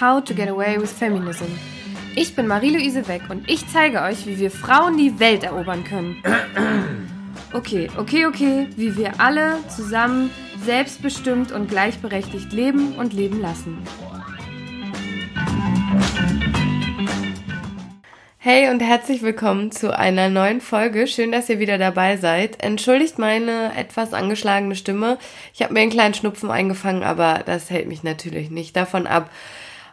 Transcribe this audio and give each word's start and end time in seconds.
How 0.00 0.24
to 0.24 0.34
Get 0.34 0.48
Away 0.48 0.80
with 0.80 0.90
Feminism. 0.90 1.46
Ich 2.16 2.34
bin 2.34 2.46
Marie-Louise 2.46 3.06
Weck 3.06 3.22
und 3.28 3.48
ich 3.48 3.68
zeige 3.68 4.02
euch, 4.02 4.26
wie 4.26 4.38
wir 4.38 4.50
Frauen 4.50 4.96
die 4.96 5.20
Welt 5.20 5.44
erobern 5.44 5.84
können. 5.84 6.16
Okay, 7.52 7.88
okay, 7.96 8.26
okay, 8.26 8.68
wie 8.76 8.96
wir 8.96 9.20
alle 9.20 9.58
zusammen 9.66 10.30
selbstbestimmt 10.64 11.50
und 11.50 11.68
gleichberechtigt 11.68 12.52
leben 12.52 12.94
und 12.94 13.12
leben 13.12 13.40
lassen. 13.40 13.78
Hey 18.42 18.70
und 18.70 18.80
herzlich 18.80 19.20
willkommen 19.20 19.70
zu 19.70 19.94
einer 19.94 20.30
neuen 20.30 20.62
Folge. 20.62 21.06
Schön, 21.06 21.30
dass 21.30 21.50
ihr 21.50 21.58
wieder 21.58 21.76
dabei 21.76 22.16
seid. 22.16 22.64
Entschuldigt 22.64 23.18
meine 23.18 23.76
etwas 23.76 24.14
angeschlagene 24.14 24.76
Stimme. 24.76 25.18
Ich 25.52 25.60
habe 25.60 25.74
mir 25.74 25.80
einen 25.80 25.90
kleinen 25.90 26.14
Schnupfen 26.14 26.50
eingefangen, 26.50 27.02
aber 27.02 27.42
das 27.44 27.68
hält 27.68 27.86
mich 27.86 28.02
natürlich 28.02 28.50
nicht 28.50 28.74
davon 28.76 29.06
ab, 29.06 29.28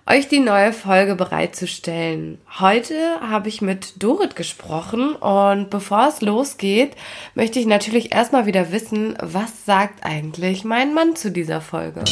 euch 0.10 0.30
die 0.30 0.40
neue 0.40 0.72
Folge 0.72 1.16
bereitzustellen. 1.16 2.38
Heute 2.58 3.20
habe 3.20 3.50
ich 3.50 3.62
mit 3.62 4.02
Dorit 4.02 4.38
gesprochen 4.38 5.14
und 5.18 5.70
bevor 5.70 6.08
es 6.08 6.22
losgeht, 6.22 6.96
möchte 7.36 7.60
ich 7.60 7.66
natürlich 7.66 8.16
erstmal 8.16 8.46
wieder 8.46 8.72
wissen, 8.72 9.18
was 9.22 9.66
sagt 9.66 10.06
eigentlich 10.06 10.64
mein 10.64 10.94
Mann 10.94 11.18
zu 11.18 11.34
dieser 11.34 11.60
Folge? 11.60 12.06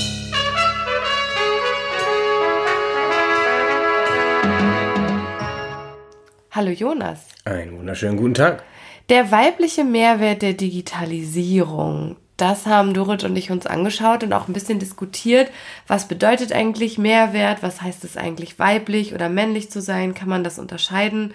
Hallo 6.55 6.71
Jonas. 6.71 7.19
Einen 7.43 7.77
wunderschönen 7.77 8.15
guten 8.15 8.33
Tag. 8.33 8.63
Der 9.09 9.29
weibliche 9.29 9.83
Mehrwert 9.83 10.41
der 10.41 10.53
Digitalisierung. 10.53 12.15
Das 12.37 12.65
haben 12.65 12.93
Dorit 12.93 13.25
und 13.25 13.35
ich 13.35 13.51
uns 13.51 13.67
angeschaut 13.67 14.23
und 14.23 14.31
auch 14.31 14.47
ein 14.47 14.53
bisschen 14.53 14.79
diskutiert. 14.79 15.51
Was 15.85 16.07
bedeutet 16.07 16.53
eigentlich 16.53 16.97
Mehrwert? 16.97 17.61
Was 17.61 17.81
heißt 17.81 18.05
es 18.05 18.15
eigentlich 18.15 18.57
weiblich 18.57 19.13
oder 19.13 19.27
männlich 19.27 19.69
zu 19.69 19.81
sein? 19.81 20.13
Kann 20.13 20.29
man 20.29 20.45
das 20.45 20.57
unterscheiden? 20.57 21.33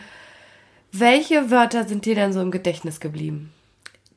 Welche 0.90 1.50
Wörter 1.50 1.86
sind 1.86 2.06
dir 2.06 2.14
denn 2.14 2.32
so 2.32 2.40
im 2.40 2.50
Gedächtnis 2.50 2.98
geblieben? 2.98 3.52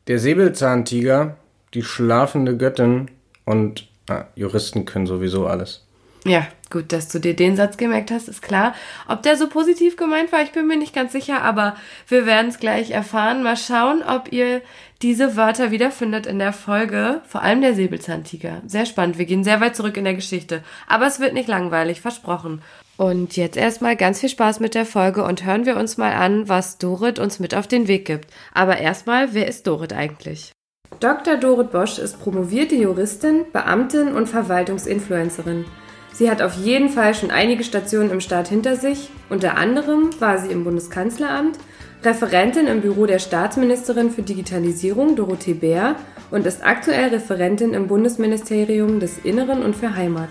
Der 0.07 0.19
Säbelzahntiger, 0.19 1.35
die 1.73 1.83
schlafende 1.83 2.55
Göttin 2.55 3.11
und 3.43 3.89
ah, 4.09 4.23
Juristen 4.35 4.85
können 4.85 5.07
sowieso 5.07 5.47
alles. 5.47 5.83
Ja, 6.23 6.47
gut, 6.73 6.91
dass 6.91 7.07
du 7.07 7.19
dir 7.19 7.33
den 7.33 7.55
Satz 7.55 7.77
gemerkt 7.77 8.11
hast, 8.11 8.27
ist 8.27 8.41
klar. 8.41 8.75
Ob 9.07 9.23
der 9.23 9.37
so 9.37 9.47
positiv 9.47 9.95
gemeint 9.95 10.33
war, 10.33 10.41
ich 10.41 10.51
bin 10.51 10.67
mir 10.67 10.75
nicht 10.75 10.93
ganz 10.93 11.13
sicher, 11.13 11.41
aber 11.41 11.77
wir 12.09 12.25
werden 12.25 12.49
es 12.49 12.59
gleich 12.59 12.91
erfahren. 12.91 13.43
Mal 13.43 13.55
schauen, 13.55 14.03
ob 14.03 14.33
ihr 14.33 14.61
diese 15.01 15.37
Wörter 15.37 15.71
wiederfindet 15.71 16.25
in 16.25 16.39
der 16.39 16.51
Folge, 16.51 17.21
vor 17.25 17.41
allem 17.41 17.61
der 17.61 17.73
Säbelzahntiger. 17.73 18.61
Sehr 18.65 18.85
spannend, 18.85 19.17
wir 19.17 19.25
gehen 19.25 19.45
sehr 19.45 19.61
weit 19.61 19.77
zurück 19.77 19.95
in 19.95 20.03
der 20.03 20.15
Geschichte. 20.15 20.63
Aber 20.87 21.07
es 21.07 21.21
wird 21.21 21.33
nicht 21.33 21.47
langweilig, 21.47 22.01
versprochen. 22.01 22.61
Und 22.97 23.37
jetzt 23.37 23.57
erstmal 23.57 23.95
ganz 23.95 24.19
viel 24.19 24.29
Spaß 24.29 24.59
mit 24.59 24.75
der 24.75 24.85
Folge 24.85 25.23
und 25.23 25.45
hören 25.45 25.65
wir 25.65 25.77
uns 25.77 25.97
mal 25.97 26.13
an, 26.13 26.47
was 26.49 26.77
Dorit 26.77 27.19
uns 27.19 27.39
mit 27.39 27.55
auf 27.55 27.67
den 27.67 27.87
Weg 27.87 28.05
gibt. 28.05 28.29
Aber 28.53 28.77
erstmal, 28.77 29.33
wer 29.33 29.47
ist 29.47 29.67
Dorit 29.67 29.93
eigentlich? 29.93 30.51
Dr. 30.99 31.37
Dorit 31.37 31.71
Bosch 31.71 31.97
ist 31.97 32.19
promovierte 32.21 32.75
Juristin, 32.75 33.45
Beamtin 33.51 34.13
und 34.13 34.29
Verwaltungsinfluencerin. 34.29 35.65
Sie 36.13 36.29
hat 36.29 36.43
auf 36.43 36.53
jeden 36.53 36.89
Fall 36.89 37.15
schon 37.15 37.31
einige 37.31 37.63
Stationen 37.63 38.11
im 38.11 38.21
Staat 38.21 38.47
hinter 38.47 38.75
sich. 38.75 39.09
Unter 39.29 39.57
anderem 39.57 40.09
war 40.19 40.37
sie 40.37 40.51
im 40.51 40.63
Bundeskanzleramt, 40.63 41.57
Referentin 42.03 42.67
im 42.67 42.81
Büro 42.81 43.05
der 43.05 43.19
Staatsministerin 43.19 44.11
für 44.11 44.21
Digitalisierung 44.21 45.15
Dorothee 45.15 45.53
Bär 45.53 45.95
und 46.31 46.45
ist 46.45 46.63
aktuell 46.63 47.09
Referentin 47.09 47.73
im 47.73 47.87
Bundesministerium 47.87 48.99
des 48.99 49.19
Inneren 49.23 49.63
und 49.63 49.75
für 49.75 49.95
Heimat. 49.95 50.29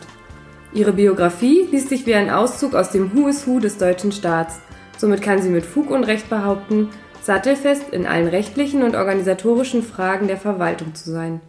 Ihre 0.74 0.92
Biografie 0.92 1.66
liest 1.70 1.88
sich 1.88 2.06
wie 2.06 2.14
ein 2.14 2.30
Auszug 2.30 2.74
aus 2.74 2.90
dem 2.90 3.14
Who 3.14 3.28
is 3.28 3.46
Who 3.46 3.58
des 3.58 3.78
deutschen 3.78 4.12
Staats. 4.12 4.60
Somit 4.98 5.20
kann 5.20 5.42
sie 5.42 5.50
mit 5.50 5.66
Fug 5.66 5.90
und 5.90 6.04
Recht 6.04 6.30
behaupten, 6.30 6.90
sattelfest 7.22 7.90
in 7.90 8.06
allen 8.06 8.28
rechtlichen 8.28 8.82
und 8.82 8.94
organisatorischen 8.94 9.82
Fragen 9.82 10.28
der 10.28 10.36
Verwaltung 10.36 10.94
zu 10.94 11.10
sein. 11.10 11.40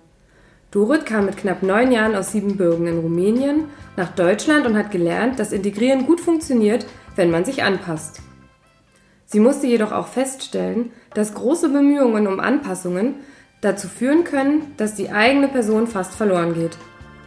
Dorit 0.74 1.06
kam 1.06 1.28
mit 1.28 1.38
knapp 1.38 1.62
neun 1.62 1.92
Jahren 1.92 2.16
aus 2.16 2.32
Siebenbürgen 2.32 2.88
in 2.88 2.98
Rumänien 2.98 3.66
nach 3.96 4.10
Deutschland 4.10 4.66
und 4.66 4.76
hat 4.76 4.90
gelernt, 4.90 5.38
dass 5.38 5.52
Integrieren 5.52 6.08
gut 6.08 6.20
funktioniert, 6.20 6.88
wenn 7.16 7.30
man 7.30 7.46
sich 7.46 7.62
anpasst. 7.62 8.22
Sie 9.28 9.40
musste 9.40 9.68
jedoch 9.68 9.92
auch 9.92 10.08
feststellen, 10.08 10.92
dass 11.14 11.36
große 11.36 11.70
Bemühungen 11.70 12.26
um 12.26 12.40
Anpassungen 12.40 13.18
dazu 13.62 13.88
führen 13.88 14.24
können, 14.24 14.74
dass 14.78 14.96
die 14.96 15.12
eigene 15.12 15.48
Person 15.48 15.86
fast 15.86 16.16
verloren 16.16 16.56
geht. 16.56 16.76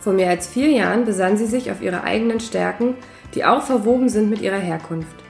Vor 0.00 0.12
mehr 0.12 0.30
als 0.30 0.48
vier 0.48 0.68
Jahren 0.70 1.04
besann 1.04 1.36
sie 1.36 1.46
sich 1.46 1.70
auf 1.70 1.80
ihre 1.80 2.02
eigenen 2.02 2.40
Stärken, 2.40 2.96
die 3.36 3.44
auch 3.44 3.62
verwoben 3.62 4.08
sind 4.08 4.28
mit 4.28 4.40
ihrer 4.40 4.58
Herkunft. 4.58 5.22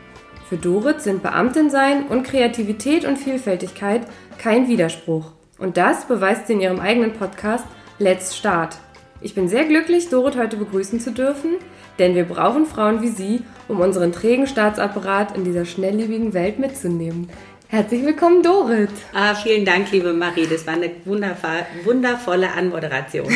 Für 0.48 0.56
Dorit 0.56 1.02
sind 1.02 1.22
Beamtin 1.22 1.68
sein 1.68 2.06
und 2.06 2.22
Kreativität 2.22 3.04
und 3.04 3.18
Vielfältigkeit 3.18 4.06
kein 4.38 4.68
Widerspruch. 4.68 5.32
Und 5.58 5.76
das 5.76 6.06
beweist 6.06 6.46
sie 6.46 6.54
in 6.54 6.60
ihrem 6.62 6.80
eigenen 6.80 7.12
Podcast 7.12 7.66
Let's 7.98 8.36
Start. 8.36 8.76
Ich 9.22 9.34
bin 9.34 9.48
sehr 9.48 9.64
glücklich, 9.64 10.10
Dorit 10.10 10.36
heute 10.36 10.58
begrüßen 10.58 11.00
zu 11.00 11.12
dürfen, 11.12 11.54
denn 11.98 12.14
wir 12.14 12.24
brauchen 12.24 12.66
Frauen 12.66 13.00
wie 13.00 13.08
Sie, 13.08 13.42
um 13.68 13.80
unseren 13.80 14.12
trägen 14.12 14.46
Staatsapparat 14.46 15.34
in 15.34 15.44
dieser 15.44 15.64
schnelllebigen 15.64 16.34
Welt 16.34 16.58
mitzunehmen. 16.58 17.30
Herzlich 17.68 18.04
willkommen, 18.04 18.42
Dorit. 18.42 18.90
Ah, 19.14 19.34
vielen 19.34 19.64
Dank, 19.64 19.90
liebe 19.92 20.12
Marie. 20.12 20.46
Das 20.46 20.66
war 20.66 20.74
eine 20.74 20.90
wundervolle 21.06 22.52
Anmoderation. 22.52 23.32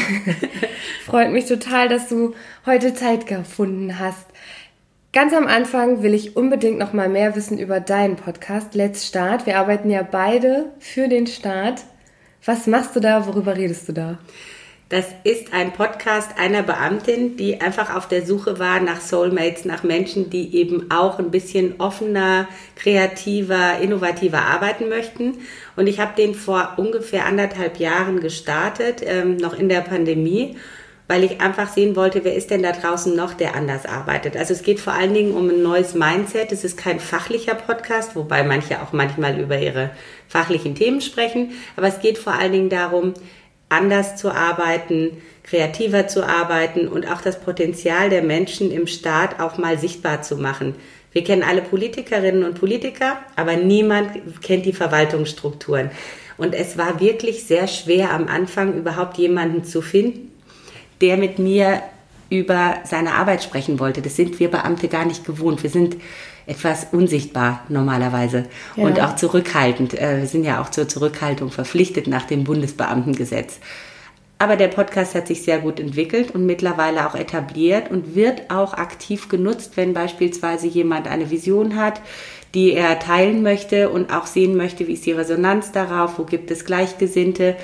Freut 1.06 1.32
mich 1.32 1.46
total, 1.46 1.88
dass 1.88 2.10
du 2.10 2.34
heute 2.66 2.92
Zeit 2.92 3.26
gefunden 3.26 3.98
hast. 3.98 4.26
Ganz 5.14 5.32
am 5.32 5.46
Anfang 5.46 6.02
will 6.02 6.12
ich 6.12 6.36
unbedingt 6.36 6.78
noch 6.78 6.92
mal 6.92 7.08
mehr 7.08 7.34
wissen 7.34 7.58
über 7.58 7.80
deinen 7.80 8.16
Podcast 8.16 8.74
Let's 8.74 9.06
Start. 9.06 9.46
Wir 9.46 9.58
arbeiten 9.58 9.90
ja 9.90 10.02
beide 10.02 10.66
für 10.78 11.08
den 11.08 11.26
Staat. 11.26 11.82
Was 12.44 12.66
machst 12.66 12.96
du 12.96 13.00
da? 13.00 13.26
Worüber 13.26 13.56
redest 13.56 13.88
du 13.88 13.92
da? 13.92 14.18
Das 14.88 15.06
ist 15.22 15.52
ein 15.52 15.72
Podcast 15.72 16.30
einer 16.36 16.62
Beamtin, 16.62 17.36
die 17.36 17.60
einfach 17.60 17.94
auf 17.94 18.08
der 18.08 18.26
Suche 18.26 18.58
war 18.58 18.80
nach 18.80 19.00
Soulmates, 19.00 19.64
nach 19.64 19.84
Menschen, 19.84 20.30
die 20.30 20.56
eben 20.56 20.90
auch 20.90 21.18
ein 21.20 21.30
bisschen 21.30 21.74
offener, 21.78 22.48
kreativer, 22.74 23.78
innovativer 23.80 24.42
arbeiten 24.42 24.88
möchten. 24.88 25.34
Und 25.76 25.86
ich 25.86 26.00
habe 26.00 26.16
den 26.16 26.34
vor 26.34 26.72
ungefähr 26.76 27.26
anderthalb 27.26 27.78
Jahren 27.78 28.20
gestartet, 28.20 29.02
ähm, 29.04 29.36
noch 29.36 29.56
in 29.56 29.68
der 29.68 29.82
Pandemie 29.82 30.56
weil 31.10 31.24
ich 31.24 31.40
einfach 31.40 31.68
sehen 31.68 31.96
wollte, 31.96 32.22
wer 32.22 32.36
ist 32.36 32.52
denn 32.52 32.62
da 32.62 32.70
draußen 32.70 33.16
noch, 33.16 33.34
der 33.34 33.56
anders 33.56 33.84
arbeitet. 33.84 34.36
Also 34.36 34.54
es 34.54 34.62
geht 34.62 34.78
vor 34.78 34.92
allen 34.92 35.12
Dingen 35.12 35.34
um 35.34 35.50
ein 35.50 35.60
neues 35.60 35.94
Mindset. 35.94 36.52
Es 36.52 36.62
ist 36.62 36.76
kein 36.76 37.00
fachlicher 37.00 37.56
Podcast, 37.56 38.14
wobei 38.14 38.44
manche 38.44 38.80
auch 38.80 38.92
manchmal 38.92 39.40
über 39.40 39.58
ihre 39.58 39.90
fachlichen 40.30 40.74
Themen 40.74 41.02
sprechen. 41.02 41.50
Aber 41.76 41.88
es 41.88 42.00
geht 42.00 42.16
vor 42.16 42.32
allen 42.32 42.52
Dingen 42.52 42.70
darum, 42.70 43.12
anders 43.68 44.16
zu 44.16 44.30
arbeiten, 44.30 45.18
kreativer 45.42 46.06
zu 46.06 46.26
arbeiten 46.26 46.88
und 46.88 47.10
auch 47.10 47.20
das 47.20 47.40
Potenzial 47.40 48.08
der 48.08 48.22
Menschen 48.22 48.70
im 48.70 48.86
Staat 48.86 49.40
auch 49.40 49.58
mal 49.58 49.78
sichtbar 49.78 50.22
zu 50.22 50.36
machen. 50.36 50.74
Wir 51.12 51.24
kennen 51.24 51.42
alle 51.42 51.62
Politikerinnen 51.62 52.44
und 52.44 52.58
Politiker, 52.58 53.18
aber 53.34 53.56
niemand 53.56 54.42
kennt 54.42 54.64
die 54.64 54.72
Verwaltungsstrukturen. 54.72 55.90
Und 56.36 56.54
es 56.54 56.78
war 56.78 57.00
wirklich 57.00 57.44
sehr 57.44 57.66
schwer 57.66 58.12
am 58.12 58.28
Anfang 58.28 58.78
überhaupt 58.78 59.18
jemanden 59.18 59.64
zu 59.64 59.82
finden, 59.82 60.32
der 61.00 61.16
mit 61.16 61.38
mir 61.38 61.82
über 62.30 62.76
seine 62.84 63.14
Arbeit 63.14 63.42
sprechen 63.42 63.80
wollte. 63.80 64.02
Das 64.02 64.14
sind 64.14 64.38
wir 64.38 64.50
Beamte 64.50 64.86
gar 64.86 65.04
nicht 65.04 65.26
gewohnt. 65.26 65.64
Wir 65.64 65.70
sind 65.70 65.96
etwas 66.50 66.88
unsichtbar 66.90 67.64
normalerweise 67.68 68.46
ja. 68.76 68.84
und 68.84 69.00
auch 69.00 69.14
zurückhaltend. 69.14 69.94
Äh, 69.94 70.18
wir 70.18 70.26
sind 70.26 70.44
ja 70.44 70.60
auch 70.60 70.70
zur 70.70 70.88
Zurückhaltung 70.88 71.50
verpflichtet 71.50 72.08
nach 72.08 72.24
dem 72.24 72.42
Bundesbeamtengesetz. 72.44 73.60
Aber 74.38 74.56
der 74.56 74.68
Podcast 74.68 75.14
hat 75.14 75.28
sich 75.28 75.42
sehr 75.42 75.58
gut 75.58 75.78
entwickelt 75.78 76.34
und 76.34 76.46
mittlerweile 76.46 77.06
auch 77.06 77.14
etabliert 77.14 77.90
und 77.90 78.14
wird 78.14 78.50
auch 78.50 78.74
aktiv 78.74 79.28
genutzt, 79.28 79.72
wenn 79.76 79.92
beispielsweise 79.92 80.66
jemand 80.66 81.06
eine 81.06 81.30
Vision 81.30 81.76
hat, 81.76 82.00
die 82.54 82.72
er 82.72 82.98
teilen 82.98 83.42
möchte 83.42 83.90
und 83.90 84.12
auch 84.12 84.26
sehen 84.26 84.56
möchte, 84.56 84.88
wie 84.88 84.94
ist 84.94 85.06
die 85.06 85.12
Resonanz 85.12 85.72
darauf, 85.72 86.18
wo 86.18 86.24
gibt 86.24 86.50
es 86.50 86.64
Gleichgesinnte 86.64 87.54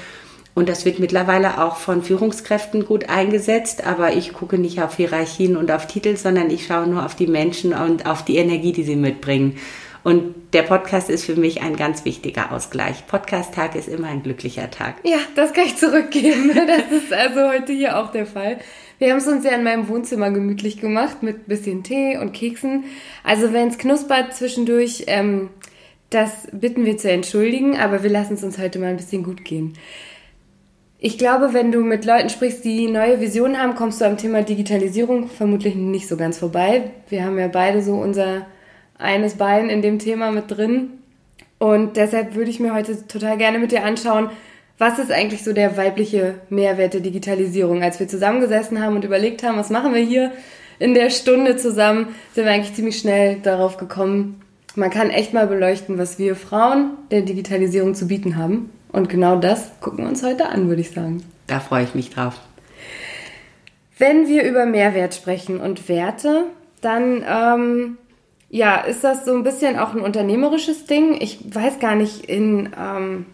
und 0.57 0.71
das 0.71 0.87
wird 0.87 0.99
mittlerweile 0.99 1.63
auch 1.63 1.77
von 1.77 2.03
Führungskräften 2.03 2.87
gut 2.87 3.11
eingesetzt. 3.11 3.87
Aber 3.87 4.15
ich 4.15 4.33
gucke 4.33 4.57
nicht 4.57 4.81
auf 4.81 4.97
Hierarchien 4.97 5.55
und 5.55 5.71
auf 5.71 5.87
Titel, 5.87 6.17
sondern 6.17 6.49
ich 6.49 6.67
schaue 6.67 6.87
nur 6.87 7.05
auf 7.05 7.15
die 7.15 7.27
Menschen 7.27 7.75
und 7.75 8.07
auf 8.07 8.25
die 8.25 8.39
Energie, 8.39 8.73
die 8.73 8.83
sie 8.83 8.97
mitbringen. 8.97 9.59
Und 10.03 10.35
der 10.55 10.63
Podcast 10.63 11.11
ist 11.11 11.27
für 11.27 11.37
mich 11.37 11.61
ein 11.61 11.77
ganz 11.77 12.07
wichtiger 12.07 12.53
Ausgleich. 12.53 13.07
Podcast-Tag 13.07 13.75
ist 13.77 13.87
immer 13.87 14.09
ein 14.09 14.23
glücklicher 14.23 14.71
Tag. 14.71 14.95
Ja, 15.05 15.19
das 15.35 15.53
kann 15.53 15.67
ich 15.67 15.77
zurückgeben. 15.77 16.51
Das 16.55 17.03
ist 17.03 17.13
also 17.13 17.51
heute 17.51 17.75
hier 17.75 17.99
auch 17.99 18.11
der 18.11 18.25
Fall. 18.25 18.57
Wir 18.99 19.11
haben 19.11 19.19
es 19.19 19.27
uns 19.27 19.45
ja 19.45 19.51
in 19.51 19.63
meinem 19.63 19.89
Wohnzimmer 19.89 20.31
gemütlich 20.31 20.81
gemacht 20.81 21.23
mit 21.23 21.49
bisschen 21.49 21.83
Tee 21.83 22.17
und 22.17 22.33
Keksen. 22.33 22.85
Also 23.25 23.53
wenn 23.53 23.69
es 23.69 23.77
knuspert 23.77 24.35
zwischendurch, 24.35 25.05
ähm, 25.07 25.51
das 26.09 26.49
bitten 26.51 26.87
wir 26.87 26.97
zu 26.97 27.11
entschuldigen, 27.11 27.77
aber 27.77 28.03
wir 28.03 28.11
lassen 28.11 28.35
es 28.35 28.43
uns 28.43 28.57
heute 28.57 28.79
mal 28.79 28.87
ein 28.87 28.97
bisschen 28.97 29.23
gut 29.23 29.45
gehen. 29.45 29.75
Ich 31.07 31.19
glaube, 31.19 31.53
wenn 31.53 31.71
du 31.71 31.83
mit 31.83 32.05
Leuten 32.05 32.31
sprichst, 32.31 32.65
die 32.65 32.89
neue 32.89 33.21
Visionen 33.21 33.63
haben, 33.63 33.77
kommst 33.77 34.01
du 34.01 34.05
am 34.05 34.17
Thema 34.17 34.43
Digitalisierung 34.43 35.29
vermutlich 35.29 35.77
nicht 35.77 36.09
so 36.09 36.17
ganz 36.17 36.37
vorbei. 36.37 36.91
Wir 37.09 37.25
haben 37.25 37.39
ja 37.39 37.47
beide 37.47 37.81
so 37.81 37.93
unser 37.93 38.45
eines 38.99 39.35
Bein 39.35 39.71
in 39.71 39.83
dem 39.83 40.01
Thema 40.01 40.33
mit 40.33 40.51
drin. 40.51 40.95
Und 41.61 41.97
deshalb 41.97 42.35
würde 42.35 42.51
ich 42.51 42.59
mir 42.59 42.75
heute 42.75 43.07
total 43.07 43.39
gerne 43.39 43.61
mit 43.61 43.71
dir 43.71 43.85
anschauen, 43.85 44.31
was 44.79 44.99
ist 44.99 45.13
eigentlich 45.13 45.45
so 45.45 45.53
der 45.53 45.77
weibliche 45.77 46.41
Mehrwert 46.51 46.95
der 46.95 47.03
Digitalisierung? 47.03 47.85
Als 47.85 48.01
wir 48.01 48.09
zusammengesessen 48.09 48.83
haben 48.83 48.97
und 48.97 49.05
überlegt 49.05 49.45
haben, 49.45 49.59
was 49.59 49.71
machen 49.71 49.95
wir 49.95 50.03
hier 50.03 50.33
in 50.81 50.93
der 50.93 51.11
Stunde 51.11 51.57
zusammen, 51.57 52.09
sind 52.35 52.47
wir 52.47 52.53
eigentlich 52.53 52.75
ziemlich 52.75 52.99
schnell 52.99 53.37
darauf 53.45 53.77
gekommen, 53.77 54.41
man 54.75 54.91
kann 54.91 55.11
echt 55.11 55.33
mal 55.33 55.47
beleuchten, 55.47 55.99
was 55.99 56.19
wir 56.19 56.35
Frauen 56.35 56.99
der 57.13 57.23
Digitalisierung 57.23 57.95
zu 57.95 58.09
bieten 58.09 58.37
haben. 58.37 58.71
Und 58.97 59.11
genau 59.11 59.37
das 59.37 59.73
gucken 59.83 60.05
wir 60.05 60.09
uns 60.09 60.23
heute 60.23 60.49
an, 60.49 60.69
würde 60.71 60.81
ich 60.81 60.93
sagen. 60.93 61.23
Da 61.49 61.61
freue 61.61 61.85
ich 61.85 61.95
mich 61.95 62.09
drauf. 62.09 62.41
Wenn 63.99 64.27
wir 64.27 64.43
über 64.45 64.65
Mehrwert 64.65 65.15
sprechen 65.15 65.61
und 65.61 65.91
Werte, 65.91 66.45
dann 66.81 67.23
ähm, 67.29 67.99
ja, 68.49 68.77
ist 68.77 69.05
das 69.05 69.27
so 69.27 69.35
ein 69.35 69.43
bisschen 69.43 69.79
auch 69.79 69.93
ein 69.93 70.01
unternehmerisches 70.01 70.87
Ding. 70.87 71.21
Ich 71.21 71.41
weiß 71.55 71.79
gar 71.79 71.95
nicht 71.95 72.25
in 72.25 72.71
ähm, 72.75 73.27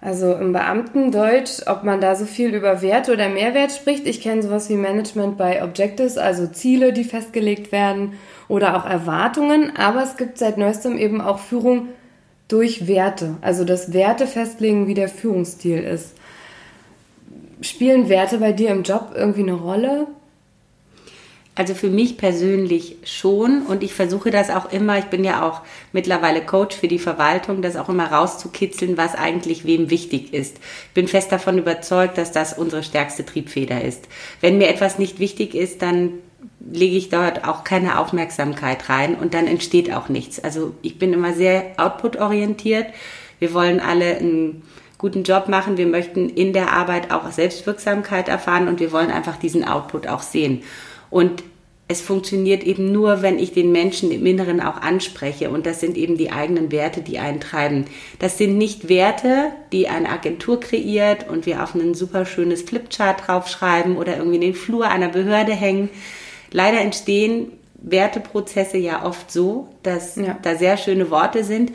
also 0.00 0.32
im 0.32 0.52
Beamtendeutsch, 0.52 1.66
ob 1.66 1.82
man 1.82 2.00
da 2.00 2.14
so 2.14 2.24
viel 2.24 2.54
über 2.54 2.80
Werte 2.80 3.12
oder 3.12 3.28
Mehrwert 3.28 3.72
spricht. 3.72 4.06
Ich 4.06 4.20
kenne 4.20 4.44
sowas 4.44 4.70
wie 4.70 4.76
Management 4.76 5.36
by 5.36 5.58
Objectives, 5.60 6.18
also 6.18 6.46
Ziele, 6.46 6.92
die 6.92 7.02
festgelegt 7.02 7.72
werden 7.72 8.12
oder 8.46 8.76
auch 8.76 8.88
Erwartungen. 8.88 9.76
Aber 9.76 10.04
es 10.04 10.16
gibt 10.16 10.38
seit 10.38 10.56
neuestem 10.56 10.96
eben 10.96 11.20
auch 11.20 11.40
Führung 11.40 11.88
durch 12.52 12.86
Werte. 12.86 13.36
Also 13.40 13.64
das 13.64 13.92
Werte 13.92 14.26
festlegen, 14.26 14.86
wie 14.86 14.94
der 14.94 15.08
Führungsstil 15.08 15.78
ist. 15.78 16.14
Spielen 17.60 18.08
Werte 18.08 18.38
bei 18.38 18.52
dir 18.52 18.70
im 18.70 18.82
Job 18.82 19.12
irgendwie 19.14 19.42
eine 19.42 19.54
Rolle? 19.54 20.06
Also 21.54 21.74
für 21.74 21.90
mich 21.90 22.16
persönlich 22.16 22.96
schon 23.04 23.62
und 23.66 23.82
ich 23.82 23.92
versuche 23.92 24.30
das 24.30 24.50
auch 24.50 24.72
immer, 24.72 24.98
ich 24.98 25.06
bin 25.06 25.24
ja 25.24 25.46
auch 25.46 25.60
mittlerweile 25.92 26.40
Coach 26.40 26.74
für 26.74 26.88
die 26.88 26.98
Verwaltung, 26.98 27.60
das 27.60 27.76
auch 27.76 27.88
immer 27.90 28.10
rauszukitzeln, 28.10 28.96
was 28.96 29.14
eigentlich 29.14 29.66
wem 29.66 29.90
wichtig 29.90 30.32
ist. 30.32 30.56
Ich 30.88 30.94
bin 30.94 31.06
fest 31.06 31.30
davon 31.32 31.58
überzeugt, 31.58 32.16
dass 32.16 32.32
das 32.32 32.56
unsere 32.56 32.82
stärkste 32.82 33.26
Triebfeder 33.26 33.82
ist. 33.84 34.08
Wenn 34.40 34.58
mir 34.58 34.68
etwas 34.68 34.98
nicht 34.98 35.18
wichtig 35.18 35.54
ist, 35.54 35.82
dann 35.82 36.12
lege 36.60 36.96
ich 36.96 37.08
dort 37.08 37.44
auch 37.46 37.64
keine 37.64 37.98
Aufmerksamkeit 37.98 38.88
rein 38.88 39.14
und 39.14 39.34
dann 39.34 39.46
entsteht 39.46 39.92
auch 39.92 40.08
nichts. 40.08 40.42
Also 40.42 40.74
ich 40.82 40.98
bin 40.98 41.12
immer 41.12 41.32
sehr 41.32 41.72
output-orientiert. 41.76 42.86
Wir 43.38 43.54
wollen 43.54 43.80
alle 43.80 44.16
einen 44.16 44.62
guten 44.98 45.22
Job 45.22 45.48
machen. 45.48 45.78
Wir 45.78 45.86
möchten 45.86 46.28
in 46.28 46.52
der 46.52 46.72
Arbeit 46.72 47.10
auch 47.10 47.30
Selbstwirksamkeit 47.30 48.28
erfahren 48.28 48.68
und 48.68 48.80
wir 48.80 48.92
wollen 48.92 49.10
einfach 49.10 49.36
diesen 49.36 49.66
Output 49.66 50.06
auch 50.06 50.22
sehen. 50.22 50.62
Und 51.08 51.42
es 51.90 52.00
funktioniert 52.00 52.62
eben 52.62 52.92
nur, 52.92 53.20
wenn 53.20 53.40
ich 53.40 53.52
den 53.52 53.72
Menschen 53.72 54.12
im 54.12 54.24
Inneren 54.24 54.60
auch 54.60 54.76
anspreche. 54.76 55.50
Und 55.50 55.66
das 55.66 55.80
sind 55.80 55.96
eben 55.96 56.16
die 56.16 56.30
eigenen 56.30 56.70
Werte, 56.70 57.00
die 57.00 57.18
einen 57.18 57.40
treiben. 57.40 57.86
Das 58.20 58.38
sind 58.38 58.56
nicht 58.56 58.88
Werte, 58.88 59.50
die 59.72 59.88
eine 59.88 60.08
Agentur 60.08 60.60
kreiert 60.60 61.28
und 61.28 61.46
wir 61.46 61.64
auf 61.64 61.74
ein 61.74 61.94
super 61.94 62.26
schönes 62.26 62.62
Flipchart 62.62 63.26
draufschreiben 63.26 63.96
oder 63.96 64.18
irgendwie 64.18 64.36
in 64.36 64.42
den 64.42 64.54
Flur 64.54 64.86
einer 64.86 65.08
Behörde 65.08 65.52
hängen. 65.52 65.88
Leider 66.52 66.80
entstehen 66.80 67.52
Werteprozesse 67.82 68.76
ja 68.76 69.04
oft 69.04 69.30
so, 69.30 69.68
dass 69.82 70.16
ja. 70.16 70.38
da 70.42 70.56
sehr 70.56 70.76
schöne 70.76 71.10
Worte 71.10 71.44
sind. 71.44 71.72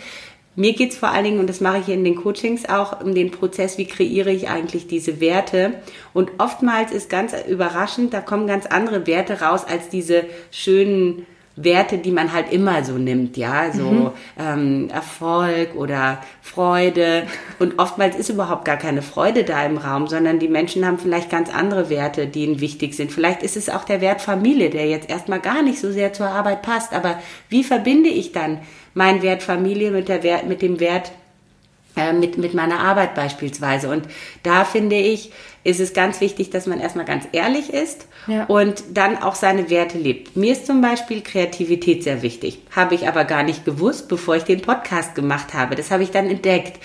Mir 0.58 0.74
geht's 0.74 0.96
vor 0.96 1.10
allen 1.10 1.26
Dingen, 1.26 1.40
und 1.40 1.50
das 1.50 1.60
mache 1.60 1.80
ich 1.80 1.90
in 1.90 2.06
den 2.06 2.16
Coachings 2.16 2.68
auch, 2.70 3.02
um 3.02 3.14
den 3.14 3.32
Prozess, 3.32 3.78
wie 3.78 3.88
kreiere 3.88 4.32
ich 4.32 4.48
eigentlich 4.48 4.88
diese 4.88 5.20
Werte. 5.20 5.74
Und 6.14 6.32
oftmals 6.38 6.94
ist 6.94 7.10
ganz 7.10 7.34
überraschend, 7.48 8.14
da 8.14 8.22
kommen 8.22 8.48
ganz 8.48 8.66
andere 8.66 9.06
Werte 9.06 9.42
raus 9.42 9.66
als 9.68 9.90
diese 9.90 10.24
schönen 10.52 11.26
Werte, 11.56 11.98
die 11.98 12.12
man 12.12 12.34
halt 12.34 12.52
immer 12.52 12.84
so 12.84 12.94
nimmt, 12.94 13.38
ja, 13.38 13.72
so 13.72 13.84
mhm. 13.84 14.12
ähm, 14.38 14.90
Erfolg 14.90 15.76
oder 15.76 16.22
Freude. 16.42 17.28
Und 17.60 17.80
oftmals 17.80 18.18
ist 18.18 18.30
überhaupt 18.30 18.66
gar 18.66 18.78
keine 18.78 19.02
Freude 19.02 19.44
da 19.44 19.66
im 19.66 19.78
Raum, 19.78 20.08
sondern 20.08 20.40
die 20.40 20.50
Menschen 20.50 20.86
haben 20.86 21.00
vielleicht 21.00 21.30
ganz 21.30 21.54
andere 21.54 21.90
Werte, 21.90 22.28
die 22.28 22.44
ihnen 22.44 22.60
wichtig 22.60 22.94
sind. 22.96 23.12
Vielleicht 23.12 23.42
ist 23.42 23.56
es 23.56 23.70
auch 23.70 23.86
der 23.86 24.02
Wert 24.02 24.22
Familie, 24.22 24.70
der 24.70 24.88
jetzt 24.88 25.10
erstmal 25.10 25.40
gar 25.40 25.62
nicht 25.62 25.80
so 25.80 25.92
sehr 25.92 26.12
zur 26.12 26.28
Arbeit 26.28 26.62
passt. 26.62 26.94
Aber 26.94 27.20
wie 27.50 27.64
verbinde 27.64 28.10
ich 28.10 28.34
dann 28.34 28.60
mein 28.94 29.22
Wert 29.22 29.44
Familie 29.44 29.92
mit, 29.92 30.10
der 30.10 30.24
Wert, 30.24 30.48
mit 30.48 30.62
dem 30.62 30.80
Wert 30.80 31.12
mit, 32.20 32.38
mit 32.38 32.54
meiner 32.54 32.80
Arbeit 32.80 33.16
beispielsweise. 33.16 33.90
Und 33.90 34.08
da 34.44 34.66
finde 34.66 34.96
ich, 34.96 35.32
ist 35.64 35.80
es 35.80 35.94
ganz 35.94 36.22
wichtig, 36.22 36.52
dass 36.52 36.68
man 36.68 36.80
erstmal 36.80 37.06
ganz 37.06 37.28
ehrlich 37.32 37.74
ist 37.74 38.08
ja. 38.28 38.46
und 38.46 38.84
dann 38.94 39.18
auch 39.18 39.36
seine 39.36 39.70
Werte 39.70 39.98
lebt. 39.98 40.36
Mir 40.36 40.54
ist 40.54 40.68
zum 40.68 40.82
Beispiel 40.82 41.22
Kreativität 41.22 42.04
sehr 42.04 42.22
wichtig. 42.22 42.60
Habe 42.76 42.96
ich 42.96 43.08
aber 43.08 43.26
gar 43.26 43.44
nicht 43.44 43.66
gewusst, 43.66 44.08
bevor 44.08 44.36
ich 44.36 44.44
den 44.44 44.62
Podcast 44.62 45.16
gemacht 45.16 45.54
habe. 45.54 45.76
Das 45.76 45.90
habe 45.90 46.04
ich 46.04 46.12
dann 46.12 46.30
entdeckt. 46.30 46.80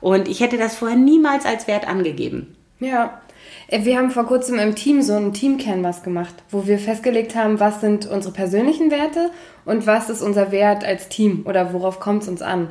Und 0.00 0.28
ich 0.28 0.40
hätte 0.40 0.58
das 0.58 0.76
vorher 0.76 0.98
niemals 0.98 1.46
als 1.46 1.66
Wert 1.66 1.88
angegeben. 1.88 2.54
Ja. 2.78 3.20
Äh, 3.68 3.84
wir 3.84 3.96
haben 3.96 4.10
vor 4.10 4.26
kurzem 4.26 4.58
im 4.58 4.74
Team 4.74 5.02
so 5.02 5.14
einen 5.14 5.32
Team-Canvas 5.32 6.02
gemacht, 6.02 6.34
wo 6.50 6.66
wir 6.66 6.78
festgelegt 6.78 7.34
haben, 7.34 7.58
was 7.60 7.80
sind 7.80 8.06
unsere 8.06 8.34
persönlichen 8.34 8.90
Werte 8.90 9.30
und 9.64 9.86
was 9.86 10.10
ist 10.10 10.22
unser 10.22 10.52
Wert 10.52 10.84
als 10.84 11.08
Team 11.08 11.44
oder 11.46 11.72
worauf 11.72 12.00
kommt 12.00 12.22
es 12.22 12.28
uns 12.28 12.42
an. 12.42 12.68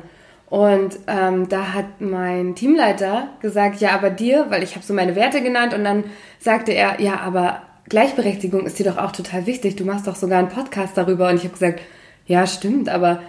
Und 0.48 0.98
ähm, 1.08 1.48
da 1.48 1.72
hat 1.72 2.00
mein 2.00 2.54
Teamleiter 2.54 3.28
gesagt, 3.42 3.80
ja, 3.80 3.90
aber 3.90 4.10
dir, 4.10 4.46
weil 4.48 4.62
ich 4.62 4.76
habe 4.76 4.86
so 4.86 4.94
meine 4.94 5.16
Werte 5.16 5.42
genannt 5.42 5.74
und 5.74 5.82
dann 5.82 6.04
sagte 6.38 6.72
er, 6.72 7.00
ja, 7.00 7.18
aber 7.20 7.62
Gleichberechtigung 7.88 8.64
ist 8.64 8.78
dir 8.78 8.84
doch 8.84 8.98
auch 8.98 9.12
total 9.12 9.46
wichtig. 9.46 9.76
Du 9.76 9.84
machst 9.84 10.06
doch 10.06 10.16
sogar 10.16 10.38
einen 10.38 10.48
Podcast 10.48 10.96
darüber. 10.96 11.28
Und 11.28 11.36
ich 11.36 11.44
habe 11.44 11.54
gesagt, 11.54 11.80
ja, 12.26 12.46
stimmt, 12.46 12.88
aber 12.88 13.22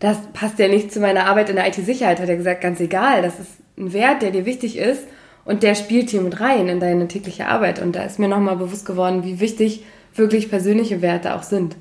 das 0.00 0.18
passt 0.32 0.58
ja 0.58 0.68
nicht 0.68 0.92
zu 0.92 1.00
meiner 1.00 1.26
Arbeit 1.26 1.48
in 1.48 1.56
der 1.56 1.66
IT-Sicherheit. 1.68 2.20
Hat 2.20 2.28
er 2.28 2.36
gesagt, 2.36 2.60
ganz 2.60 2.80
egal, 2.80 3.22
das 3.22 3.38
ist 3.38 3.52
ein 3.78 3.92
Wert, 3.92 4.22
der 4.22 4.30
dir 4.30 4.46
wichtig 4.46 4.76
ist 4.76 5.04
und 5.44 5.62
der 5.62 5.74
spielt 5.74 6.10
hier 6.10 6.20
mit 6.20 6.40
rein 6.40 6.68
in 6.68 6.80
deine 6.80 7.08
tägliche 7.08 7.46
Arbeit. 7.46 7.80
Und 7.80 7.96
da 7.96 8.02
ist 8.04 8.18
mir 8.18 8.28
nochmal 8.28 8.56
bewusst 8.56 8.86
geworden, 8.86 9.24
wie 9.24 9.40
wichtig 9.40 9.84
wirklich 10.14 10.48
persönliche 10.48 11.02
Werte 11.02 11.34
auch 11.34 11.42
sind. 11.42 11.76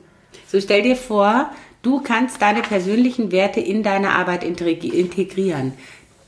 So 0.47 0.59
stell 0.59 0.81
dir 0.81 0.95
vor, 0.95 1.51
du 1.83 2.01
kannst 2.01 2.41
deine 2.41 2.61
persönlichen 2.61 3.31
Werte 3.31 3.59
in 3.59 3.83
deine 3.83 4.15
Arbeit 4.15 4.43
integrieren. 4.43 5.73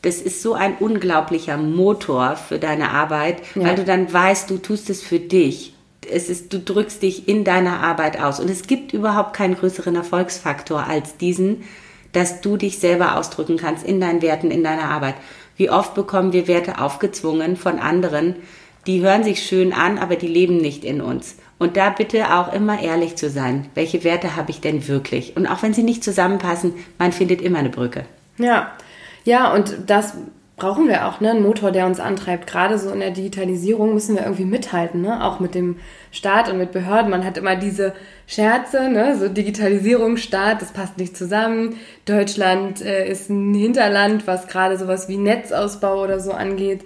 Das 0.03 0.17
ist 0.17 0.43
so 0.43 0.53
ein 0.53 0.75
unglaublicher 0.77 1.57
Motor 1.57 2.35
für 2.35 2.59
deine 2.59 2.91
Arbeit, 2.91 3.41
ja. 3.55 3.63
weil 3.63 3.75
du 3.75 3.83
dann 3.83 4.13
weißt, 4.13 4.47
du 4.51 4.59
tust 4.59 4.91
es 4.91 5.01
für 5.01 5.19
dich. 5.19 5.73
Es 6.07 6.29
ist, 6.29 6.53
du 6.53 6.59
drückst 6.59 7.01
dich 7.01 7.27
in 7.27 7.43
deiner 7.43 7.79
Arbeit 7.81 8.21
aus. 8.21 8.39
Und 8.39 8.51
es 8.51 8.67
gibt 8.67 8.93
überhaupt 8.93 9.33
keinen 9.33 9.55
größeren 9.55 9.95
Erfolgsfaktor 9.95 10.85
als 10.85 11.17
diesen, 11.17 11.63
dass 12.11 12.41
du 12.41 12.55
dich 12.55 12.77
selber 12.77 13.17
ausdrücken 13.17 13.57
kannst 13.57 13.83
in 13.83 13.99
deinen 13.99 14.21
Werten, 14.21 14.51
in 14.51 14.63
deiner 14.63 14.89
Arbeit. 14.89 15.15
Wie 15.57 15.71
oft 15.71 15.95
bekommen 15.95 16.33
wir 16.33 16.47
Werte 16.47 16.79
aufgezwungen 16.79 17.57
von 17.57 17.79
anderen, 17.79 18.35
die 18.87 19.01
hören 19.01 19.23
sich 19.23 19.43
schön 19.43 19.73
an, 19.73 19.97
aber 19.97 20.15
die 20.15 20.27
leben 20.27 20.57
nicht 20.57 20.83
in 20.83 21.01
uns. 21.01 21.37
Und 21.57 21.77
da 21.77 21.89
bitte 21.89 22.33
auch 22.33 22.53
immer 22.53 22.81
ehrlich 22.81 23.15
zu 23.15 23.29
sein. 23.29 23.67
Welche 23.75 24.03
Werte 24.03 24.35
habe 24.35 24.51
ich 24.51 24.61
denn 24.61 24.87
wirklich? 24.87 25.37
Und 25.37 25.47
auch 25.47 25.63
wenn 25.63 25.73
sie 25.73 25.83
nicht 25.83 26.03
zusammenpassen, 26.03 26.73
man 26.97 27.11
findet 27.11 27.41
immer 27.41 27.59
eine 27.59 27.69
Brücke. 27.69 28.05
Ja, 28.37 28.73
ja, 29.23 29.53
und 29.53 29.75
das 29.87 30.13
brauchen 30.57 30.87
wir 30.87 31.07
auch, 31.07 31.19
ne? 31.19 31.31
Ein 31.31 31.41
Motor, 31.41 31.71
der 31.71 31.85
uns 31.85 31.99
antreibt. 31.99 32.47
Gerade 32.47 32.77
so 32.77 32.89
in 32.91 32.99
der 32.99 33.11
Digitalisierung 33.11 33.93
müssen 33.93 34.15
wir 34.15 34.23
irgendwie 34.23 34.45
mithalten, 34.45 35.01
ne? 35.01 35.23
Auch 35.23 35.39
mit 35.39 35.55
dem 35.55 35.77
Staat 36.11 36.49
und 36.49 36.57
mit 36.57 36.71
Behörden. 36.71 37.09
Man 37.09 37.25
hat 37.25 37.37
immer 37.37 37.55
diese 37.55 37.93
Scherze, 38.27 38.89
ne? 38.89 39.17
So 39.17 39.27
Digitalisierung, 39.27 40.17
Staat, 40.17 40.61
das 40.61 40.71
passt 40.71 40.97
nicht 40.97 41.17
zusammen. 41.17 41.75
Deutschland 42.05 42.81
äh, 42.81 43.09
ist 43.09 43.29
ein 43.29 43.53
Hinterland, 43.53 44.27
was 44.27 44.47
gerade 44.47 44.77
sowas 44.77 45.09
wie 45.09 45.17
Netzausbau 45.17 46.01
oder 46.03 46.19
so 46.19 46.31
angeht. 46.31 46.85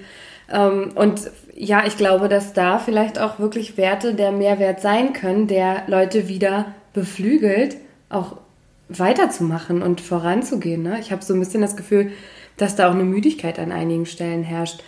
Ähm, 0.52 0.92
und 0.96 1.30
ja, 1.62 1.84
ich 1.86 1.98
glaube, 1.98 2.30
dass 2.30 2.54
da 2.54 2.80
vielleicht 2.80 3.20
auch 3.20 3.38
wirklich 3.38 3.76
Werte 3.76 4.14
der 4.14 4.32
Mehrwert 4.32 4.80
sein 4.80 5.12
können, 5.12 5.48
der 5.48 5.84
Leute 5.88 6.30
wieder 6.30 6.74
beflügelt, 6.94 7.76
auch 8.08 8.38
weiterzumachen 8.88 9.82
und 9.82 10.00
voranzugehen. 10.00 10.82
Ne? 10.82 11.02
Ich 11.02 11.12
habe 11.12 11.22
so 11.22 11.34
ein 11.34 11.40
bisschen 11.40 11.62
das 11.62 11.76
Gefühl, 11.76 12.14
dass 12.56 12.78
da 12.78 12.88
auch 12.88 12.94
eine 12.94 13.04
Müdigkeit 13.04 13.60
an 13.60 13.74
einigen 13.74 14.06
Stellen 14.06 14.44
herrscht. 14.44 14.82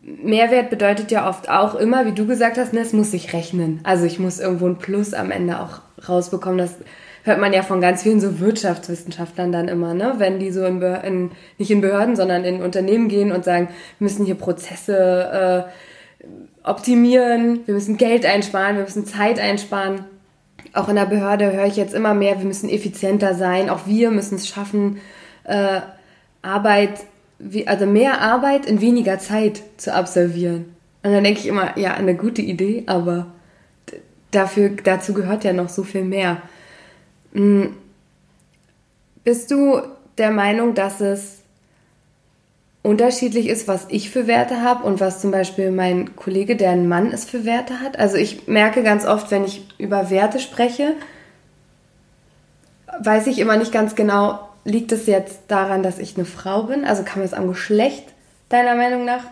Mehrwert 0.00 0.70
bedeutet 0.70 1.10
ja 1.10 1.28
oft 1.28 1.50
auch 1.50 1.74
immer, 1.74 2.06
wie 2.06 2.12
du 2.12 2.26
gesagt 2.26 2.56
hast, 2.56 2.72
ne, 2.72 2.80
es 2.80 2.94
muss 2.94 3.10
sich 3.10 3.34
rechnen. 3.34 3.80
Also 3.82 4.06
ich 4.06 4.18
muss 4.18 4.40
irgendwo 4.40 4.68
ein 4.68 4.78
Plus 4.78 5.12
am 5.12 5.30
Ende 5.30 5.60
auch 5.60 5.82
rausbekommen. 6.08 6.56
Das 6.56 6.76
hört 7.24 7.40
man 7.40 7.52
ja 7.52 7.62
von 7.62 7.82
ganz 7.82 8.04
vielen 8.04 8.20
so 8.20 8.40
Wirtschaftswissenschaftlern 8.40 9.52
dann 9.52 9.68
immer, 9.68 9.92
ne? 9.92 10.14
wenn 10.16 10.38
die 10.38 10.50
so 10.50 10.64
in, 10.64 10.80
in 10.80 11.30
nicht 11.58 11.70
in 11.70 11.82
Behörden, 11.82 12.16
sondern 12.16 12.44
in 12.44 12.62
Unternehmen 12.62 13.08
gehen 13.08 13.32
und 13.32 13.44
sagen, 13.44 13.68
wir 13.98 14.04
müssen 14.06 14.24
hier 14.24 14.36
Prozesse 14.36 15.66
äh, 15.68 15.89
optimieren, 16.62 17.60
wir 17.66 17.74
müssen 17.74 17.96
Geld 17.96 18.26
einsparen, 18.26 18.76
wir 18.76 18.84
müssen 18.84 19.06
Zeit 19.06 19.38
einsparen. 19.38 20.04
Auch 20.72 20.88
in 20.88 20.96
der 20.96 21.06
Behörde 21.06 21.52
höre 21.52 21.66
ich 21.66 21.76
jetzt 21.76 21.94
immer 21.94 22.14
mehr, 22.14 22.38
wir 22.38 22.46
müssen 22.46 22.68
effizienter 22.68 23.34
sein, 23.34 23.70
auch 23.70 23.86
wir 23.86 24.10
müssen 24.10 24.36
es 24.36 24.46
schaffen, 24.46 25.00
äh, 25.44 25.80
Arbeit, 26.42 27.00
also 27.66 27.86
mehr 27.86 28.20
Arbeit 28.20 28.66
in 28.66 28.80
weniger 28.80 29.18
Zeit 29.18 29.62
zu 29.78 29.94
absolvieren. 29.94 30.76
Und 31.02 31.12
dann 31.12 31.24
denke 31.24 31.40
ich 31.40 31.46
immer, 31.46 31.76
ja, 31.78 31.94
eine 31.94 32.14
gute 32.14 32.42
Idee, 32.42 32.84
aber 32.86 33.26
dafür, 34.30 34.70
dazu 34.84 35.14
gehört 35.14 35.44
ja 35.44 35.52
noch 35.52 35.68
so 35.68 35.82
viel 35.82 36.04
mehr. 36.04 36.42
Hm. 37.32 37.74
Bist 39.24 39.50
du 39.50 39.80
der 40.18 40.30
Meinung, 40.30 40.74
dass 40.74 41.00
es 41.00 41.39
unterschiedlich 42.82 43.48
ist, 43.48 43.68
was 43.68 43.86
ich 43.88 44.10
für 44.10 44.26
Werte 44.26 44.62
habe 44.62 44.84
und 44.84 45.00
was 45.00 45.20
zum 45.20 45.30
Beispiel 45.30 45.70
mein 45.70 46.16
Kollege, 46.16 46.56
der 46.56 46.70
ein 46.70 46.88
Mann 46.88 47.10
ist, 47.10 47.28
für 47.28 47.44
Werte 47.44 47.80
hat? 47.80 47.98
Also 47.98 48.16
ich 48.16 48.46
merke 48.46 48.82
ganz 48.82 49.04
oft, 49.04 49.30
wenn 49.30 49.44
ich 49.44 49.66
über 49.78 50.10
Werte 50.10 50.40
spreche, 50.40 50.94
weiß 53.02 53.26
ich 53.26 53.38
immer 53.38 53.56
nicht 53.56 53.72
ganz 53.72 53.94
genau, 53.94 54.40
liegt 54.64 54.92
es 54.92 55.06
jetzt 55.06 55.40
daran, 55.48 55.82
dass 55.82 55.98
ich 55.98 56.16
eine 56.16 56.24
Frau 56.24 56.64
bin? 56.64 56.84
Also 56.84 57.02
kann 57.02 57.18
man 57.18 57.26
es 57.26 57.34
am 57.34 57.48
Geschlecht 57.48 58.04
deiner 58.48 58.74
Meinung 58.74 59.04
nach 59.04 59.24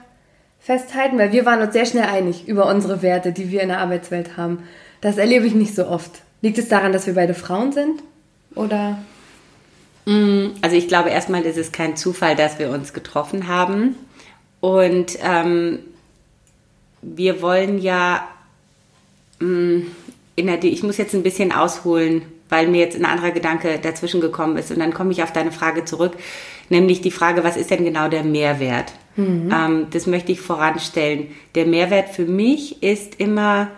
festhalten? 0.61 1.19
Weil 1.19 1.33
wir 1.33 1.47
waren 1.47 1.63
uns 1.63 1.73
sehr 1.73 1.87
schnell 1.87 2.05
einig 2.05 2.49
über 2.49 2.67
unsere 2.67 3.03
Werte, 3.03 3.33
die 3.33 3.51
wir 3.51 3.63
in 3.63 3.69
der 3.69 3.79
Arbeitswelt 3.79 4.37
haben. 4.37 4.65
Das 5.01 5.17
erlebe 5.17 5.47
ich 5.47 5.55
nicht 5.55 5.75
so 5.75 5.87
oft. 5.87 6.11
Liegt 6.43 6.59
es 6.59 6.69
daran, 6.69 6.93
dass 6.93 7.07
wir 7.07 7.15
beide 7.15 7.35
Frauen 7.35 7.73
sind? 7.73 8.03
Oder? 8.55 8.99
Mm, 10.09 10.55
also 10.63 10.75
ich 10.75 10.89
glaube 10.89 11.11
erstmal 11.11 11.43
ist 11.43 11.59
es 11.59 11.71
kein 11.71 11.95
Zufall, 11.95 12.35
dass 12.35 12.59
wir 12.59 12.71
uns 12.71 12.95
getroffen 12.95 13.47
haben. 13.47 13.95
Und 14.61 15.19
ähm, 15.23 15.81
wir 17.03 17.43
wollen 17.43 17.79
ja 17.79 18.27
mh, 19.39 19.47
mm, 19.49 19.87
in 20.37 20.47
der, 20.47 20.65
ich 20.65 20.83
muss 20.83 20.97
jetzt 20.97 21.15
ein 21.15 21.23
bisschen 21.23 21.53
ausholen, 21.53 22.23
weil 22.49 22.69
mir 22.69 22.81
jetzt 22.81 22.97
ein 22.97 23.05
anderer 23.05 23.33
Gedanke 23.33 23.79
dazwischen 23.83 24.23
gekommen 24.23 24.57
ist. 24.57 24.71
Und 24.71 24.79
dann 24.79 24.95
komme 24.95 25.13
ich 25.13 25.23
auf 25.23 25.33
deine 25.33 25.53
Frage 25.53 25.85
zurück, 25.85 26.13
nämlich 26.71 27.03
die 27.03 27.11
Frage, 27.11 27.45
was 27.45 27.59
ist 27.59 27.71
denn 27.71 27.85
genau 27.85 28.09
der 28.09 28.25
Mehrwert? 28.25 28.93
Mhm. 29.17 29.53
Ähm, 29.53 29.87
das 29.91 30.07
möchte 30.07 30.33
ich 30.33 30.41
voranstellen. 30.41 31.29
Der 31.55 31.67
Mehrwert 31.67 32.09
für 32.09 32.25
mich 32.25 32.83
ist 32.83 33.21
immer 33.21 33.69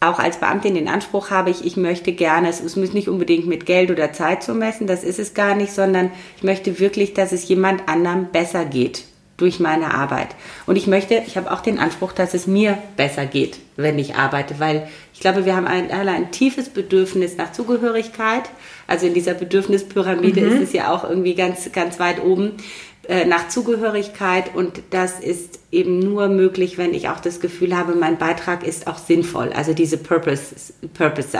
auch 0.00 0.18
als 0.18 0.38
Beamtin 0.38 0.74
den 0.74 0.88
Anspruch 0.88 1.30
habe 1.30 1.50
ich, 1.50 1.64
ich 1.64 1.76
möchte 1.76 2.12
gerne, 2.12 2.48
es, 2.48 2.60
es 2.60 2.76
muss 2.76 2.92
nicht 2.92 3.08
unbedingt 3.08 3.46
mit 3.46 3.66
Geld 3.66 3.90
oder 3.90 4.12
Zeit 4.12 4.42
zu 4.42 4.54
messen, 4.54 4.86
das 4.86 5.02
ist 5.02 5.18
es 5.18 5.34
gar 5.34 5.54
nicht, 5.54 5.72
sondern 5.72 6.10
ich 6.36 6.44
möchte 6.44 6.78
wirklich, 6.78 7.14
dass 7.14 7.32
es 7.32 7.48
jemand 7.48 7.88
anderem 7.88 8.26
besser 8.30 8.64
geht 8.64 9.04
durch 9.38 9.60
meine 9.60 9.94
Arbeit. 9.94 10.28
Und 10.66 10.76
ich 10.76 10.88
möchte, 10.88 11.22
ich 11.26 11.36
habe 11.36 11.50
auch 11.52 11.60
den 11.60 11.78
Anspruch, 11.78 12.12
dass 12.12 12.34
es 12.34 12.46
mir 12.46 12.76
besser 12.96 13.24
geht, 13.24 13.58
wenn 13.76 13.98
ich 13.98 14.16
arbeite, 14.16 14.58
weil 14.58 14.88
ich 15.14 15.20
glaube, 15.20 15.46
wir 15.46 15.56
haben 15.56 15.66
ein, 15.66 15.90
ein, 15.90 16.08
ein 16.08 16.30
tiefes 16.32 16.68
Bedürfnis 16.68 17.36
nach 17.36 17.52
Zugehörigkeit. 17.52 18.42
Also 18.88 19.06
in 19.06 19.14
dieser 19.14 19.34
Bedürfnispyramide 19.34 20.40
mhm. 20.40 20.52
ist 20.52 20.62
es 20.62 20.72
ja 20.72 20.92
auch 20.92 21.08
irgendwie 21.08 21.34
ganz, 21.34 21.70
ganz 21.72 22.00
weit 22.00 22.22
oben. 22.22 22.52
Äh, 23.08 23.24
nach 23.24 23.48
Zugehörigkeit 23.48 24.54
und 24.54 24.82
das 24.90 25.18
ist 25.18 25.58
eben 25.72 25.98
nur 25.98 26.28
möglich, 26.28 26.76
wenn 26.76 26.92
ich 26.92 27.08
auch 27.08 27.20
das 27.20 27.40
Gefühl 27.40 27.74
habe, 27.74 27.94
mein 27.94 28.18
Beitrag 28.18 28.66
ist 28.66 28.86
auch 28.86 28.98
sinnvoll, 28.98 29.52
also 29.54 29.72
diese 29.72 29.96
Purpose-Sache. 29.96 30.86
Purpose 30.92 31.38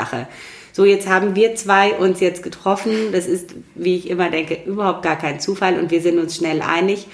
so, 0.78 0.84
jetzt 0.84 1.08
haben 1.08 1.34
wir 1.34 1.56
zwei 1.56 1.92
uns 1.94 2.20
jetzt 2.20 2.42
getroffen. 2.42 3.10
Das 3.12 3.26
ist, 3.26 3.54
wie 3.74 3.96
ich 3.96 4.08
immer 4.08 4.30
denke, 4.30 4.60
überhaupt 4.64 5.02
gar 5.02 5.18
kein 5.18 5.40
Zufall 5.40 5.78
und 5.78 5.90
wir 5.90 6.00
sind 6.00 6.18
uns 6.18 6.36
schnell 6.36 6.62
einig. 6.62 7.08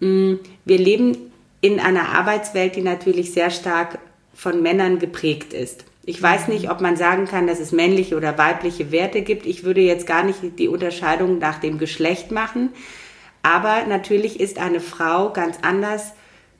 Mm, 0.00 0.36
wir 0.64 0.78
leben 0.78 1.16
in 1.60 1.80
einer 1.80 2.08
Arbeitswelt, 2.08 2.76
die 2.76 2.82
natürlich 2.82 3.32
sehr 3.32 3.50
stark 3.50 3.98
von 4.34 4.62
Männern 4.62 4.98
geprägt 4.98 5.52
ist. 5.52 5.84
Ich 6.06 6.20
weiß 6.20 6.48
nicht, 6.48 6.70
ob 6.70 6.80
man 6.80 6.96
sagen 6.96 7.26
kann, 7.26 7.46
dass 7.46 7.60
es 7.60 7.72
männliche 7.72 8.16
oder 8.16 8.38
weibliche 8.38 8.90
Werte 8.90 9.22
gibt. 9.22 9.46
Ich 9.46 9.64
würde 9.64 9.82
jetzt 9.82 10.06
gar 10.06 10.24
nicht 10.24 10.58
die 10.58 10.68
Unterscheidung 10.68 11.38
nach 11.38 11.60
dem 11.60 11.78
Geschlecht 11.78 12.30
machen. 12.30 12.70
Aber 13.44 13.84
natürlich 13.86 14.40
ist 14.40 14.58
eine 14.58 14.80
Frau 14.80 15.30
ganz 15.30 15.58
anders 15.62 16.14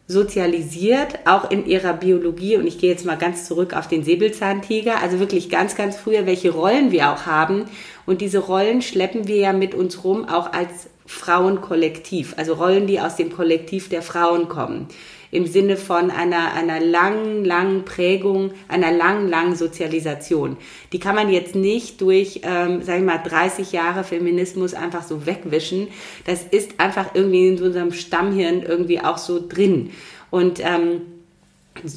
sozialisiert, 0.06 1.18
auch 1.24 1.50
in 1.50 1.64
ihrer 1.64 1.94
Biologie. 1.94 2.58
Und 2.58 2.66
ich 2.66 2.78
gehe 2.78 2.90
jetzt 2.90 3.06
mal 3.06 3.16
ganz 3.16 3.46
zurück 3.46 3.74
auf 3.74 3.88
den 3.88 4.04
Säbelzahntiger, 4.04 5.00
also 5.02 5.18
wirklich 5.18 5.48
ganz, 5.48 5.76
ganz 5.76 5.96
früher, 5.96 6.26
welche 6.26 6.50
Rollen 6.50 6.92
wir 6.92 7.10
auch 7.10 7.24
haben. 7.24 7.64
Und 8.04 8.20
diese 8.20 8.38
Rollen 8.38 8.82
schleppen 8.82 9.26
wir 9.26 9.36
ja 9.36 9.52
mit 9.54 9.74
uns 9.74 10.04
rum, 10.04 10.28
auch 10.28 10.52
als 10.52 10.90
Frauenkollektiv, 11.06 12.34
also 12.36 12.52
Rollen, 12.52 12.86
die 12.86 13.00
aus 13.00 13.16
dem 13.16 13.32
Kollektiv 13.32 13.88
der 13.88 14.02
Frauen 14.02 14.48
kommen 14.48 14.88
im 15.34 15.46
Sinne 15.46 15.76
von 15.76 16.12
einer, 16.12 16.52
einer 16.54 16.78
langen, 16.78 17.44
langen 17.44 17.84
Prägung, 17.84 18.52
einer 18.68 18.92
langen, 18.92 19.28
langen 19.28 19.56
Sozialisation. 19.56 20.56
Die 20.92 21.00
kann 21.00 21.16
man 21.16 21.28
jetzt 21.28 21.56
nicht 21.56 22.00
durch, 22.00 22.40
ähm, 22.44 22.82
sag 22.82 22.98
ich 22.98 23.04
mal, 23.04 23.18
30 23.18 23.72
Jahre 23.72 24.04
Feminismus 24.04 24.74
einfach 24.74 25.02
so 25.02 25.26
wegwischen. 25.26 25.88
Das 26.24 26.44
ist 26.44 26.78
einfach 26.78 27.14
irgendwie 27.14 27.48
in 27.48 27.60
unserem 27.60 27.92
Stammhirn 27.92 28.62
irgendwie 28.62 29.00
auch 29.00 29.18
so 29.18 29.42
drin. 29.46 29.90
Und 30.30 30.60
ähm, 30.60 31.00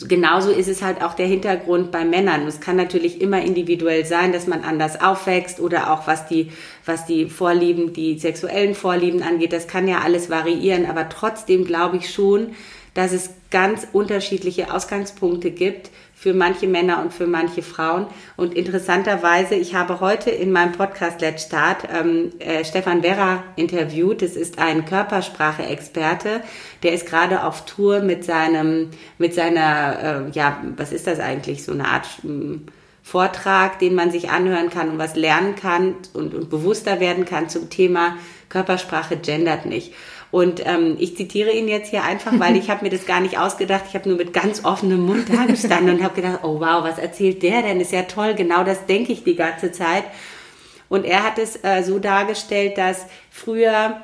genauso 0.07 0.49
ist 0.49 0.67
es 0.67 0.81
halt 0.81 1.03
auch 1.03 1.13
der 1.13 1.27
Hintergrund 1.27 1.91
bei 1.91 2.05
Männern. 2.05 2.47
Es 2.47 2.59
kann 2.59 2.75
natürlich 2.75 3.21
immer 3.21 3.41
individuell 3.43 4.03
sein, 4.03 4.33
dass 4.33 4.47
man 4.47 4.63
anders 4.63 4.99
aufwächst 4.99 5.59
oder 5.59 5.93
auch 5.93 6.07
was 6.07 6.27
die, 6.27 6.51
was 6.85 7.05
die 7.05 7.27
Vorlieben, 7.27 7.93
die 7.93 8.17
sexuellen 8.17 8.73
Vorlieben 8.73 9.21
angeht. 9.21 9.53
Das 9.53 9.67
kann 9.67 9.87
ja 9.87 9.99
alles 9.99 10.31
variieren. 10.31 10.87
Aber 10.87 11.07
trotzdem 11.09 11.65
glaube 11.65 11.97
ich 11.97 12.11
schon, 12.11 12.55
dass 12.97 13.11
es 13.13 13.29
ganz 13.51 13.87
unterschiedliche 13.93 14.73
Ausgangspunkte 14.73 15.51
gibt 15.51 15.91
für 16.15 16.33
manche 16.33 16.65
Männer 16.65 16.99
und 16.99 17.13
für 17.13 17.27
manche 17.27 17.61
Frauen. 17.61 18.07
Und 18.37 18.55
interessanterweise, 18.55 19.53
ich 19.53 19.75
habe 19.75 19.99
heute 19.99 20.31
in 20.31 20.51
meinem 20.51 20.71
Podcast 20.71 21.21
Let's 21.21 21.43
Start 21.43 21.87
ähm, 21.93 22.31
äh, 22.39 22.65
Stefan 22.65 23.03
Werra 23.03 23.43
interviewt. 23.55 24.23
Das 24.23 24.35
ist 24.35 24.57
ein 24.57 24.85
Körpersprache-Experte. 24.85 26.41
Der 26.81 26.93
ist 26.93 27.05
gerade 27.05 27.43
auf 27.43 27.65
Tour 27.65 27.99
mit 27.99 28.23
seinem, 28.23 28.89
mit 29.19 29.35
seiner, 29.35 30.25
äh, 30.25 30.31
ja, 30.31 30.59
was 30.75 30.91
ist 30.91 31.05
das 31.05 31.19
eigentlich? 31.19 31.63
So 31.63 31.73
eine 31.73 31.87
Art 31.87 32.07
äh, 32.23 32.57
Vortrag, 33.03 33.77
den 33.77 33.93
man 33.93 34.09
sich 34.09 34.31
anhören 34.31 34.71
kann 34.71 34.89
und 34.89 34.97
was 34.97 35.15
lernen 35.15 35.55
kann 35.55 35.93
und, 36.13 36.33
und 36.33 36.49
bewusster 36.49 36.99
werden 36.99 37.25
kann 37.25 37.47
zum 37.47 37.69
Thema 37.69 38.17
Körpersprache 38.49 39.17
gendert 39.17 39.67
nicht. 39.67 39.93
Und 40.29 40.61
ähm, 40.65 40.97
ich 40.99 41.15
zitiere 41.15 41.51
ihn 41.51 41.67
jetzt 41.67 41.89
hier 41.89 42.03
einfach, 42.03 42.37
weil 42.37 42.57
ich 42.57 42.69
habe 42.69 42.83
mir 42.83 42.91
das 42.91 43.05
gar 43.05 43.21
nicht 43.21 43.39
ausgedacht. 43.39 43.85
Ich 43.87 43.95
habe 43.95 44.09
nur 44.09 44.17
mit 44.17 44.33
ganz 44.33 44.65
offenem 44.65 45.05
Mund 45.05 45.29
da 45.29 45.45
gestanden 45.45 45.97
und 45.97 46.03
habe 46.03 46.15
gedacht, 46.15 46.39
oh 46.43 46.59
wow, 46.59 46.83
was 46.83 46.97
erzählt 46.97 47.43
der 47.43 47.61
denn? 47.61 47.79
Ist 47.79 47.93
ja 47.93 48.03
toll, 48.03 48.35
genau 48.35 48.63
das 48.63 48.85
denke 48.85 49.13
ich 49.13 49.23
die 49.23 49.35
ganze 49.35 49.71
Zeit. 49.71 50.03
Und 50.89 51.05
er 51.05 51.23
hat 51.23 51.37
es 51.37 51.63
äh, 51.63 51.83
so 51.83 51.99
dargestellt, 51.99 52.77
dass 52.77 53.05
früher 53.29 54.01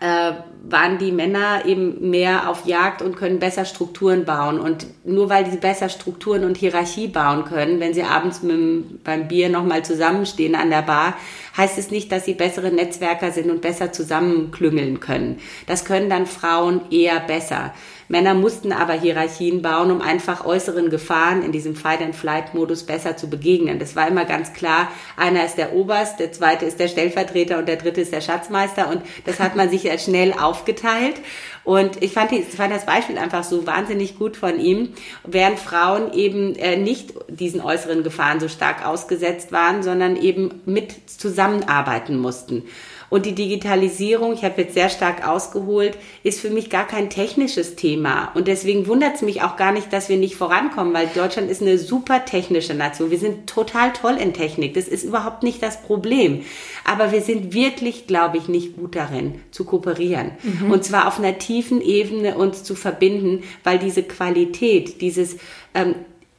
äh, 0.00 0.32
waren 0.64 0.98
die 0.98 1.12
Männer 1.12 1.64
eben 1.66 2.10
mehr 2.10 2.50
auf 2.50 2.66
Jagd 2.66 3.00
und 3.00 3.16
können 3.16 3.38
besser 3.38 3.64
Strukturen 3.64 4.24
bauen. 4.24 4.58
Und 4.58 4.86
nur 5.04 5.30
weil 5.30 5.50
sie 5.50 5.56
besser 5.56 5.88
Strukturen 5.88 6.44
und 6.44 6.56
Hierarchie 6.56 7.08
bauen 7.08 7.44
können, 7.44 7.80
wenn 7.80 7.94
sie 7.94 8.02
abends 8.02 8.42
mit, 8.42 9.04
beim 9.04 9.28
Bier 9.28 9.48
nochmal 9.48 9.84
zusammenstehen 9.84 10.54
an 10.54 10.70
der 10.70 10.82
Bar, 10.82 11.14
heißt 11.56 11.78
es 11.78 11.90
nicht, 11.90 12.10
dass 12.10 12.24
sie 12.24 12.34
bessere 12.34 12.70
Netzwerker 12.70 13.32
sind 13.32 13.50
und 13.50 13.60
besser 13.60 13.92
zusammenklüngeln 13.92 15.00
können. 15.00 15.38
Das 15.66 15.84
können 15.84 16.10
dann 16.10 16.26
Frauen 16.26 16.80
eher 16.90 17.20
besser. 17.20 17.72
Männer 18.08 18.34
mussten 18.34 18.72
aber 18.72 18.92
Hierarchien 18.92 19.62
bauen, 19.62 19.90
um 19.90 20.02
einfach 20.02 20.44
äußeren 20.44 20.90
Gefahren 20.90 21.42
in 21.42 21.52
diesem 21.52 21.74
Fight-and-Flight-Modus 21.74 22.84
besser 22.84 23.16
zu 23.16 23.30
begegnen. 23.30 23.78
Das 23.78 23.96
war 23.96 24.08
immer 24.08 24.26
ganz 24.26 24.52
klar, 24.52 24.88
einer 25.16 25.44
ist 25.44 25.56
der 25.56 25.72
Oberst, 25.72 26.20
der 26.20 26.32
zweite 26.32 26.66
ist 26.66 26.78
der 26.78 26.88
Stellvertreter 26.88 27.58
und 27.58 27.66
der 27.66 27.76
dritte 27.76 28.02
ist 28.02 28.12
der 28.12 28.20
Schatzmeister 28.20 28.90
und 28.90 29.02
das 29.24 29.40
hat 29.40 29.56
man 29.56 29.70
sich 29.70 29.90
schnell 30.02 30.34
aufgeteilt. 30.34 31.16
Und 31.64 32.02
ich 32.02 32.12
fand, 32.12 32.30
ich 32.32 32.44
fand 32.44 32.72
das 32.72 32.86
Beispiel 32.86 33.16
einfach 33.16 33.42
so 33.42 33.66
wahnsinnig 33.66 34.18
gut 34.18 34.36
von 34.36 34.60
ihm, 34.60 34.90
während 35.24 35.58
Frauen 35.58 36.12
eben 36.12 36.54
äh, 36.56 36.76
nicht 36.76 37.14
diesen 37.28 37.62
äußeren 37.62 38.02
Gefahren 38.02 38.38
so 38.38 38.48
stark 38.48 38.86
ausgesetzt 38.86 39.50
waren, 39.50 39.82
sondern 39.82 40.16
eben 40.16 40.62
mit 40.66 40.94
zusammenarbeiten 41.06 42.18
mussten. 42.18 42.64
Und 43.10 43.26
die 43.26 43.34
Digitalisierung, 43.34 44.32
ich 44.32 44.44
habe 44.44 44.62
jetzt 44.62 44.74
sehr 44.74 44.88
stark 44.88 45.26
ausgeholt, 45.26 45.96
ist 46.22 46.40
für 46.40 46.50
mich 46.50 46.70
gar 46.70 46.86
kein 46.86 47.10
technisches 47.10 47.76
Thema. 47.76 48.30
Und 48.34 48.48
deswegen 48.48 48.86
wundert 48.86 49.16
es 49.16 49.22
mich 49.22 49.42
auch 49.42 49.56
gar 49.56 49.72
nicht, 49.72 49.92
dass 49.92 50.08
wir 50.08 50.16
nicht 50.16 50.36
vorankommen, 50.36 50.94
weil 50.94 51.08
Deutschland 51.14 51.50
ist 51.50 51.62
eine 51.62 51.78
super 51.78 52.24
technische 52.24 52.74
Nation. 52.74 53.10
Wir 53.10 53.18
sind 53.18 53.48
total 53.48 53.92
toll 53.92 54.16
in 54.18 54.32
Technik. 54.32 54.74
Das 54.74 54.88
ist 54.88 55.04
überhaupt 55.04 55.42
nicht 55.42 55.62
das 55.62 55.82
Problem. 55.82 56.44
Aber 56.84 57.12
wir 57.12 57.20
sind 57.20 57.54
wirklich, 57.54 58.06
glaube 58.06 58.38
ich, 58.38 58.48
nicht 58.48 58.76
gut 58.76 58.96
darin, 58.96 59.40
zu 59.50 59.64
kooperieren. 59.64 60.32
Mhm. 60.42 60.70
Und 60.70 60.84
zwar 60.84 61.08
auf 61.08 61.18
einer 61.18 61.38
tiefen 61.38 61.80
Ebene 61.80 62.36
uns 62.36 62.64
zu 62.64 62.74
verbinden, 62.74 63.42
weil 63.62 63.78
diese 63.78 64.02
Qualität, 64.02 65.00
dieses 65.00 65.36
ähm, 65.74 65.94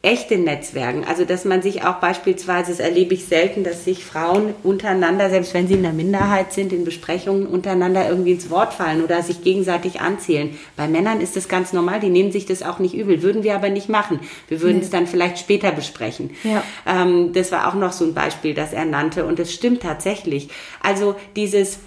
echte 0.05 0.38
Netzwerken. 0.38 1.03
Also 1.03 1.25
dass 1.25 1.45
man 1.45 1.62
sich 1.62 1.83
auch 1.83 1.95
beispielsweise, 1.95 2.71
das 2.71 2.79
erlebe 2.79 3.15
ich 3.15 3.25
selten, 3.25 3.63
dass 3.63 3.83
sich 3.83 4.05
Frauen 4.05 4.53
untereinander, 4.63 5.29
selbst 5.29 5.53
wenn 5.53 5.67
sie 5.67 5.74
in 5.74 5.83
der 5.83 5.93
Minderheit 5.93 6.53
sind, 6.53 6.71
in 6.71 6.85
Besprechungen 6.85 7.47
untereinander 7.47 8.07
irgendwie 8.07 8.33
ins 8.33 8.50
Wort 8.50 8.74
fallen 8.74 9.03
oder 9.03 9.21
sich 9.24 9.43
gegenseitig 9.43 10.01
anzählen. 10.01 10.57
Bei 10.75 10.88
Männern 10.88 11.21
ist 11.21 11.35
das 11.35 11.50
ganz 11.50 11.74
normal, 11.74 12.00
die 12.00 12.09
nehmen 12.09 12.31
sich 12.31 12.45
das 12.45 12.62
auch 12.62 12.79
nicht 12.79 12.93
übel. 12.93 13.24
Würden 13.24 13.43
wir 13.43 13.55
aber 13.55 13.69
nicht 13.69 13.89
machen. 13.89 14.19
Wir 14.47 14.62
würden 14.62 14.77
nee. 14.77 14.83
es 14.83 14.91
dann 14.91 15.07
vielleicht 15.07 15.39
später 15.39 15.71
besprechen. 15.71 16.29
Ja. 16.43 16.63
Ähm, 16.85 17.33
das 17.33 17.51
war 17.51 17.67
auch 17.67 17.75
noch 17.75 17.91
so 17.91 18.05
ein 18.05 18.13
Beispiel, 18.13 18.53
das 18.53 18.74
er 18.74 18.85
nannte 18.85 19.25
und 19.25 19.39
es 19.39 19.53
stimmt 19.53 19.81
tatsächlich. 19.81 20.50
Also 20.81 21.15
dieses 21.35 21.79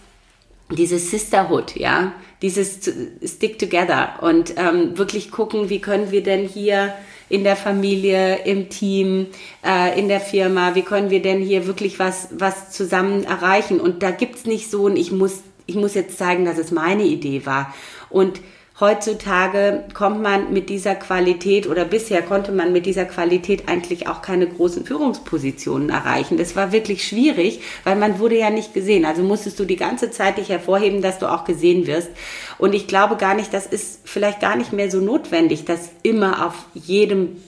dieses 0.71 1.11
Sisterhood, 1.11 1.77
ja, 1.77 2.13
dieses 2.43 2.81
Stick 3.25 3.59
Together 3.59 4.19
und 4.21 4.53
ähm, 4.57 4.99
wirklich 4.99 5.31
gucken, 5.31 5.71
wie 5.71 5.81
können 5.81 6.11
wir 6.11 6.23
denn 6.23 6.47
hier 6.47 6.93
in 7.29 7.45
der 7.45 7.57
Familie, 7.57 8.37
im 8.45 8.69
Team, 8.69 9.27
äh, 9.65 9.99
in 9.99 10.09
der 10.09 10.21
Firma, 10.21 10.75
wie 10.75 10.83
können 10.83 11.11
wir 11.11 11.23
denn 11.23 11.41
hier 11.41 11.67
wirklich 11.67 11.99
was, 11.99 12.29
was 12.33 12.71
zusammen 12.71 13.25
erreichen? 13.25 13.81
Und 13.81 14.03
da 14.03 14.11
gibt's 14.11 14.47
nicht 14.47 14.71
so 14.71 14.87
ein, 14.87 14.97
ich 14.97 15.13
muss, 15.13 15.43
ich 15.67 15.75
muss 15.75 15.95
jetzt 15.95 16.19
zeigen, 16.19 16.45
dass 16.45 16.59
es 16.59 16.71
meine 16.71 17.05
Idee 17.05 17.45
war. 17.45 17.75
Und 18.11 18.41
Heutzutage 18.81 19.83
kommt 19.93 20.23
man 20.23 20.53
mit 20.53 20.71
dieser 20.71 20.95
Qualität 20.95 21.67
oder 21.67 21.85
bisher 21.85 22.23
konnte 22.23 22.53
man 22.53 22.73
mit 22.73 22.87
dieser 22.87 23.07
Qualität 23.07 23.69
eigentlich 23.69 24.07
auch 24.07 24.23
keine 24.23 24.47
großen 24.47 24.87
Führungspositionen 24.87 25.91
erreichen. 25.91 26.37
Das 26.37 26.55
war 26.55 26.71
wirklich 26.71 27.05
schwierig, 27.05 27.61
weil 27.83 27.97
man 27.97 28.21
wurde 28.21 28.39
ja 28.39 28.51
nicht 28.51 28.75
gesehen. 28.75 29.05
Also 29.05 29.25
musstest 29.25 29.59
du 29.59 29.65
die 29.65 29.75
ganze 29.75 30.13
Zeit 30.13 30.39
dich 30.39 30.49
hervorheben, 30.49 31.03
dass 31.03 31.19
du 31.19 31.27
auch 31.27 31.45
gesehen 31.45 31.89
wirst. 31.89 32.11
Und 32.57 32.73
ich 32.73 32.87
glaube 32.87 33.17
gar 33.17 33.35
nicht, 33.35 33.53
das 33.53 33.67
ist 33.67 34.03
vielleicht 34.05 34.39
gar 34.39 34.55
nicht 34.55 34.73
mehr 34.73 34.93
so 34.93 35.01
notwendig, 35.01 35.65
dass 35.65 35.91
immer 36.05 36.47
auf 36.47 36.55
jedem 36.75 37.43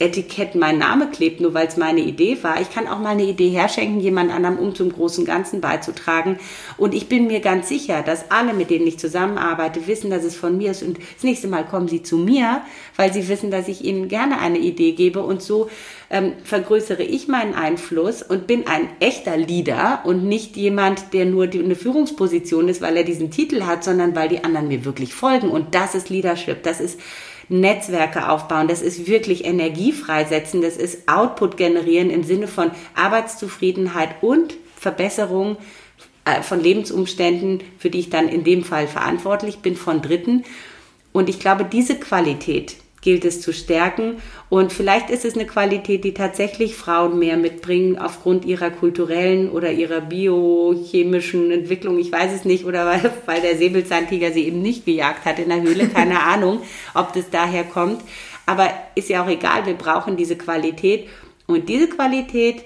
Etikett 0.00 0.56
mein 0.56 0.78
Name 0.78 1.08
klebt, 1.10 1.40
nur 1.40 1.54
weil 1.54 1.68
es 1.68 1.76
meine 1.76 2.00
Idee 2.00 2.38
war. 2.42 2.60
Ich 2.60 2.70
kann 2.70 2.88
auch 2.88 2.98
mal 2.98 3.10
eine 3.10 3.24
Idee 3.24 3.50
herschenken, 3.50 4.00
jemand 4.00 4.32
anderem, 4.32 4.58
um 4.58 4.74
zum 4.74 4.92
großen 4.92 5.24
Ganzen 5.24 5.60
beizutragen. 5.60 6.38
Und 6.76 6.94
ich 6.94 7.08
bin 7.08 7.28
mir 7.28 7.40
ganz 7.40 7.68
sicher, 7.68 8.02
dass 8.02 8.30
alle, 8.30 8.54
mit 8.54 8.70
denen 8.70 8.86
ich 8.88 8.98
zusammenarbeite, 8.98 9.86
wissen, 9.86 10.10
dass 10.10 10.24
es 10.24 10.34
von 10.34 10.58
mir 10.58 10.72
ist. 10.72 10.82
Und 10.82 10.98
das 10.98 11.22
nächste 11.22 11.46
Mal 11.46 11.64
kommen 11.64 11.86
sie 11.86 12.02
zu 12.02 12.18
mir, 12.18 12.62
weil 12.96 13.12
sie 13.12 13.28
wissen, 13.28 13.52
dass 13.52 13.68
ich 13.68 13.84
ihnen 13.84 14.08
gerne 14.08 14.40
eine 14.40 14.58
Idee 14.58 14.92
gebe. 14.92 15.22
Und 15.22 15.42
so 15.42 15.70
ähm, 16.10 16.32
vergrößere 16.42 17.04
ich 17.04 17.28
meinen 17.28 17.54
Einfluss 17.54 18.22
und 18.22 18.48
bin 18.48 18.66
ein 18.66 18.88
echter 18.98 19.36
Leader 19.36 20.00
und 20.04 20.24
nicht 20.24 20.56
jemand, 20.56 21.12
der 21.12 21.24
nur 21.24 21.46
die, 21.46 21.62
eine 21.62 21.76
Führungsposition 21.76 22.68
ist, 22.68 22.82
weil 22.82 22.96
er 22.96 23.04
diesen 23.04 23.30
Titel 23.30 23.62
hat, 23.62 23.84
sondern 23.84 24.16
weil 24.16 24.28
die 24.28 24.42
anderen 24.42 24.66
mir 24.66 24.84
wirklich 24.84 25.14
folgen. 25.14 25.50
Und 25.50 25.76
das 25.76 25.94
ist 25.94 26.10
Leadership. 26.10 26.64
Das 26.64 26.80
ist 26.80 26.98
Netzwerke 27.48 28.28
aufbauen, 28.28 28.68
das 28.68 28.82
ist 28.82 29.06
wirklich 29.06 29.44
Energie 29.44 29.92
freisetzen, 29.92 30.62
das 30.62 30.76
ist 30.76 31.08
Output 31.08 31.56
generieren 31.56 32.10
im 32.10 32.24
Sinne 32.24 32.48
von 32.48 32.70
Arbeitszufriedenheit 32.94 34.22
und 34.22 34.54
Verbesserung 34.76 35.56
äh, 36.24 36.42
von 36.42 36.60
Lebensumständen, 36.60 37.62
für 37.78 37.90
die 37.90 38.00
ich 38.00 38.10
dann 38.10 38.28
in 38.28 38.44
dem 38.44 38.64
Fall 38.64 38.86
verantwortlich 38.86 39.58
bin 39.58 39.76
von 39.76 40.02
Dritten. 40.02 40.44
Und 41.12 41.28
ich 41.28 41.38
glaube, 41.38 41.64
diese 41.64 41.98
Qualität, 41.98 42.76
gilt 43.04 43.24
es 43.24 43.40
zu 43.40 43.52
stärken. 43.52 44.16
Und 44.48 44.72
vielleicht 44.72 45.10
ist 45.10 45.24
es 45.24 45.34
eine 45.34 45.46
Qualität, 45.46 46.02
die 46.02 46.14
tatsächlich 46.14 46.74
Frauen 46.74 47.18
mehr 47.18 47.36
mitbringen 47.36 47.98
aufgrund 47.98 48.44
ihrer 48.46 48.70
kulturellen 48.70 49.50
oder 49.50 49.70
ihrer 49.70 50.00
biochemischen 50.00 51.50
Entwicklung. 51.50 51.98
Ich 51.98 52.10
weiß 52.10 52.32
es 52.32 52.44
nicht. 52.44 52.64
Oder 52.64 52.86
weil, 52.86 53.12
weil 53.26 53.42
der 53.42 53.56
Säbelzahntiger 53.56 54.32
sie 54.32 54.46
eben 54.46 54.62
nicht 54.62 54.86
gejagt 54.86 55.26
hat 55.26 55.38
in 55.38 55.50
der 55.50 55.62
Höhle. 55.62 55.88
Keine 55.88 56.20
Ahnung, 56.24 56.62
ob 56.94 57.12
das 57.12 57.30
daher 57.30 57.64
kommt. 57.64 58.00
Aber 58.46 58.70
ist 58.94 59.10
ja 59.10 59.22
auch 59.22 59.28
egal. 59.28 59.66
Wir 59.66 59.74
brauchen 59.74 60.16
diese 60.16 60.36
Qualität. 60.36 61.08
Und 61.46 61.68
diese 61.68 61.88
Qualität 61.88 62.64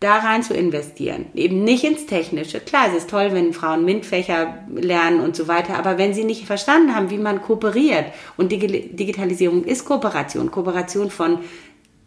da 0.00 0.16
rein 0.16 0.42
zu 0.42 0.54
investieren. 0.54 1.26
Eben 1.34 1.62
nicht 1.62 1.84
ins 1.84 2.06
Technische. 2.06 2.58
Klar, 2.58 2.86
es 2.88 3.02
ist 3.02 3.10
toll, 3.10 3.28
wenn 3.32 3.52
Frauen 3.52 3.84
MINT-Fächer 3.84 4.64
lernen 4.74 5.20
und 5.20 5.36
so 5.36 5.46
weiter, 5.46 5.78
aber 5.78 5.98
wenn 5.98 6.14
sie 6.14 6.24
nicht 6.24 6.46
verstanden 6.46 6.96
haben, 6.96 7.10
wie 7.10 7.18
man 7.18 7.42
kooperiert, 7.42 8.06
und 8.38 8.50
Digitalisierung 8.50 9.64
ist 9.64 9.84
Kooperation, 9.84 10.50
Kooperation 10.50 11.10
von, 11.10 11.40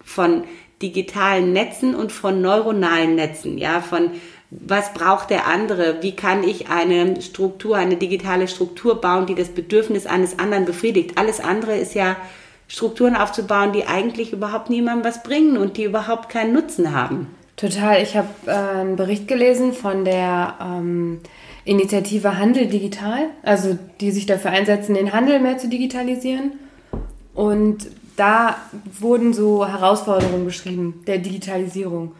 von 0.03 0.43
digitalen 0.81 1.53
Netzen 1.53 1.93
und 1.93 2.11
von 2.11 2.41
neuronalen 2.41 3.13
Netzen, 3.13 3.59
ja, 3.59 3.79
von 3.79 4.09
was 4.49 4.93
braucht 4.93 5.29
der 5.29 5.47
andere? 5.47 6.01
Wie 6.01 6.15
kann 6.15 6.43
ich 6.43 6.69
eine 6.69 7.21
Struktur, 7.21 7.75
eine 7.75 7.95
digitale 7.95 8.47
Struktur 8.47 9.01
bauen, 9.01 9.25
die 9.25 9.33
das 9.35 9.49
Bedürfnis 9.49 10.05
eines 10.05 10.37
anderen 10.37 10.65
befriedigt? 10.65 11.17
Alles 11.17 11.39
andere 11.39 11.75
ist 11.75 11.95
ja 11.95 12.15
Strukturen 12.67 13.15
aufzubauen, 13.15 13.71
die 13.71 13.85
eigentlich 13.85 14.31
überhaupt 14.31 14.69
niemandem 14.69 15.05
was 15.05 15.23
bringen 15.23 15.57
und 15.57 15.77
die 15.77 15.85
überhaupt 15.85 16.29
keinen 16.29 16.53
Nutzen 16.53 16.93
haben. 16.93 17.27
Total. 17.63 18.03
Ich 18.03 18.17
habe 18.17 18.27
äh, 18.45 18.51
einen 18.51 18.97
Bericht 18.97 19.25
gelesen 19.25 19.71
von 19.71 20.03
der 20.03 20.55
ähm, 20.61 21.21
Initiative 21.63 22.37
Handel 22.37 22.67
Digital, 22.67 23.27
also 23.41 23.79
die 24.01 24.11
sich 24.11 24.25
dafür 24.25 24.51
einsetzen, 24.51 24.95
den 24.95 25.13
Handel 25.13 25.39
mehr 25.39 25.57
zu 25.57 25.69
digitalisieren. 25.69 26.59
Und 27.33 27.87
da 28.17 28.57
wurden 28.99 29.33
so 29.33 29.65
Herausforderungen 29.65 30.43
beschrieben 30.43 31.05
der 31.07 31.19
Digitalisierung. 31.19 32.15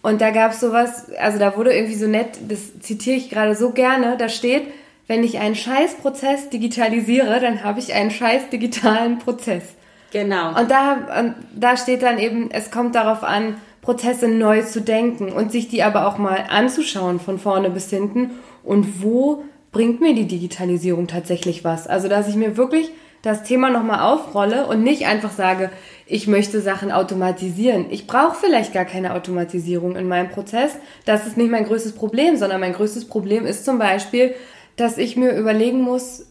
Und 0.00 0.22
da 0.22 0.30
gab 0.30 0.52
es 0.52 0.60
sowas, 0.60 1.10
also 1.18 1.38
da 1.38 1.54
wurde 1.54 1.74
irgendwie 1.74 1.96
so 1.96 2.06
nett, 2.06 2.38
das 2.48 2.80
zitiere 2.80 3.16
ich 3.16 3.28
gerade 3.28 3.54
so 3.54 3.72
gerne, 3.72 4.16
da 4.16 4.30
steht, 4.30 4.62
wenn 5.08 5.24
ich 5.24 5.40
einen 5.40 5.56
Scheißprozess 5.56 6.48
digitalisiere, 6.48 7.38
dann 7.40 7.64
habe 7.64 7.80
ich 7.80 7.92
einen 7.92 8.10
scheiß 8.10 8.48
digitalen 8.48 9.18
Prozess. 9.18 9.64
Genau. 10.10 10.58
Und 10.58 10.70
da, 10.70 11.20
und 11.20 11.34
da 11.54 11.76
steht 11.76 12.02
dann 12.02 12.18
eben, 12.18 12.50
es 12.50 12.70
kommt 12.70 12.94
darauf 12.94 13.22
an, 13.22 13.58
Prozesse 13.82 14.28
neu 14.28 14.62
zu 14.62 14.80
denken 14.80 15.32
und 15.32 15.52
sich 15.52 15.68
die 15.68 15.82
aber 15.82 16.06
auch 16.06 16.18
mal 16.18 16.44
anzuschauen 16.48 17.20
von 17.20 17.38
vorne 17.38 17.70
bis 17.70 17.90
hinten 17.90 18.30
und 18.62 19.02
wo 19.02 19.44
bringt 19.72 20.00
mir 20.00 20.14
die 20.14 20.26
Digitalisierung 20.26 21.06
tatsächlich 21.06 21.64
was? 21.64 21.86
Also, 21.86 22.08
dass 22.08 22.28
ich 22.28 22.36
mir 22.36 22.56
wirklich 22.56 22.90
das 23.22 23.42
Thema 23.42 23.70
nochmal 23.70 24.00
aufrolle 24.00 24.66
und 24.66 24.82
nicht 24.82 25.06
einfach 25.06 25.32
sage, 25.32 25.70
ich 26.06 26.26
möchte 26.26 26.60
Sachen 26.60 26.92
automatisieren. 26.92 27.86
Ich 27.90 28.06
brauche 28.06 28.36
vielleicht 28.36 28.72
gar 28.72 28.84
keine 28.84 29.14
Automatisierung 29.14 29.96
in 29.96 30.08
meinem 30.08 30.30
Prozess. 30.30 30.76
Das 31.04 31.26
ist 31.26 31.36
nicht 31.36 31.50
mein 31.50 31.64
größtes 31.64 31.92
Problem, 31.92 32.36
sondern 32.36 32.60
mein 32.60 32.72
größtes 32.72 33.06
Problem 33.06 33.44
ist 33.44 33.64
zum 33.64 33.78
Beispiel, 33.78 34.34
dass 34.76 34.98
ich 34.98 35.16
mir 35.16 35.36
überlegen 35.36 35.80
muss, 35.80 36.26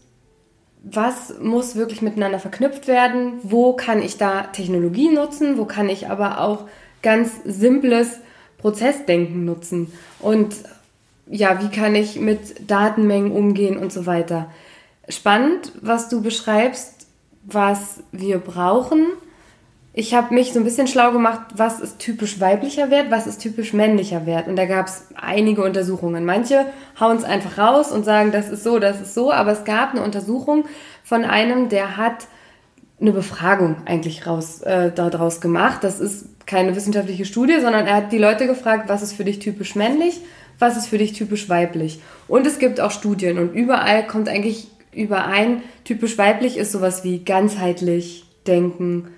was 0.84 1.36
muss 1.42 1.76
wirklich 1.76 2.02
miteinander 2.02 2.40
verknüpft 2.40 2.88
werden? 2.88 3.34
Wo 3.44 3.74
kann 3.74 4.02
ich 4.02 4.18
da 4.18 4.44
Technologie 4.44 5.10
nutzen? 5.10 5.58
Wo 5.58 5.66
kann 5.66 5.90
ich 5.90 6.10
aber 6.10 6.40
auch 6.40 6.66
ganz 7.02 7.32
simples 7.46 8.20
Prozessdenken 8.58 9.46
nutzen 9.46 9.92
und 10.20 10.56
ja, 11.30 11.62
wie 11.62 11.70
kann 11.70 11.96
ich 11.96 12.20
mit 12.20 12.70
Datenmengen 12.70 13.32
umgehen 13.32 13.78
und 13.78 13.92
so 13.92 14.06
weiter. 14.06 14.50
Spannend, 15.10 15.74
was 15.82 16.10
du 16.10 16.22
beschreibst, 16.22 17.08
was 17.44 18.04
wir 18.12 18.40
brauchen. 18.40 19.06
Ich 19.94 20.14
habe 20.14 20.34
mich 20.34 20.54
so 20.54 20.60
ein 20.60 20.64
bisschen 20.64 20.88
schlau 20.88 21.12
gemacht, 21.12 21.42
was 21.56 21.80
ist 21.80 22.00
typisch 22.00 22.40
weiblicher 22.40 22.92
Wert, 22.92 23.10
was 23.10 23.26
ist 23.26 23.40
typisch 23.40 23.74
männlicher 23.74 24.26
Wert. 24.26 24.48
Und 24.48 24.56
da 24.56 24.66
gab 24.66 24.88
es 24.88 25.06
einige 25.16 25.64
Untersuchungen. 25.64 26.24
Manche 26.24 26.66
hauen 27.00 27.18
es 27.18 27.24
einfach 27.24 27.58
raus 27.58 27.92
und 27.92 28.04
sagen, 28.04 28.32
das 28.32 28.50
ist 28.50 28.64
so, 28.64 28.80
das 28.80 29.02
ist 29.02 29.14
so. 29.14 29.32
Aber 29.32 29.52
es 29.52 29.64
gab 29.64 29.92
eine 29.92 30.04
Untersuchung 30.04 30.66
von 31.04 31.24
einem, 31.24 31.70
der 31.70 31.98
hat 31.98 32.28
eine 33.00 33.12
Befragung 33.12 33.78
eigentlich 33.86 34.26
raus, 34.26 34.62
äh, 34.62 34.92
daraus 34.92 35.40
gemacht. 35.42 35.84
Das 35.84 36.00
ist 36.00 36.26
keine 36.46 36.76
wissenschaftliche 36.76 37.26
Studie, 37.26 37.60
sondern 37.60 37.86
er 37.86 37.96
hat 37.96 38.12
die 38.12 38.18
Leute 38.18 38.48
gefragt, 38.48 38.90
was 38.90 39.02
ist 39.02 39.14
für 39.14 39.26
dich 39.26 39.40
typisch 39.40 39.76
männlich, 39.76 40.22
was 40.60 40.78
ist 40.78 40.88
für 40.88 40.98
dich 40.98 41.14
typisch 41.14 41.50
weiblich. 41.50 42.02
Und 42.28 42.48
es 42.48 42.58
gibt 42.58 42.80
auch 42.82 42.92
Studien 42.92 43.38
und 43.38 43.54
überall 43.54 44.08
kommt 44.08 44.30
eigentlich 44.30 44.68
überein, 44.94 45.62
typisch 45.84 46.18
weiblich 46.18 46.58
ist 46.58 46.72
sowas 46.72 47.04
wie 47.04 47.24
ganzheitlich 47.24 48.26
denken, 48.48 49.10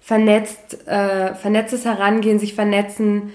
vernetzt, 0.00 0.86
äh, 0.86 1.34
vernetztes 1.34 1.84
Herangehen, 1.84 2.38
sich 2.38 2.54
vernetzen, 2.54 3.32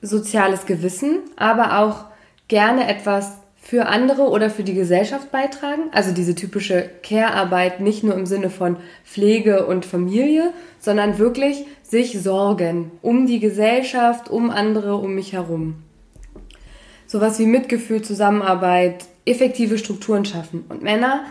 soziales 0.00 0.64
Gewissen, 0.64 1.20
aber 1.36 1.80
auch 1.80 2.04
gerne 2.46 2.88
etwas 2.88 3.32
für 3.68 3.84
andere 3.84 4.30
oder 4.30 4.48
für 4.48 4.62
die 4.64 4.72
Gesellschaft 4.72 5.30
beitragen. 5.30 5.90
Also 5.92 6.14
diese 6.14 6.34
typische 6.34 6.88
Care-Arbeit 7.02 7.80
nicht 7.80 8.02
nur 8.02 8.14
im 8.14 8.24
Sinne 8.24 8.48
von 8.48 8.78
Pflege 9.04 9.66
und 9.66 9.84
Familie, 9.84 10.54
sondern 10.78 11.18
wirklich 11.18 11.66
sich 11.82 12.18
sorgen 12.18 12.90
um 13.02 13.26
die 13.26 13.40
Gesellschaft, 13.40 14.30
um 14.30 14.48
andere, 14.48 14.96
um 14.96 15.14
mich 15.14 15.34
herum. 15.34 15.82
Sowas 17.06 17.38
wie 17.38 17.44
Mitgefühl, 17.44 18.00
Zusammenarbeit, 18.00 19.04
effektive 19.26 19.76
Strukturen 19.76 20.24
schaffen. 20.24 20.64
Und 20.70 20.82
Männer, 20.82 21.24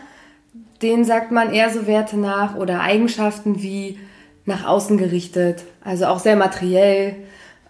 denen 0.84 1.06
sagt 1.06 1.32
man 1.32 1.52
eher 1.52 1.72
so 1.72 1.88
Werte 1.88 2.20
nach 2.20 2.56
oder 2.56 2.82
Eigenschaften 2.82 3.64
wie 3.64 3.98
nach 4.46 4.64
außen 4.64 5.00
gerichtet, 5.00 5.64
also 5.84 6.06
auch 6.06 6.20
sehr 6.20 6.36
materiell, 6.36 7.16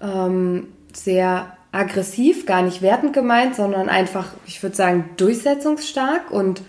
ähm, 0.02 0.68
sehr 0.92 1.57
aggressiv, 1.78 2.46
gar 2.46 2.62
nicht 2.62 2.82
wertend 2.82 3.14
gemeint, 3.14 3.56
sondern 3.56 3.90
einfach, 3.90 4.34
ich 4.46 4.62
würde 4.64 4.76
sagen, 4.76 5.10
durchsetzungsstark 5.18 6.32
und 6.32 6.62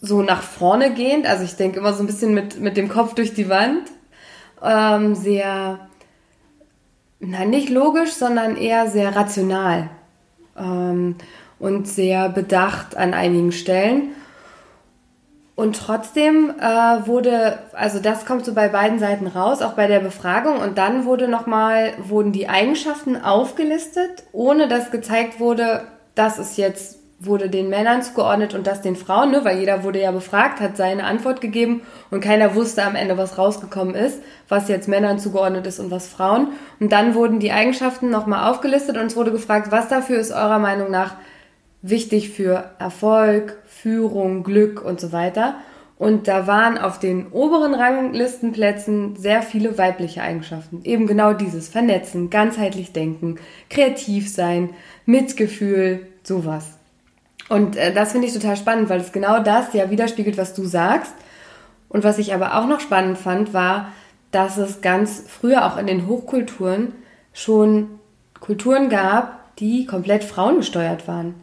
so 0.00 0.22
nach 0.22 0.42
vorne 0.42 0.94
gehend. 0.94 1.26
Also 1.26 1.44
ich 1.44 1.56
denke 1.56 1.80
immer 1.80 1.92
so 1.92 2.02
ein 2.02 2.06
bisschen 2.06 2.34
mit, 2.34 2.60
mit 2.60 2.76
dem 2.76 2.88
Kopf 2.88 3.14
durch 3.14 3.34
die 3.34 3.48
Wand. 3.48 3.82
Ähm, 4.62 5.14
sehr, 5.14 5.88
nein, 7.20 7.50
nicht 7.50 7.70
logisch, 7.70 8.12
sondern 8.12 8.56
eher 8.56 8.88
sehr 8.88 9.14
rational 9.16 9.90
ähm, 10.56 11.16
und 11.58 11.88
sehr 11.88 12.28
bedacht 12.28 12.96
an 12.96 13.14
einigen 13.14 13.52
Stellen. 13.52 14.10
Und 15.58 15.76
trotzdem 15.76 16.54
äh, 16.60 16.64
wurde, 17.08 17.58
also 17.72 17.98
das 17.98 18.26
kommt 18.26 18.44
so 18.44 18.54
bei 18.54 18.68
beiden 18.68 19.00
Seiten 19.00 19.26
raus, 19.26 19.60
auch 19.60 19.72
bei 19.72 19.88
der 19.88 19.98
Befragung. 19.98 20.58
Und 20.60 20.78
dann 20.78 21.04
wurde 21.04 21.26
nochmal, 21.26 21.94
wurden 22.00 22.30
die 22.30 22.48
Eigenschaften 22.48 23.16
aufgelistet, 23.16 24.22
ohne 24.30 24.68
dass 24.68 24.92
gezeigt 24.92 25.40
wurde, 25.40 25.82
das 26.14 26.38
ist 26.38 26.58
jetzt 26.58 27.00
wurde 27.18 27.50
den 27.50 27.70
Männern 27.70 28.02
zugeordnet 28.02 28.54
und 28.54 28.68
das 28.68 28.82
den 28.82 28.94
Frauen, 28.94 29.32
ne? 29.32 29.44
weil 29.44 29.58
jeder 29.58 29.82
wurde 29.82 30.00
ja 30.00 30.12
befragt, 30.12 30.60
hat 30.60 30.76
seine 30.76 31.02
Antwort 31.02 31.40
gegeben 31.40 31.82
und 32.12 32.20
keiner 32.20 32.54
wusste 32.54 32.84
am 32.84 32.94
Ende, 32.94 33.18
was 33.18 33.36
rausgekommen 33.36 33.96
ist, 33.96 34.22
was 34.48 34.68
jetzt 34.68 34.86
Männern 34.86 35.18
zugeordnet 35.18 35.66
ist 35.66 35.80
und 35.80 35.90
was 35.90 36.06
Frauen. 36.06 36.52
Und 36.78 36.92
dann 36.92 37.16
wurden 37.16 37.40
die 37.40 37.50
Eigenschaften 37.50 38.10
nochmal 38.10 38.48
aufgelistet 38.48 38.96
und 38.96 39.06
es 39.06 39.16
wurde 39.16 39.32
gefragt, 39.32 39.72
was 39.72 39.88
dafür 39.88 40.20
ist 40.20 40.30
eurer 40.30 40.60
Meinung 40.60 40.92
nach 40.92 41.16
wichtig 41.82 42.30
für 42.30 42.70
Erfolg, 42.78 43.56
Führung, 43.66 44.42
Glück 44.42 44.84
und 44.84 45.00
so 45.00 45.12
weiter. 45.12 45.56
Und 45.98 46.28
da 46.28 46.46
waren 46.46 46.78
auf 46.78 47.00
den 47.00 47.26
oberen 47.32 47.74
Ranglistenplätzen 47.74 49.16
sehr 49.16 49.42
viele 49.42 49.78
weibliche 49.78 50.22
Eigenschaften. 50.22 50.82
Eben 50.84 51.08
genau 51.08 51.32
dieses 51.32 51.68
Vernetzen, 51.68 52.30
ganzheitlich 52.30 52.92
denken, 52.92 53.36
kreativ 53.68 54.32
sein, 54.32 54.70
Mitgefühl, 55.06 56.06
sowas. 56.22 56.78
Und 57.48 57.76
äh, 57.76 57.92
das 57.92 58.12
finde 58.12 58.28
ich 58.28 58.34
total 58.34 58.56
spannend, 58.56 58.88
weil 58.88 59.00
es 59.00 59.10
genau 59.10 59.42
das 59.42 59.72
ja 59.72 59.90
widerspiegelt, 59.90 60.38
was 60.38 60.54
du 60.54 60.64
sagst. 60.66 61.14
Und 61.88 62.04
was 62.04 62.18
ich 62.18 62.32
aber 62.32 62.56
auch 62.56 62.66
noch 62.66 62.80
spannend 62.80 63.18
fand, 63.18 63.52
war, 63.52 63.92
dass 64.30 64.56
es 64.56 64.82
ganz 64.82 65.24
früher 65.26 65.66
auch 65.66 65.78
in 65.78 65.86
den 65.86 66.06
Hochkulturen 66.06 66.92
schon 67.32 67.98
Kulturen 68.40 68.88
gab, 68.88 69.56
die 69.56 69.86
komplett 69.86 70.22
frauengesteuert 70.22 71.08
waren. 71.08 71.34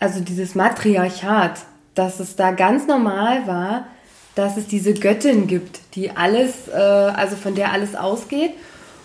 Also 0.00 0.20
dieses 0.20 0.54
Matriarchat, 0.54 1.60
dass 1.94 2.18
es 2.18 2.34
da 2.34 2.50
ganz 2.50 2.86
normal 2.86 3.46
war, 3.46 3.86
dass 4.34 4.56
es 4.56 4.66
diese 4.66 4.94
Göttin 4.94 5.46
gibt, 5.46 5.80
die 5.94 6.10
alles, 6.10 6.68
äh, 6.68 6.72
also 6.74 7.36
von 7.36 7.54
der 7.54 7.72
alles 7.72 7.94
ausgeht 7.94 8.52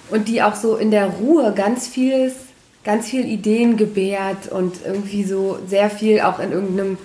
und 0.09 0.27
die 0.27 0.41
auch 0.41 0.55
so 0.55 0.75
in 0.77 0.89
der 0.91 1.07
Ruhe 1.07 1.53
ganz 1.53 1.87
vieles 1.87 2.33
ganz 2.85 3.07
viel 3.07 3.25
Ideen 3.25 3.75
gebärt 3.75 4.47
und 4.49 4.75
irgendwie 4.85 5.23
so 5.25 5.57
sehr 5.67 5.89
viel 5.89 6.21
auch 6.21 6.39
in 6.39 6.51
irgendeinem, 6.51 6.97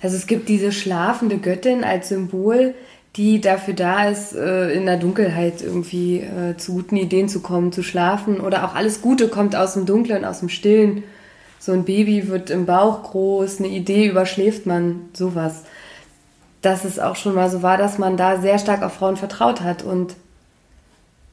also 0.00 0.16
es 0.16 0.26
gibt 0.26 0.48
diese 0.48 0.72
schlafende 0.72 1.38
Göttin 1.38 1.84
als 1.84 2.08
Symbol, 2.08 2.74
die 3.16 3.40
dafür 3.40 3.74
da 3.74 4.08
ist, 4.08 4.34
äh, 4.34 4.72
in 4.72 4.86
der 4.86 4.96
Dunkelheit 4.96 5.60
irgendwie 5.60 6.20
äh, 6.20 6.56
zu 6.56 6.74
guten 6.74 6.96
Ideen 6.96 7.28
zu 7.28 7.40
kommen, 7.40 7.72
zu 7.72 7.82
schlafen 7.82 8.40
oder 8.40 8.64
auch 8.64 8.74
alles 8.74 9.02
Gute 9.02 9.28
kommt 9.28 9.54
aus 9.54 9.74
dem 9.74 9.86
Dunklen, 9.86 10.24
aus 10.24 10.40
dem 10.40 10.48
Stillen. 10.48 11.02
So 11.58 11.72
ein 11.72 11.84
Baby 11.84 12.28
wird 12.28 12.50
im 12.50 12.66
Bauch 12.66 13.02
groß, 13.02 13.58
eine 13.58 13.68
Idee 13.68 14.06
überschläft 14.06 14.66
man, 14.66 15.08
sowas. 15.12 15.62
Dass 16.62 16.84
es 16.84 16.98
auch 16.98 17.16
schon 17.16 17.34
mal 17.34 17.50
so 17.50 17.62
war, 17.62 17.76
dass 17.76 17.98
man 17.98 18.16
da 18.16 18.40
sehr 18.40 18.58
stark 18.58 18.82
auf 18.82 18.94
Frauen 18.94 19.16
vertraut 19.16 19.60
hat. 19.60 19.82
Und 19.82 20.14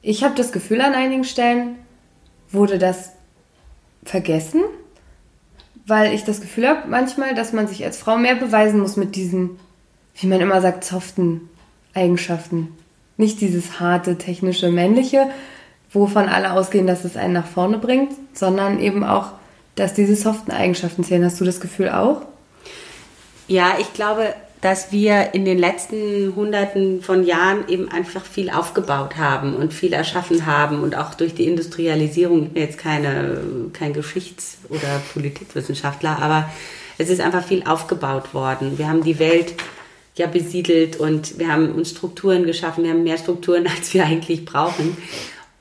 ich 0.02 0.24
habe 0.24 0.36
das 0.36 0.52
Gefühl, 0.52 0.82
an 0.82 0.94
einigen 0.94 1.24
Stellen 1.24 1.76
wurde 2.50 2.78
das 2.78 3.12
vergessen, 4.04 4.62
weil 5.86 6.14
ich 6.14 6.24
das 6.24 6.42
Gefühl 6.42 6.68
habe 6.68 6.88
manchmal, 6.88 7.36
dass 7.36 7.54
man 7.54 7.68
sich 7.68 7.84
als 7.84 7.98
Frau 7.98 8.18
mehr 8.18 8.36
beweisen 8.36 8.80
muss 8.80 8.98
mit 8.98 9.16
diesen, 9.16 9.60
wie 10.16 10.28
man 10.28 10.42
immer 10.42 10.62
sagt, 10.62 10.84
soften 10.84 11.50
Eigenschaften. 11.94 12.76
Nicht 13.18 13.42
dieses 13.42 13.80
harte, 13.80 14.18
technische, 14.18 14.72
männliche, 14.72 15.30
wovon 15.92 16.30
alle 16.30 16.54
ausgehen, 16.54 16.88
dass 16.88 17.06
es 17.06 17.18
einen 17.18 17.34
nach 17.34 17.46
vorne 17.48 17.78
bringt, 17.78 18.14
sondern 18.34 18.80
eben 18.80 19.04
auch, 19.04 19.34
dass 19.82 19.96
diese 19.96 20.16
soften 20.16 20.52
Eigenschaften 20.52 21.04
zählen. 21.04 21.26
Hast 21.26 21.42
du 21.42 21.46
das 21.46 21.60
Gefühl 21.60 21.90
auch? 21.90 22.22
Ja, 23.48 23.78
ich 23.80 23.94
glaube, 23.94 24.36
dass 24.62 24.92
wir 24.92 25.34
in 25.34 25.44
den 25.44 25.58
letzten 25.58 26.36
Hunderten 26.36 27.02
von 27.02 27.26
Jahren 27.26 27.68
eben 27.68 27.90
einfach 27.90 28.24
viel 28.24 28.52
aufgebaut 28.52 29.18
haben 29.18 29.56
und 29.56 29.74
viel 29.74 29.92
erschaffen 29.92 30.46
haben 30.46 30.84
und 30.84 30.96
auch 30.96 31.16
durch 31.16 31.34
die 31.34 31.48
Industrialisierung, 31.48 32.44
ich 32.44 32.50
bin 32.50 32.64
jetzt 32.64 32.78
keine, 32.78 33.42
kein 33.74 33.94
Geschichts- 33.94 34.60
oder 34.70 35.02
Politikwissenschaftler, 35.14 36.22
aber 36.22 36.48
es 37.00 37.10
ist 37.10 37.20
einfach 37.20 37.44
viel 37.44 37.64
aufgebaut 37.64 38.36
worden. 38.36 38.78
Wir 38.78 38.88
haben 38.88 39.04
die 39.04 39.18
Welt 39.18 39.56
ja 40.16 40.28
besiedelt 40.28 40.98
und 40.98 41.40
wir 41.40 41.52
haben 41.52 41.72
uns 41.72 41.90
Strukturen 41.90 42.44
geschaffen, 42.44 42.84
wir 42.84 42.92
haben 42.92 43.04
mehr 43.04 43.18
Strukturen, 43.18 43.66
als 43.76 43.96
wir 43.96 44.06
eigentlich 44.06 44.46
brauchen. 44.46 44.96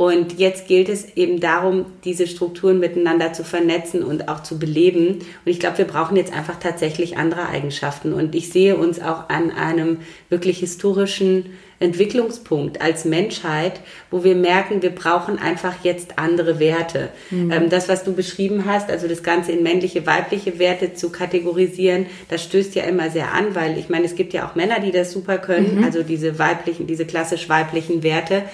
Und 0.00 0.38
jetzt 0.38 0.66
gilt 0.66 0.88
es 0.88 1.14
eben 1.14 1.40
darum, 1.40 1.84
diese 2.04 2.26
Strukturen 2.26 2.80
miteinander 2.80 3.34
zu 3.34 3.44
vernetzen 3.44 4.02
und 4.02 4.30
auch 4.30 4.42
zu 4.42 4.58
beleben. 4.58 5.18
Und 5.18 5.44
ich 5.44 5.60
glaube, 5.60 5.76
wir 5.76 5.84
brauchen 5.84 6.16
jetzt 6.16 6.32
einfach 6.32 6.58
tatsächlich 6.58 7.18
andere 7.18 7.50
Eigenschaften. 7.50 8.14
Und 8.14 8.34
ich 8.34 8.48
sehe 8.48 8.76
uns 8.76 8.98
auch 8.98 9.28
an 9.28 9.50
einem 9.50 9.98
wirklich 10.30 10.60
historischen 10.60 11.50
Entwicklungspunkt 11.80 12.80
als 12.80 13.04
Menschheit, 13.04 13.82
wo 14.10 14.24
wir 14.24 14.36
merken, 14.36 14.80
wir 14.80 14.88
brauchen 14.88 15.38
einfach 15.38 15.74
jetzt 15.82 16.18
andere 16.18 16.58
Werte. 16.58 17.10
Mhm. 17.30 17.50
Ähm, 17.50 17.68
das, 17.68 17.90
was 17.90 18.02
du 18.02 18.14
beschrieben 18.14 18.64
hast, 18.64 18.90
also 18.90 19.06
das 19.06 19.22
Ganze 19.22 19.52
in 19.52 19.62
männliche, 19.62 20.06
weibliche 20.06 20.58
Werte 20.58 20.94
zu 20.94 21.10
kategorisieren, 21.12 22.06
das 22.30 22.42
stößt 22.44 22.74
ja 22.74 22.84
immer 22.84 23.10
sehr 23.10 23.34
an, 23.34 23.54
weil 23.54 23.76
ich 23.76 23.90
meine, 23.90 24.06
es 24.06 24.14
gibt 24.14 24.32
ja 24.32 24.48
auch 24.48 24.54
Männer, 24.54 24.80
die 24.80 24.92
das 24.92 25.12
super 25.12 25.36
können, 25.36 25.76
mhm. 25.76 25.84
also 25.84 26.02
diese 26.02 26.38
weiblichen, 26.38 26.86
diese 26.86 27.04
klassisch 27.04 27.50
weiblichen 27.50 28.02
Werte. 28.02 28.44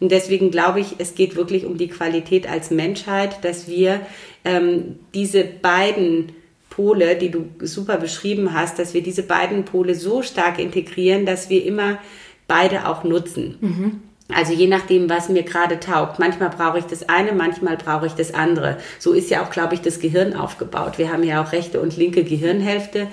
Und 0.00 0.12
deswegen 0.12 0.50
glaube 0.50 0.80
ich, 0.80 0.96
es 0.98 1.14
geht 1.14 1.36
wirklich 1.36 1.64
um 1.64 1.78
die 1.78 1.88
Qualität 1.88 2.48
als 2.48 2.70
Menschheit, 2.70 3.44
dass 3.44 3.68
wir 3.68 4.00
ähm, 4.44 4.98
diese 5.14 5.44
beiden 5.44 6.32
Pole, 6.70 7.16
die 7.16 7.30
du 7.30 7.46
super 7.60 7.96
beschrieben 7.96 8.52
hast, 8.52 8.78
dass 8.78 8.92
wir 8.92 9.02
diese 9.02 9.22
beiden 9.22 9.64
Pole 9.64 9.94
so 9.94 10.22
stark 10.22 10.58
integrieren, 10.58 11.24
dass 11.24 11.48
wir 11.48 11.64
immer 11.64 11.98
beide 12.46 12.86
auch 12.86 13.02
nutzen. 13.02 13.56
Mhm. 13.60 14.00
Also 14.34 14.52
je 14.52 14.66
nachdem, 14.66 15.08
was 15.08 15.28
mir 15.28 15.44
gerade 15.44 15.78
taugt. 15.78 16.18
Manchmal 16.18 16.50
brauche 16.50 16.78
ich 16.78 16.84
das 16.84 17.08
eine, 17.08 17.32
manchmal 17.32 17.76
brauche 17.76 18.06
ich 18.06 18.12
das 18.12 18.34
andere. 18.34 18.76
So 18.98 19.12
ist 19.12 19.30
ja 19.30 19.42
auch, 19.42 19.50
glaube 19.50 19.74
ich, 19.74 19.80
das 19.80 20.00
Gehirn 20.00 20.34
aufgebaut. 20.34 20.98
Wir 20.98 21.12
haben 21.12 21.22
ja 21.22 21.42
auch 21.42 21.52
rechte 21.52 21.80
und 21.80 21.96
linke 21.96 22.24
Gehirnhälfte. 22.24 23.06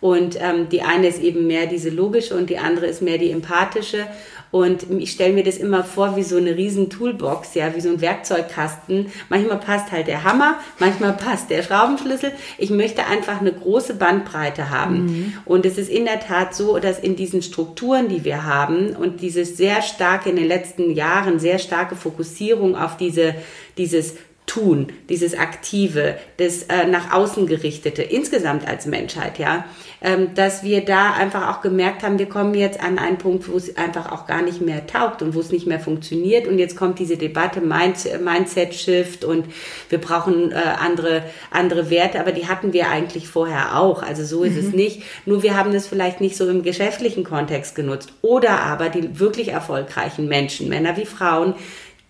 Und 0.00 0.38
ähm, 0.40 0.68
die 0.70 0.82
eine 0.82 1.06
ist 1.06 1.22
eben 1.22 1.46
mehr 1.46 1.66
diese 1.66 1.90
logische 1.90 2.34
und 2.34 2.50
die 2.50 2.58
andere 2.58 2.86
ist 2.86 3.00
mehr 3.00 3.18
die 3.18 3.30
empathische. 3.30 4.06
Und 4.54 4.88
ich 5.00 5.10
stelle 5.10 5.32
mir 5.32 5.42
das 5.42 5.56
immer 5.56 5.82
vor 5.82 6.14
wie 6.14 6.22
so 6.22 6.36
eine 6.36 6.56
riesen 6.56 6.88
Toolbox, 6.88 7.54
ja, 7.54 7.74
wie 7.74 7.80
so 7.80 7.88
ein 7.88 8.00
Werkzeugkasten. 8.00 9.10
Manchmal 9.28 9.58
passt 9.58 9.90
halt 9.90 10.06
der 10.06 10.22
Hammer, 10.22 10.60
manchmal 10.78 11.12
passt 11.14 11.50
der 11.50 11.64
Schraubenschlüssel. 11.64 12.30
Ich 12.56 12.70
möchte 12.70 13.04
einfach 13.04 13.40
eine 13.40 13.52
große 13.52 13.94
Bandbreite 13.94 14.70
haben. 14.70 15.06
Mhm. 15.06 15.32
Und 15.44 15.66
es 15.66 15.76
ist 15.76 15.90
in 15.90 16.04
der 16.04 16.20
Tat 16.20 16.54
so, 16.54 16.78
dass 16.78 17.00
in 17.00 17.16
diesen 17.16 17.42
Strukturen, 17.42 18.08
die 18.08 18.24
wir 18.24 18.44
haben 18.44 18.90
und 18.90 19.22
dieses 19.22 19.56
sehr 19.56 19.82
starke 19.82 20.30
in 20.30 20.36
den 20.36 20.46
letzten 20.46 20.92
Jahren, 20.92 21.40
sehr 21.40 21.58
starke 21.58 21.96
Fokussierung 21.96 22.76
auf 22.76 22.96
diese, 22.96 23.34
dieses 23.76 24.14
Tun, 24.46 24.92
dieses 25.08 25.36
Aktive, 25.36 26.16
das 26.36 26.64
äh, 26.64 26.86
nach 26.86 27.12
außen 27.12 27.46
gerichtete, 27.46 28.02
insgesamt 28.02 28.68
als 28.68 28.84
Menschheit, 28.86 29.38
ja, 29.38 29.64
dass 30.34 30.62
wir 30.62 30.84
da 30.84 31.12
einfach 31.12 31.48
auch 31.48 31.62
gemerkt 31.62 32.02
haben, 32.02 32.18
wir 32.18 32.28
kommen 32.28 32.54
jetzt 32.54 32.82
an 32.82 32.98
einen 32.98 33.16
Punkt, 33.16 33.48
wo 33.50 33.56
es 33.56 33.74
einfach 33.78 34.12
auch 34.12 34.26
gar 34.26 34.42
nicht 34.42 34.60
mehr 34.60 34.86
taugt 34.86 35.22
und 35.22 35.34
wo 35.34 35.40
es 35.40 35.50
nicht 35.50 35.66
mehr 35.66 35.80
funktioniert. 35.80 36.46
Und 36.46 36.58
jetzt 36.58 36.76
kommt 36.76 36.98
diese 36.98 37.16
Debatte 37.16 37.62
Mindset-Shift 37.62 39.24
und 39.24 39.46
wir 39.88 39.98
brauchen 39.98 40.52
äh, 40.52 40.56
andere, 40.56 41.22
andere 41.50 41.88
Werte, 41.88 42.20
aber 42.20 42.32
die 42.32 42.46
hatten 42.48 42.74
wir 42.74 42.90
eigentlich 42.90 43.28
vorher 43.28 43.78
auch. 43.78 44.02
Also 44.02 44.24
so 44.24 44.44
ist 44.44 44.60
mhm. 44.60 44.68
es 44.68 44.74
nicht. 44.74 45.02
Nur 45.24 45.42
wir 45.42 45.56
haben 45.56 45.72
es 45.72 45.86
vielleicht 45.86 46.20
nicht 46.20 46.36
so 46.36 46.46
im 46.50 46.62
geschäftlichen 46.62 47.24
Kontext 47.24 47.74
genutzt. 47.74 48.12
Oder 48.20 48.60
aber 48.60 48.90
die 48.90 49.18
wirklich 49.18 49.48
erfolgreichen 49.48 50.28
Menschen, 50.28 50.68
Männer 50.68 50.98
wie 50.98 51.06
Frauen, 51.06 51.54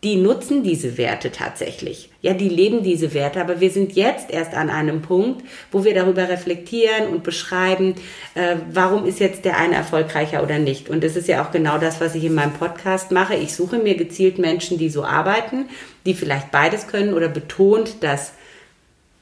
die 0.04 0.16
nutzen 0.16 0.62
diese 0.62 0.98
Werte 0.98 1.32
tatsächlich. 1.32 2.10
Ja, 2.20 2.34
die 2.34 2.50
leben 2.50 2.82
diese 2.82 3.14
Werte, 3.14 3.40
aber 3.40 3.60
wir 3.60 3.70
sind 3.70 3.94
jetzt 3.94 4.30
erst 4.30 4.52
an 4.52 4.68
einem 4.68 5.00
Punkt, 5.00 5.42
wo 5.72 5.84
wir 5.84 5.94
darüber 5.94 6.28
reflektieren 6.28 7.08
und 7.10 7.22
beschreiben, 7.22 7.94
äh, 8.34 8.56
warum 8.70 9.06
ist 9.06 9.18
jetzt 9.18 9.46
der 9.46 9.56
eine 9.56 9.74
erfolgreicher 9.74 10.42
oder 10.42 10.58
nicht. 10.58 10.90
Und 10.90 11.02
das 11.02 11.16
ist 11.16 11.26
ja 11.26 11.42
auch 11.42 11.50
genau 11.52 11.78
das, 11.78 12.02
was 12.02 12.14
ich 12.14 12.24
in 12.24 12.34
meinem 12.34 12.52
Podcast 12.52 13.12
mache. 13.12 13.34
Ich 13.34 13.54
suche 13.54 13.78
mir 13.78 13.96
gezielt 13.96 14.38
Menschen, 14.38 14.76
die 14.76 14.90
so 14.90 15.04
arbeiten, 15.04 15.70
die 16.04 16.12
vielleicht 16.12 16.50
beides 16.50 16.86
können 16.86 17.14
oder 17.14 17.28
betont, 17.28 18.02
dass 18.02 18.34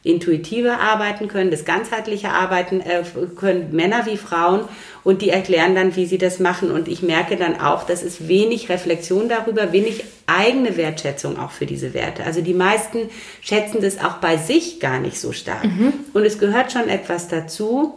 intuitive 0.05 0.79
arbeiten 0.79 1.29
können, 1.29 1.51
das 1.51 1.65
ganzheitliche 1.65 2.31
arbeiten 2.31 2.81
äh, 2.81 3.05
können, 3.37 3.69
Männer 3.73 4.05
wie 4.07 4.17
Frauen 4.17 4.63
und 5.05 5.23
die 5.23 5.31
erklären 5.31 5.77
dann, 5.77 5.95
wie 5.95 6.07
sie 6.07 6.19
das 6.19 6.41
machen 6.41 6.73
und 6.73 6.89
ich 6.89 7.03
merke 7.03 7.37
dann 7.37 7.61
auch, 7.61 7.85
dass 7.85 8.03
es 8.03 8.27
wenig 8.27 8.69
Reflexion 8.69 9.29
darüber, 9.29 9.73
wenig 9.73 10.05
eigene 10.27 10.77
Wertschätzung 10.77 11.39
auch 11.39 11.53
für 11.53 11.67
diese 11.67 11.95
Werte. 11.95 12.25
Also 12.25 12.41
die 12.41 12.55
meisten 12.55 13.11
schätzen 13.41 13.81
das 13.81 14.01
auch 14.01 14.15
bei 14.15 14.37
sich 14.37 14.81
gar 14.81 14.99
nicht 14.99 15.21
so 15.21 15.33
stark 15.33 15.65
mhm. 15.65 15.93
und 16.15 16.25
es 16.25 16.39
gehört 16.39 16.73
schon 16.73 16.89
etwas 16.89 17.29
dazu, 17.29 17.95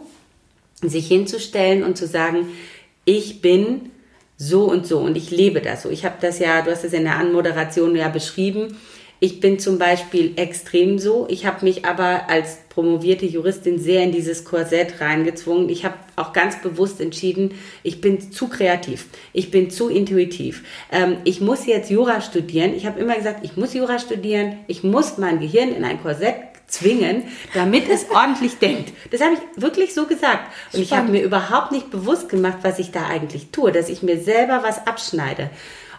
sich 0.82 1.08
hinzustellen 1.08 1.82
und 1.82 1.96
zu 1.96 2.06
sagen, 2.06 2.46
ich 3.04 3.40
bin 3.40 3.90
so 4.36 4.64
und 4.64 4.86
so 4.86 4.98
und 4.98 5.16
ich 5.16 5.30
lebe 5.30 5.60
das 5.60 5.82
so. 5.82 5.90
Ich 5.90 6.04
habe 6.04 6.16
das 6.20 6.38
ja, 6.38 6.62
du 6.62 6.70
hast 6.70 6.84
es 6.84 6.92
in 6.92 7.04
der 7.04 7.16
Anmoderation 7.16 7.96
ja 7.96 8.08
beschrieben, 8.08 8.76
ich 9.18 9.40
bin 9.40 9.58
zum 9.58 9.78
Beispiel 9.78 10.32
extrem 10.36 10.98
so. 10.98 11.26
Ich 11.30 11.46
habe 11.46 11.64
mich 11.64 11.84
aber 11.84 12.28
als 12.28 12.58
promovierte 12.68 13.24
Juristin 13.24 13.78
sehr 13.78 14.02
in 14.02 14.12
dieses 14.12 14.44
Korsett 14.44 15.00
reingezwungen. 15.00 15.70
Ich 15.70 15.86
habe 15.86 15.94
auch 16.16 16.34
ganz 16.34 16.60
bewusst 16.60 17.00
entschieden, 17.00 17.54
ich 17.82 18.02
bin 18.02 18.30
zu 18.30 18.48
kreativ, 18.48 19.06
ich 19.32 19.50
bin 19.50 19.70
zu 19.70 19.88
intuitiv. 19.88 20.64
Ähm, 20.92 21.16
ich 21.24 21.40
muss 21.40 21.64
jetzt 21.64 21.90
Jura 21.90 22.20
studieren. 22.20 22.74
Ich 22.74 22.84
habe 22.84 23.00
immer 23.00 23.16
gesagt, 23.16 23.40
ich 23.42 23.56
muss 23.56 23.72
Jura 23.72 23.98
studieren, 23.98 24.58
ich 24.66 24.84
muss 24.84 25.16
mein 25.16 25.40
Gehirn 25.40 25.72
in 25.74 25.84
ein 25.84 26.02
Korsett 26.02 26.36
zwingen, 26.66 27.22
damit 27.54 27.88
es 27.88 28.10
ordentlich 28.14 28.58
denkt. 28.58 28.92
Das 29.10 29.22
habe 29.22 29.34
ich 29.34 29.62
wirklich 29.62 29.94
so 29.94 30.06
gesagt. 30.06 30.52
Und 30.74 30.82
ich 30.82 30.92
habe 30.92 31.10
mir 31.10 31.22
überhaupt 31.22 31.72
nicht 31.72 31.90
bewusst 31.90 32.28
gemacht, 32.28 32.58
was 32.62 32.78
ich 32.78 32.90
da 32.90 33.06
eigentlich 33.06 33.50
tue, 33.50 33.72
dass 33.72 33.88
ich 33.88 34.02
mir 34.02 34.20
selber 34.20 34.62
was 34.62 34.86
abschneide. 34.86 35.50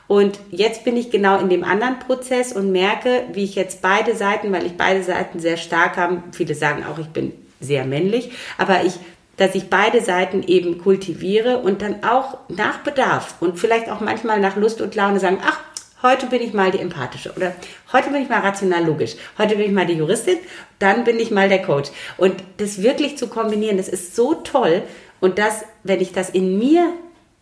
Und 0.08 0.39
jetzt 0.52 0.86
bin 0.86 0.96
ich 0.96 1.12
genau 1.12 1.39
in 1.39 1.50
dem 1.50 1.63
anderen 1.63 2.00
Prozess 2.00 2.54
und 2.54 2.72
merke, 2.72 3.24
wie 3.34 3.43
ich 3.43 3.56
jetzt 3.56 3.82
beide 3.82 4.15
Seiten, 4.15 4.52
weil 4.52 4.65
ich 4.65 4.78
beide 4.78 5.04
Seiten 5.04 5.39
sehr 5.39 5.58
stark 5.58 5.98
habe, 5.98 6.24
viele 6.32 6.56
sagen 6.56 6.86
auch, 6.86 6.98
ich 6.98 7.08
bin 7.08 7.34
sehr 7.60 7.86
männlich, 7.86 8.32
aber 8.58 8.84
ich 8.86 8.93
dass 9.38 9.54
ich 9.54 9.70
beide 9.70 10.02
Seiten 10.02 10.43
eben 10.43 10.80
kultiviere 10.80 11.60
und 11.60 11.82
dann 11.82 12.04
auch 12.04 12.39
nach 12.50 12.80
Bedarf 12.80 13.36
und 13.39 13.60
vielleicht 13.60 13.89
auch 13.89 14.02
manchmal 14.02 14.39
nach 14.39 14.56
Lust 14.56 14.82
und 14.82 14.96
Laune 14.96 15.20
sagen, 15.20 15.38
ach, 15.46 15.60
heute 16.02 16.26
bin 16.26 16.41
ich 16.41 16.54
mal 16.54 16.72
die 16.72 16.80
empathische 16.80 17.32
oder 17.36 17.56
heute 17.93 18.10
bin 18.10 18.22
ich 18.22 18.30
mal 18.30 18.41
rational 18.41 18.84
logisch, 18.84 19.15
heute 19.38 19.56
bin 19.56 19.67
ich 19.67 19.72
mal 19.72 19.86
die 19.86 19.93
Juristin, 19.93 20.39
dann 20.80 21.04
bin 21.04 21.20
ich 21.20 21.32
mal 21.32 21.50
der 21.50 21.62
Coach. 21.62 21.91
Und 22.17 22.43
das 22.58 22.82
wirklich 22.82 23.17
zu 23.17 23.28
kombinieren, 23.28 23.78
das 23.78 23.89
ist 23.89 24.15
so 24.15 24.34
toll 24.34 24.82
und 25.20 25.38
das, 25.38 25.63
wenn 25.84 26.02
ich 26.02 26.12
das 26.12 26.30
in 26.32 26.58
mir 26.58 26.91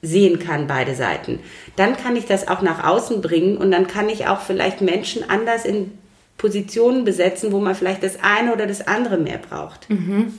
sehen 0.06 0.40
kann, 0.40 0.68
beide 0.68 0.96
Seiten, 0.96 1.40
dann 1.76 1.98
kann 1.98 2.16
ich 2.16 2.26
das 2.26 2.48
auch 2.48 2.62
nach 2.62 2.84
außen 2.84 3.22
bringen 3.22 3.58
und 3.58 3.72
dann 3.72 3.88
kann 3.88 4.10
ich 4.10 4.28
auch 4.28 4.42
vielleicht 4.42 4.82
Menschen 4.82 5.30
anders 5.30 5.66
in 5.66 5.92
Positionen 6.38 7.06
besetzen, 7.06 7.52
wo 7.52 7.60
man 7.60 7.76
vielleicht 7.76 8.04
das 8.04 8.18
eine 8.22 8.54
oder 8.54 8.68
das 8.68 8.88
andere 8.88 9.18
mehr 9.18 9.38
braucht. 9.38 9.90
Mhm. 9.90 10.34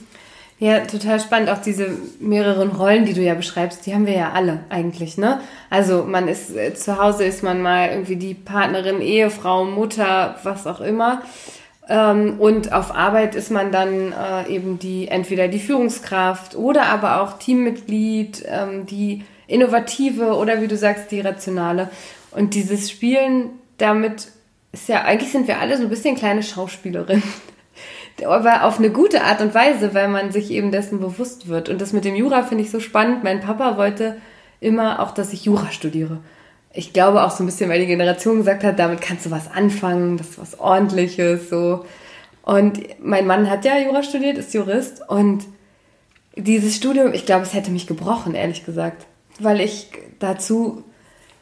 Ja, 0.59 0.79
total 0.79 1.19
spannend. 1.19 1.49
Auch 1.49 1.59
diese 1.59 1.87
mehreren 2.19 2.71
Rollen, 2.71 3.05
die 3.05 3.13
du 3.13 3.21
ja 3.21 3.35
beschreibst, 3.35 3.85
die 3.85 3.93
haben 3.93 4.07
wir 4.07 4.15
ja 4.15 4.31
alle 4.31 4.61
eigentlich, 4.69 5.17
ne? 5.17 5.39
Also 5.69 6.03
man 6.03 6.27
ist 6.27 6.55
äh, 6.55 6.73
zu 6.73 6.97
Hause 6.97 7.25
ist 7.25 7.43
man 7.43 7.61
mal 7.61 7.89
irgendwie 7.89 8.15
die 8.15 8.33
Partnerin, 8.33 9.01
Ehefrau, 9.01 9.65
Mutter, 9.65 10.35
was 10.41 10.65
auch 10.65 10.81
immer. 10.81 11.21
Ähm, 11.87 12.39
und 12.39 12.73
auf 12.73 12.95
Arbeit 12.95 13.35
ist 13.35 13.51
man 13.51 13.71
dann 13.71 14.11
äh, 14.11 14.49
eben 14.49 14.79
die 14.79 15.07
entweder 15.09 15.47
die 15.47 15.59
Führungskraft 15.59 16.55
oder 16.55 16.87
aber 16.87 17.21
auch 17.21 17.37
Teammitglied, 17.37 18.43
ähm, 18.47 18.87
die 18.87 19.23
innovative 19.47 20.35
oder 20.35 20.61
wie 20.61 20.67
du 20.67 20.77
sagst, 20.77 21.11
die 21.11 21.21
rationale. 21.21 21.89
Und 22.31 22.53
dieses 22.53 22.91
Spielen 22.91 23.51
damit 23.77 24.27
ist 24.71 24.89
ja, 24.89 25.03
eigentlich 25.03 25.31
sind 25.31 25.47
wir 25.47 25.59
alle 25.59 25.77
so 25.77 25.83
ein 25.83 25.89
bisschen 25.89 26.15
kleine 26.15 26.43
Schauspielerinnen 26.43 27.23
aber 28.25 28.63
auf 28.63 28.79
eine 28.79 28.89
gute 28.89 29.23
Art 29.23 29.41
und 29.41 29.53
Weise, 29.53 29.93
weil 29.93 30.07
man 30.07 30.31
sich 30.31 30.49
eben 30.51 30.71
dessen 30.71 30.99
bewusst 30.99 31.47
wird. 31.47 31.69
Und 31.69 31.81
das 31.81 31.93
mit 31.93 32.05
dem 32.05 32.15
Jura 32.15 32.43
finde 32.43 32.63
ich 32.63 32.71
so 32.71 32.79
spannend. 32.79 33.23
Mein 33.23 33.41
Papa 33.41 33.77
wollte 33.77 34.17
immer 34.59 35.01
auch, 35.01 35.11
dass 35.11 35.33
ich 35.33 35.45
Jura 35.45 35.71
studiere. 35.71 36.19
Ich 36.73 36.93
glaube 36.93 37.23
auch 37.23 37.31
so 37.31 37.43
ein 37.43 37.45
bisschen, 37.45 37.69
weil 37.69 37.79
die 37.79 37.87
Generation 37.87 38.37
gesagt 38.37 38.63
hat, 38.63 38.79
damit 38.79 39.01
kannst 39.01 39.25
du 39.25 39.31
was 39.31 39.49
anfangen, 39.51 40.17
das 40.17 40.29
ist 40.29 40.39
was 40.39 40.59
ordentliches, 40.59 41.49
so. 41.49 41.85
Und 42.43 42.79
mein 43.03 43.27
Mann 43.27 43.49
hat 43.49 43.65
ja 43.65 43.77
Jura 43.77 44.03
studiert, 44.03 44.37
ist 44.37 44.53
Jurist 44.53 45.01
und 45.07 45.45
dieses 46.35 46.75
Studium, 46.75 47.13
ich 47.13 47.25
glaube, 47.25 47.43
es 47.43 47.53
hätte 47.53 47.71
mich 47.71 47.87
gebrochen, 47.87 48.35
ehrlich 48.35 48.63
gesagt, 48.63 49.05
weil 49.39 49.61
ich 49.61 49.89
dazu 50.19 50.83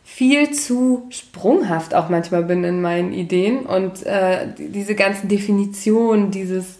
viel 0.04 0.52
zu 0.52 1.08
sprunghaft 1.10 1.96
auch 1.96 2.10
manchmal 2.10 2.44
bin 2.44 2.64
in 2.64 2.82
meinen 2.82 3.12
Ideen 3.12 3.66
und 3.66 4.06
äh, 4.06 4.48
diese 4.58 4.94
ganzen 4.94 5.28
Definitionen, 5.28 6.30
dieses, 6.30 6.80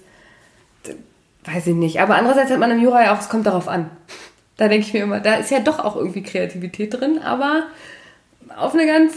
weiß 1.44 1.68
ich 1.68 1.76
nicht. 1.76 2.00
Aber 2.02 2.16
andererseits 2.16 2.52
hat 2.52 2.60
man 2.60 2.72
im 2.72 2.82
Jura 2.82 3.04
ja 3.04 3.16
auch, 3.16 3.20
es 3.20 3.30
kommt 3.30 3.48
darauf 3.48 3.68
an. 3.68 3.90
Da 4.58 4.68
denke 4.68 4.88
ich 4.88 4.94
mir 4.94 5.04
immer, 5.04 5.20
da 5.20 5.36
ist 5.36 5.52
ja 5.52 5.60
doch 5.60 5.80
auch 5.80 5.96
irgendwie 5.96 6.24
Kreativität 6.24 6.94
drin, 6.94 7.20
aber 7.20 7.64
auf 8.56 8.74
eine 8.74 8.86
ganz 8.86 9.16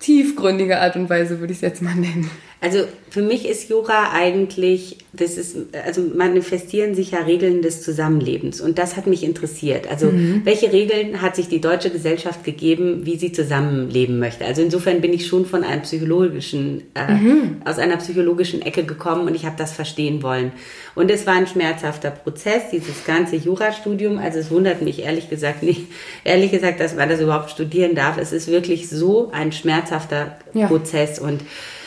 tiefgründige 0.00 0.80
Art 0.80 0.96
und 0.96 1.08
Weise 1.08 1.40
würde 1.40 1.52
ich 1.52 1.58
es 1.58 1.62
jetzt 1.62 1.82
mal 1.82 1.94
nennen. 1.94 2.30
Also 2.60 2.84
für 3.10 3.22
mich 3.22 3.48
ist 3.48 3.70
Jura 3.70 4.12
eigentlich, 4.12 5.03
das 5.16 5.36
ist, 5.36 5.56
also 5.84 6.02
manifestieren 6.14 6.94
sich 6.94 7.12
ja 7.12 7.20
Regeln 7.20 7.62
des 7.62 7.82
Zusammenlebens 7.82 8.60
und 8.60 8.78
das 8.78 8.96
hat 8.96 9.06
mich 9.06 9.22
interessiert. 9.22 9.88
Also 9.88 10.06
mhm. 10.06 10.42
welche 10.44 10.72
Regeln 10.72 11.22
hat 11.22 11.36
sich 11.36 11.48
die 11.48 11.60
deutsche 11.60 11.90
Gesellschaft 11.90 12.44
gegeben, 12.44 13.04
wie 13.04 13.16
sie 13.16 13.32
zusammenleben 13.32 14.18
möchte? 14.18 14.44
Also 14.44 14.62
insofern 14.62 15.00
bin 15.00 15.12
ich 15.12 15.26
schon 15.26 15.46
von 15.46 15.62
einem 15.62 15.82
psychologischen, 15.82 16.82
äh, 16.94 17.12
mhm. 17.12 17.56
aus 17.64 17.78
einer 17.78 17.96
psychologischen 17.98 18.62
Ecke 18.62 18.84
gekommen 18.84 19.28
und 19.28 19.34
ich 19.34 19.44
habe 19.44 19.56
das 19.56 19.72
verstehen 19.72 20.22
wollen. 20.22 20.52
Und 20.94 21.10
es 21.10 21.26
war 21.26 21.34
ein 21.34 21.46
schmerzhafter 21.46 22.10
Prozess, 22.10 22.70
dieses 22.72 23.04
ganze 23.04 23.36
Jurastudium. 23.36 24.18
Also 24.18 24.38
es 24.38 24.50
wundert 24.50 24.82
mich 24.82 25.02
ehrlich 25.02 25.30
gesagt 25.30 25.62
nicht, 25.62 25.82
ehrlich 26.24 26.50
gesagt, 26.50 26.80
dass 26.80 26.94
man 26.94 27.08
das 27.08 27.20
überhaupt 27.20 27.50
studieren 27.50 27.94
darf. 27.94 28.18
Es 28.18 28.32
ist 28.32 28.48
wirklich 28.48 28.88
so 28.88 29.30
ein 29.32 29.52
schmerzhafter 29.52 30.36
ja. 30.54 30.66
Prozess 30.66 31.18
und 31.18 31.42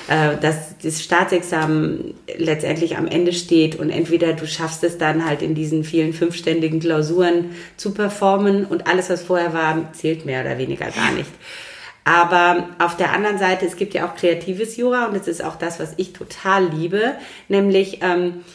äh, 0.10 0.38
dass 0.40 0.78
das 0.82 1.04
Staatsexamen 1.04 2.14
letztendlich 2.38 2.98
am 2.98 3.08
Ende 3.08 3.17
steht 3.34 3.76
und 3.78 3.90
entweder 3.90 4.34
du 4.34 4.46
schaffst 4.46 4.84
es 4.84 4.98
dann 4.98 5.26
halt 5.26 5.42
in 5.42 5.56
diesen 5.56 5.84
vielen 5.84 6.14
fünfständigen 6.14 6.80
Klausuren 6.80 7.52
zu 7.76 7.94
performen 7.94 8.66
und 8.66 8.88
alles, 8.88 9.10
was 9.10 9.24
vorher 9.24 9.54
war, 9.54 9.92
zählt 9.94 10.26
mehr 10.26 10.42
oder 10.42 10.58
weniger 10.58 10.90
gar 10.92 11.12
nicht. 11.12 11.30
Aber 12.04 12.70
auf 12.80 12.96
der 12.96 13.12
anderen 13.12 13.38
Seite, 13.38 13.66
es 13.66 13.76
gibt 13.76 13.94
ja 13.94 14.08
auch 14.08 14.16
kreatives 14.16 14.78
Jura 14.78 15.08
und 15.08 15.16
es 15.16 15.28
ist 15.28 15.44
auch 15.44 15.58
das, 15.58 15.80
was 15.80 15.94
ich 15.98 16.14
total 16.14 16.68
liebe, 16.68 17.16
nämlich 17.50 18.00
ähm, 18.02 18.46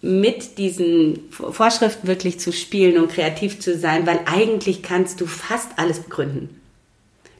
mit 0.00 0.58
diesen 0.58 1.18
Vorschriften 1.30 2.06
wirklich 2.06 2.38
zu 2.38 2.52
spielen 2.52 3.02
und 3.02 3.10
kreativ 3.10 3.58
zu 3.58 3.76
sein, 3.76 4.06
weil 4.06 4.20
eigentlich 4.26 4.82
kannst 4.82 5.20
du 5.20 5.26
fast 5.26 5.70
alles 5.76 6.00
begründen. 6.00 6.59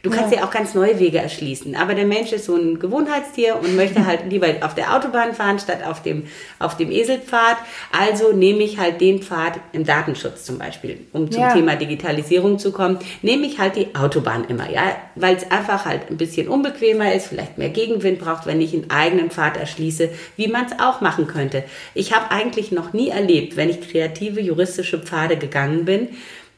Du 0.03 0.11
kannst 0.11 0.33
ja. 0.33 0.39
dir 0.39 0.45
auch 0.45 0.51
ganz 0.51 0.75
neue 0.75 0.99
Wege 0.99 1.19
erschließen. 1.19 1.77
Aber 1.77 1.95
der 1.95 2.07
Mensch 2.07 2.33
ist 2.33 2.47
so 2.47 2.57
ein 2.57 2.79
Gewohnheitstier 2.79 3.57
und 3.57 3.77
möchte 3.77 4.07
halt 4.07 4.31
lieber 4.31 4.49
auf 4.63 4.75
der 4.75 4.95
Autobahn 4.95 5.35
fahren 5.35 5.59
statt 5.59 5.85
auf 5.85 6.03
dem, 6.03 6.25
auf 6.59 6.77
dem 6.77 6.91
Eselpfad. 6.91 7.59
Also 7.93 8.33
nehme 8.33 8.63
ich 8.63 8.79
halt 8.79 9.01
den 9.01 9.23
Pfad 9.23 9.61
im 9.73 9.85
Datenschutz 9.85 10.45
zum 10.45 10.59
Beispiel, 10.59 11.01
um 11.13 11.31
zum 11.31 11.43
ja. 11.43 11.53
Thema 11.53 11.77
Digitalisierung 11.77 12.59
zu 12.59 12.73
kommen, 12.73 12.99
nehme 13.23 13.47
ich 13.47 13.59
halt 13.59 13.77
die 13.77 13.95
Autobahn 13.95 14.45
immer, 14.49 14.71
ja, 14.71 14.97
weil 15.15 15.37
es 15.37 15.51
einfach 15.51 15.85
halt 15.85 16.11
ein 16.11 16.17
bisschen 16.17 16.49
unbequemer 16.49 17.13
ist, 17.13 17.27
vielleicht 17.27 17.59
mehr 17.59 17.69
Gegenwind 17.69 18.21
braucht, 18.21 18.47
wenn 18.47 18.61
ich 18.61 18.73
einen 18.73 18.91
eigenen 18.91 19.31
Pfad 19.31 19.57
erschließe, 19.57 20.09
wie 20.37 20.49
man 20.49 20.67
es 20.67 20.79
auch 20.79 21.01
machen 21.01 21.27
könnte. 21.27 21.65
Ich 21.95 22.15
habe 22.15 22.31
eigentlich 22.31 22.73
noch 22.73 22.93
nie 22.93 23.09
erlebt, 23.09 23.57
wenn 23.57 23.71
ich 23.71 23.81
kreative 23.81 24.41
juristische 24.41 24.99
Pfade 24.99 25.37
gegangen 25.37 25.85
bin, 25.85 26.09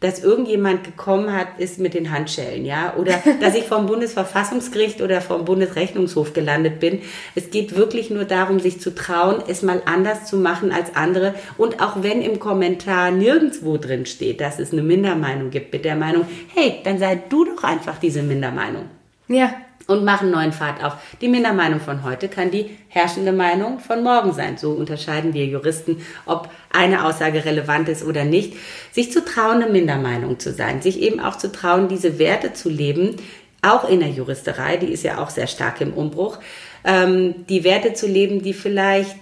dass 0.02 0.22
irgendjemand 0.22 0.84
gekommen 0.84 1.32
hat, 1.32 1.58
ist 1.58 1.78
mit 1.78 1.94
den 1.94 2.10
Handschellen, 2.10 2.66
ja, 2.66 2.94
oder 2.96 3.22
dass 3.40 3.54
ich 3.54 3.64
vom 3.64 3.86
Bundesverfassungsgericht 3.86 5.00
oder 5.00 5.20
vom 5.20 5.44
Bundesrechnungshof 5.44 6.34
gelandet 6.34 6.80
bin. 6.80 7.00
Es 7.34 7.50
geht 7.50 7.76
wirklich 7.76 8.10
nur 8.10 8.24
darum, 8.24 8.60
sich 8.60 8.80
zu 8.80 8.94
trauen, 8.94 9.42
es 9.48 9.62
mal 9.62 9.80
anders 9.86 10.26
zu 10.26 10.36
machen 10.36 10.72
als 10.72 10.94
andere. 10.94 11.34
Und 11.56 11.80
auch 11.80 12.02
wenn 12.02 12.20
im 12.20 12.38
Kommentar 12.38 13.10
nirgendwo 13.10 13.78
drin 13.78 14.04
steht, 14.06 14.40
dass 14.40 14.58
es 14.58 14.72
eine 14.72 14.82
Mindermeinung 14.82 15.50
gibt 15.50 15.72
mit 15.72 15.84
der 15.84 15.96
Meinung, 15.96 16.26
hey, 16.54 16.80
dann 16.84 16.98
sei 16.98 17.22
du 17.28 17.44
doch 17.44 17.64
einfach 17.64 17.98
diese 17.98 18.22
Mindermeinung. 18.22 18.84
Ja, 19.28 19.54
und 19.86 20.04
machen 20.04 20.30
neuen 20.30 20.52
Pfad 20.52 20.82
auf. 20.82 20.94
Die 21.20 21.28
Mindermeinung 21.28 21.80
von 21.80 22.02
heute 22.04 22.28
kann 22.28 22.50
die 22.50 22.76
herrschende 22.88 23.32
Meinung 23.32 23.80
von 23.80 24.02
morgen 24.02 24.32
sein. 24.32 24.56
So 24.56 24.72
unterscheiden 24.72 25.34
wir 25.34 25.46
Juristen, 25.46 26.02
ob 26.26 26.48
eine 26.70 27.04
Aussage 27.04 27.44
relevant 27.44 27.88
ist 27.88 28.04
oder 28.04 28.24
nicht. 28.24 28.54
Sich 28.92 29.12
zu 29.12 29.24
trauen, 29.24 29.62
eine 29.62 29.72
Mindermeinung 29.72 30.38
zu 30.38 30.52
sein, 30.52 30.82
sich 30.82 31.00
eben 31.00 31.20
auch 31.20 31.36
zu 31.36 31.50
trauen, 31.50 31.88
diese 31.88 32.18
Werte 32.18 32.52
zu 32.52 32.68
leben, 32.68 33.16
auch 33.62 33.88
in 33.88 34.00
der 34.00 34.10
Juristerei, 34.10 34.76
die 34.76 34.92
ist 34.92 35.04
ja 35.04 35.18
auch 35.22 35.30
sehr 35.30 35.46
stark 35.46 35.80
im 35.80 35.94
Umbruch, 35.94 36.38
ähm, 36.84 37.46
die 37.48 37.62
Werte 37.62 37.94
zu 37.94 38.08
leben, 38.08 38.42
die 38.42 38.54
vielleicht 38.54 39.16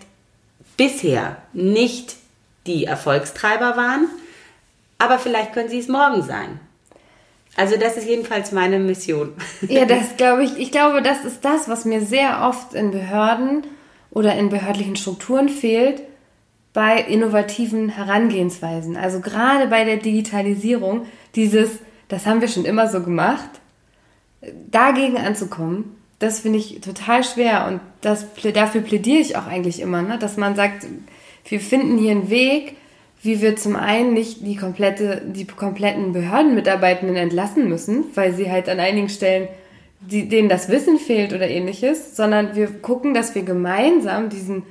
bisher 0.77 1.37
nicht 1.53 2.17
die 2.67 2.85
Erfolgstreiber 2.85 3.77
waren, 3.77 4.09
aber 4.99 5.19
vielleicht 5.19 5.53
können 5.53 5.69
sie 5.69 5.79
es 5.79 5.89
morgen 5.89 6.23
sein. 6.23 6.59
Also 7.61 7.77
das 7.77 7.99
ist 7.99 8.09
jedenfalls 8.09 8.53
meine 8.53 8.79
Mission. 8.79 9.35
Ja, 9.69 9.85
das 9.85 10.17
glaube 10.17 10.45
ich. 10.45 10.57
Ich 10.57 10.71
glaube, 10.71 11.03
das 11.03 11.27
ist 11.27 11.45
das, 11.45 11.69
was 11.69 11.85
mir 11.85 12.01
sehr 12.01 12.41
oft 12.43 12.73
in 12.73 12.91
Behörden 12.91 13.65
oder 14.11 14.35
in 14.35 14.49
behördlichen 14.49 14.97
Strukturen 14.97 15.51
fehlt 15.51 16.01
bei 16.73 16.99
innovativen 16.99 17.91
Herangehensweisen. 17.91 18.97
Also 18.97 19.21
gerade 19.21 19.67
bei 19.67 19.85
der 19.85 19.99
Digitalisierung, 19.99 21.05
dieses, 21.35 21.71
das 22.09 22.25
haben 22.25 22.41
wir 22.41 22.49
schon 22.49 22.65
immer 22.65 22.89
so 22.89 23.03
gemacht, 23.03 23.51
dagegen 24.71 25.19
anzukommen, 25.19 25.97
das 26.19 26.41
finde 26.41 26.61
ich 26.61 26.81
total 26.81 27.25
schwer 27.25 27.67
und 27.69 27.81
das, 28.01 28.25
dafür 28.55 28.81
plädiere 28.81 29.21
ich 29.21 29.37
auch 29.37 29.47
eigentlich 29.47 29.81
immer, 29.81 30.01
ne? 30.01 30.19
dass 30.19 30.39
man 30.39 30.57
sagt, 30.57 30.87
wir 31.47 31.61
finden 31.61 31.99
hier 31.99 32.13
einen 32.13 32.31
Weg, 32.31 32.77
wie 33.23 33.43
wir 33.43 33.57
zum 33.57 33.77
einen 33.77 34.15
nicht 34.15 34.47
die 34.47 34.57
komplette, 34.57 35.23
die 35.27 35.47
kompletten 35.47 36.13
Behördenmitarbeitenden 36.13 37.17
entlassen 37.17 37.69
müssen, 37.69 38.05
weil 38.15 38.33
sie 38.33 38.51
halt 38.51 38.69
an 38.69 38.81
einigen 38.81 39.09
Stellen 39.09 39.49
die, 40.01 40.29
denen 40.29 40.49
das 40.49 40.71
Wissen 40.71 40.99
fehlt 40.99 41.35
oder 41.35 41.49
ähnliches, 41.49 42.17
sondern 42.17 42.55
wir 42.55 42.69
gucken, 42.69 43.13
dass 43.13 43.35
wir 43.35 43.43
gemeinsam 43.43 44.31
diesen, 44.31 44.63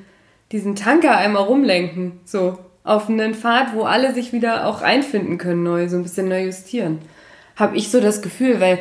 diesen 0.52 0.76
Tanker 0.76 1.16
einmal 1.16 1.44
rumlenken, 1.44 2.14
so 2.26 2.58
auf 2.84 3.10
einen 3.10 3.36
Pfad, 3.36 3.76
wo 3.76 3.84
alle 3.84 4.14
sich 4.14 4.34
wieder 4.34 4.66
auch 4.66 4.82
einfinden 4.82 5.38
können, 5.38 5.62
neu, 5.62 5.88
so 5.88 5.98
ein 5.98 6.04
bisschen 6.04 6.28
neu 6.28 6.46
justieren. 6.46 7.00
Habe 7.56 7.78
ich 7.78 7.92
so 7.92 8.02
das 8.02 8.24
Gefühl, 8.24 8.60
weil 8.60 8.80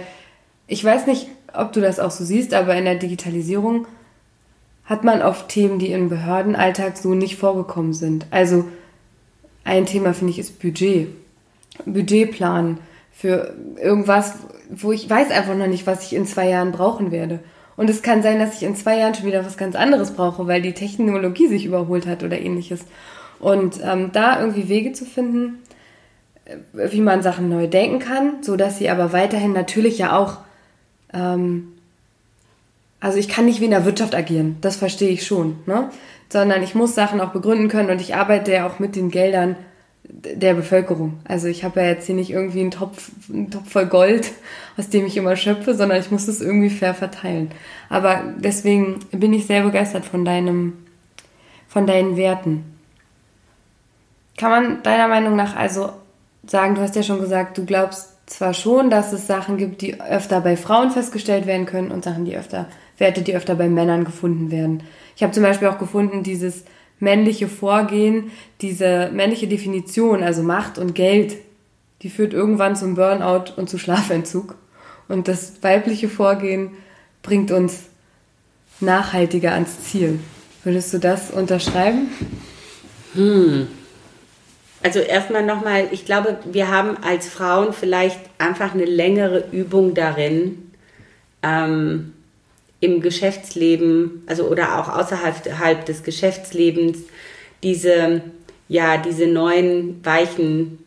ich 0.66 0.82
weiß 0.82 1.06
nicht, 1.06 1.28
ob 1.52 1.72
du 1.72 1.80
das 1.82 2.00
auch 2.00 2.10
so 2.10 2.24
siehst, 2.24 2.54
aber 2.54 2.74
in 2.76 2.86
der 2.86 2.94
Digitalisierung 2.94 3.86
hat 4.86 5.04
man 5.04 5.20
oft 5.20 5.48
Themen, 5.48 5.78
die 5.78 5.92
im 5.92 6.08
Behördenalltag 6.08 6.96
so 6.96 7.14
nicht 7.14 7.36
vorgekommen 7.36 7.92
sind. 7.92 8.26
Also 8.30 8.64
ein 9.68 9.86
Thema 9.86 10.14
finde 10.14 10.32
ich 10.32 10.38
ist 10.38 10.60
Budget. 10.60 11.08
Budgetplan 11.84 12.78
für 13.12 13.54
irgendwas, 13.80 14.34
wo 14.70 14.92
ich 14.92 15.08
weiß 15.08 15.30
einfach 15.30 15.54
noch 15.54 15.66
nicht, 15.66 15.86
was 15.86 16.04
ich 16.04 16.14
in 16.14 16.26
zwei 16.26 16.48
Jahren 16.48 16.72
brauchen 16.72 17.12
werde. 17.12 17.40
Und 17.76 17.88
es 17.88 18.02
kann 18.02 18.22
sein, 18.22 18.40
dass 18.40 18.54
ich 18.54 18.64
in 18.64 18.74
zwei 18.74 18.98
Jahren 18.98 19.14
schon 19.14 19.26
wieder 19.26 19.44
was 19.44 19.56
ganz 19.56 19.76
anderes 19.76 20.12
brauche, 20.12 20.46
weil 20.48 20.62
die 20.62 20.72
Technologie 20.72 21.46
sich 21.46 21.64
überholt 21.64 22.06
hat 22.06 22.24
oder 22.24 22.40
ähnliches. 22.40 22.80
Und 23.38 23.80
ähm, 23.84 24.10
da 24.12 24.40
irgendwie 24.40 24.68
Wege 24.68 24.92
zu 24.92 25.04
finden, 25.04 25.58
äh, 26.44 26.56
wie 26.90 27.00
man 27.00 27.22
Sachen 27.22 27.48
neu 27.48 27.68
denken 27.68 28.00
kann, 28.00 28.42
so 28.42 28.56
dass 28.56 28.78
sie 28.78 28.90
aber 28.90 29.12
weiterhin 29.12 29.52
natürlich 29.52 29.98
ja 29.98 30.18
auch, 30.18 30.38
ähm, 31.12 31.68
also 32.98 33.18
ich 33.18 33.28
kann 33.28 33.44
nicht 33.44 33.60
wie 33.60 33.66
in 33.66 33.70
der 33.70 33.84
Wirtschaft 33.84 34.14
agieren, 34.14 34.56
das 34.60 34.76
verstehe 34.76 35.10
ich 35.10 35.24
schon, 35.24 35.58
ne? 35.66 35.90
Sondern 36.30 36.62
ich 36.62 36.74
muss 36.74 36.94
Sachen 36.94 37.20
auch 37.20 37.30
begründen 37.30 37.68
können 37.68 37.90
und 37.90 38.00
ich 38.00 38.14
arbeite 38.14 38.52
ja 38.52 38.66
auch 38.66 38.78
mit 38.78 38.96
den 38.96 39.10
Geldern 39.10 39.56
der 40.04 40.54
Bevölkerung. 40.54 41.20
Also 41.24 41.48
ich 41.48 41.64
habe 41.64 41.80
ja 41.80 41.86
jetzt 41.86 42.06
hier 42.06 42.14
nicht 42.14 42.30
irgendwie 42.30 42.60
einen 42.60 42.70
Topf, 42.70 43.10
einen 43.28 43.50
Topf 43.50 43.70
voll 43.70 43.86
Gold, 43.86 44.32
aus 44.76 44.88
dem 44.88 45.06
ich 45.06 45.16
immer 45.16 45.36
schöpfe, 45.36 45.74
sondern 45.74 46.00
ich 46.00 46.10
muss 46.10 46.26
das 46.26 46.40
irgendwie 46.40 46.70
fair 46.70 46.94
verteilen. 46.94 47.50
Aber 47.88 48.22
deswegen 48.38 49.00
bin 49.10 49.32
ich 49.32 49.46
sehr 49.46 49.62
begeistert 49.62 50.06
von 50.06 50.24
deinem, 50.24 50.74
von 51.68 51.86
deinen 51.86 52.16
Werten. 52.16 52.64
Kann 54.38 54.50
man 54.50 54.82
deiner 54.82 55.08
Meinung 55.08 55.36
nach 55.36 55.56
also 55.56 55.90
sagen, 56.46 56.74
du 56.74 56.80
hast 56.80 56.96
ja 56.96 57.02
schon 57.02 57.20
gesagt, 57.20 57.58
du 57.58 57.64
glaubst 57.64 58.14
zwar 58.26 58.54
schon, 58.54 58.90
dass 58.90 59.12
es 59.12 59.26
Sachen 59.26 59.56
gibt, 59.56 59.82
die 59.82 60.00
öfter 60.00 60.40
bei 60.40 60.56
Frauen 60.56 60.90
festgestellt 60.90 61.46
werden 61.46 61.66
können 61.66 61.90
und 61.90 62.04
Sachen, 62.04 62.24
die 62.24 62.36
öfter, 62.36 62.66
Werte, 62.98 63.22
die 63.22 63.34
öfter 63.34 63.54
bei 63.54 63.68
Männern 63.68 64.04
gefunden 64.04 64.50
werden. 64.50 64.82
Ich 65.18 65.24
habe 65.24 65.32
zum 65.32 65.42
Beispiel 65.42 65.66
auch 65.66 65.78
gefunden, 65.78 66.22
dieses 66.22 66.62
männliche 67.00 67.48
Vorgehen, 67.48 68.30
diese 68.60 69.10
männliche 69.12 69.48
Definition, 69.48 70.22
also 70.22 70.44
Macht 70.44 70.78
und 70.78 70.94
Geld, 70.94 71.34
die 72.02 72.08
führt 72.08 72.32
irgendwann 72.32 72.76
zum 72.76 72.94
Burnout 72.94 73.52
und 73.56 73.68
zu 73.68 73.78
Schlafentzug. 73.78 74.54
Und 75.08 75.26
das 75.26 75.60
weibliche 75.60 76.08
Vorgehen 76.08 76.70
bringt 77.24 77.50
uns 77.50 77.86
nachhaltiger 78.78 79.54
ans 79.54 79.80
Ziel. 79.82 80.20
Würdest 80.62 80.94
du 80.94 80.98
das 80.98 81.32
unterschreiben? 81.32 82.06
Hm. 83.14 83.66
Also 84.84 85.00
erstmal 85.00 85.44
nochmal, 85.44 85.88
ich 85.90 86.04
glaube, 86.04 86.38
wir 86.52 86.70
haben 86.70 86.96
als 87.02 87.28
Frauen 87.28 87.72
vielleicht 87.72 88.20
einfach 88.38 88.72
eine 88.72 88.84
längere 88.84 89.48
Übung 89.50 89.94
darin, 89.94 90.70
ähm, 91.42 92.12
im 92.80 93.00
Geschäftsleben, 93.00 94.22
also 94.26 94.48
oder 94.48 94.78
auch 94.78 94.88
außerhalb 94.88 95.84
des 95.84 96.02
Geschäftslebens, 96.02 96.98
diese, 97.62 98.22
ja, 98.68 98.98
diese 98.98 99.26
neuen 99.26 100.04
weichen 100.04 100.78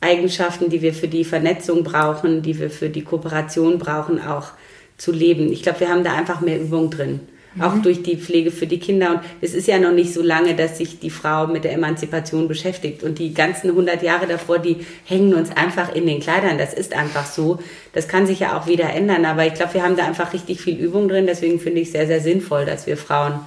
Eigenschaften, 0.00 0.70
die 0.70 0.82
wir 0.82 0.94
für 0.94 1.08
die 1.08 1.24
Vernetzung 1.24 1.84
brauchen, 1.84 2.42
die 2.42 2.58
wir 2.58 2.70
für 2.70 2.88
die 2.88 3.02
Kooperation 3.02 3.78
brauchen, 3.78 4.20
auch 4.20 4.48
zu 4.96 5.12
leben. 5.12 5.52
Ich 5.52 5.62
glaube, 5.62 5.80
wir 5.80 5.88
haben 5.88 6.04
da 6.04 6.14
einfach 6.14 6.40
mehr 6.40 6.60
Übung 6.60 6.90
drin 6.90 7.20
auch 7.60 7.74
mhm. 7.74 7.82
durch 7.82 8.02
die 8.02 8.16
Pflege 8.16 8.50
für 8.50 8.66
die 8.66 8.78
Kinder. 8.78 9.12
Und 9.12 9.20
es 9.40 9.54
ist 9.54 9.66
ja 9.68 9.78
noch 9.78 9.92
nicht 9.92 10.12
so 10.12 10.22
lange, 10.22 10.54
dass 10.54 10.78
sich 10.78 10.98
die 10.98 11.10
Frau 11.10 11.46
mit 11.46 11.64
der 11.64 11.72
Emanzipation 11.72 12.48
beschäftigt. 12.48 13.02
Und 13.02 13.18
die 13.18 13.34
ganzen 13.34 13.70
100 13.70 14.02
Jahre 14.02 14.26
davor, 14.26 14.58
die 14.58 14.78
hängen 15.04 15.34
uns 15.34 15.50
einfach 15.56 15.94
in 15.94 16.06
den 16.06 16.20
Kleidern. 16.20 16.58
Das 16.58 16.74
ist 16.74 16.94
einfach 16.94 17.26
so. 17.26 17.58
Das 17.92 18.08
kann 18.08 18.26
sich 18.26 18.40
ja 18.40 18.58
auch 18.58 18.66
wieder 18.66 18.90
ändern. 18.92 19.24
Aber 19.24 19.46
ich 19.46 19.54
glaube, 19.54 19.74
wir 19.74 19.82
haben 19.82 19.96
da 19.96 20.06
einfach 20.06 20.32
richtig 20.32 20.60
viel 20.60 20.76
Übung 20.76 21.08
drin. 21.08 21.26
Deswegen 21.26 21.60
finde 21.60 21.80
ich 21.80 21.88
es 21.88 21.92
sehr, 21.92 22.06
sehr 22.06 22.20
sinnvoll, 22.20 22.64
dass 22.64 22.86
wir 22.86 22.96
Frauen 22.96 23.40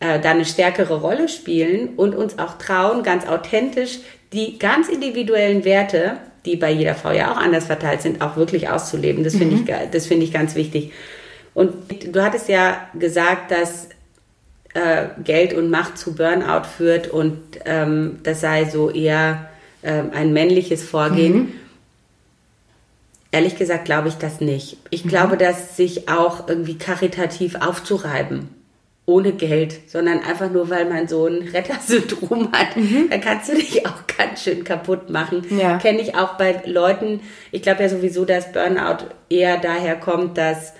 äh, 0.00 0.18
da 0.20 0.30
eine 0.30 0.44
stärkere 0.44 1.00
Rolle 1.00 1.28
spielen 1.28 1.90
und 1.96 2.14
uns 2.14 2.38
auch 2.38 2.58
trauen, 2.58 3.02
ganz 3.02 3.26
authentisch 3.26 3.98
die 4.32 4.58
ganz 4.58 4.88
individuellen 4.88 5.64
Werte, 5.64 6.18
die 6.44 6.56
bei 6.56 6.70
jeder 6.70 6.94
Frau 6.94 7.10
ja 7.10 7.32
auch 7.32 7.36
anders 7.36 7.66
verteilt 7.66 8.02
sind, 8.02 8.22
auch 8.22 8.36
wirklich 8.36 8.68
auszuleben. 8.68 9.24
Das 9.24 9.36
finde 9.36 9.56
mhm. 9.56 9.64
ich, 9.66 9.90
das 9.90 10.06
finde 10.06 10.24
ich 10.24 10.32
ganz 10.32 10.54
wichtig. 10.54 10.92
Und 11.54 11.74
du 12.14 12.22
hattest 12.22 12.48
ja 12.48 12.88
gesagt, 12.98 13.50
dass 13.50 13.88
äh, 14.74 15.08
Geld 15.24 15.54
und 15.54 15.70
Macht 15.70 15.98
zu 15.98 16.14
Burnout 16.14 16.64
führt 16.76 17.08
und 17.08 17.40
ähm, 17.64 18.20
das 18.22 18.40
sei 18.40 18.66
so 18.66 18.90
eher 18.90 19.48
äh, 19.82 20.02
ein 20.12 20.32
männliches 20.32 20.82
Vorgehen. 20.84 21.34
Mhm. 21.34 21.52
Ehrlich 23.32 23.56
gesagt 23.56 23.84
glaube 23.84 24.08
ich 24.08 24.14
das 24.14 24.40
nicht. 24.40 24.76
Ich 24.90 25.04
mhm. 25.04 25.08
glaube, 25.08 25.36
dass 25.36 25.76
sich 25.76 26.08
auch 26.08 26.48
irgendwie 26.48 26.78
karitativ 26.78 27.56
aufzureiben 27.56 28.48
ohne 29.06 29.32
Geld, 29.32 29.90
sondern 29.90 30.20
einfach 30.20 30.50
nur, 30.50 30.70
weil 30.70 30.88
man 30.88 31.08
so 31.08 31.26
ein 31.26 31.48
Rettersyndrom 31.48 32.52
hat, 32.52 32.76
mhm. 32.76 33.08
dann 33.10 33.20
kannst 33.20 33.48
du 33.48 33.56
dich 33.56 33.84
auch 33.86 34.06
ganz 34.16 34.44
schön 34.44 34.62
kaputt 34.62 35.10
machen. 35.10 35.44
Ja. 35.58 35.78
Kenne 35.78 36.00
ich 36.00 36.14
auch 36.14 36.34
bei 36.34 36.62
Leuten, 36.64 37.20
ich 37.50 37.62
glaube 37.62 37.82
ja 37.82 37.88
sowieso, 37.88 38.24
dass 38.24 38.52
Burnout 38.52 39.06
eher 39.28 39.58
daher 39.58 39.96
kommt, 39.96 40.38
dass 40.38 40.74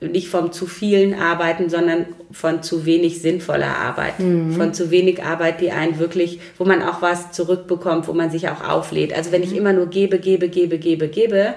nicht 0.00 0.28
vom 0.28 0.52
zu 0.52 0.66
vielen 0.66 1.14
Arbeiten, 1.14 1.68
sondern 1.68 2.06
von 2.32 2.62
zu 2.62 2.86
wenig 2.86 3.20
sinnvoller 3.20 3.76
Arbeit. 3.76 4.18
Mhm. 4.18 4.52
Von 4.52 4.72
zu 4.72 4.90
wenig 4.90 5.22
Arbeit, 5.22 5.60
die 5.60 5.72
einen 5.72 5.98
wirklich, 5.98 6.40
wo 6.56 6.64
man 6.64 6.82
auch 6.82 7.02
was 7.02 7.32
zurückbekommt, 7.32 8.08
wo 8.08 8.12
man 8.12 8.30
sich 8.30 8.48
auch 8.48 8.66
auflädt. 8.66 9.14
Also 9.14 9.30
wenn 9.32 9.42
ich 9.42 9.50
mhm. 9.50 9.58
immer 9.58 9.72
nur 9.72 9.86
gebe, 9.88 10.18
gebe, 10.18 10.48
gebe, 10.48 10.78
gebe, 10.78 11.08
gebe, 11.08 11.54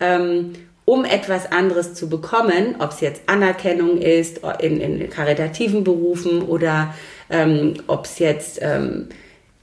ähm, 0.00 0.52
um 0.86 1.04
etwas 1.04 1.50
anderes 1.50 1.94
zu 1.94 2.08
bekommen, 2.08 2.76
ob 2.78 2.90
es 2.90 3.00
jetzt 3.00 3.22
Anerkennung 3.26 3.98
ist 3.98 4.40
in, 4.60 4.80
in 4.80 5.08
karitativen 5.08 5.82
Berufen 5.82 6.42
oder 6.42 6.94
ähm, 7.30 7.74
ob 7.86 8.04
es 8.04 8.18
jetzt 8.18 8.58
ähm, 8.62 9.08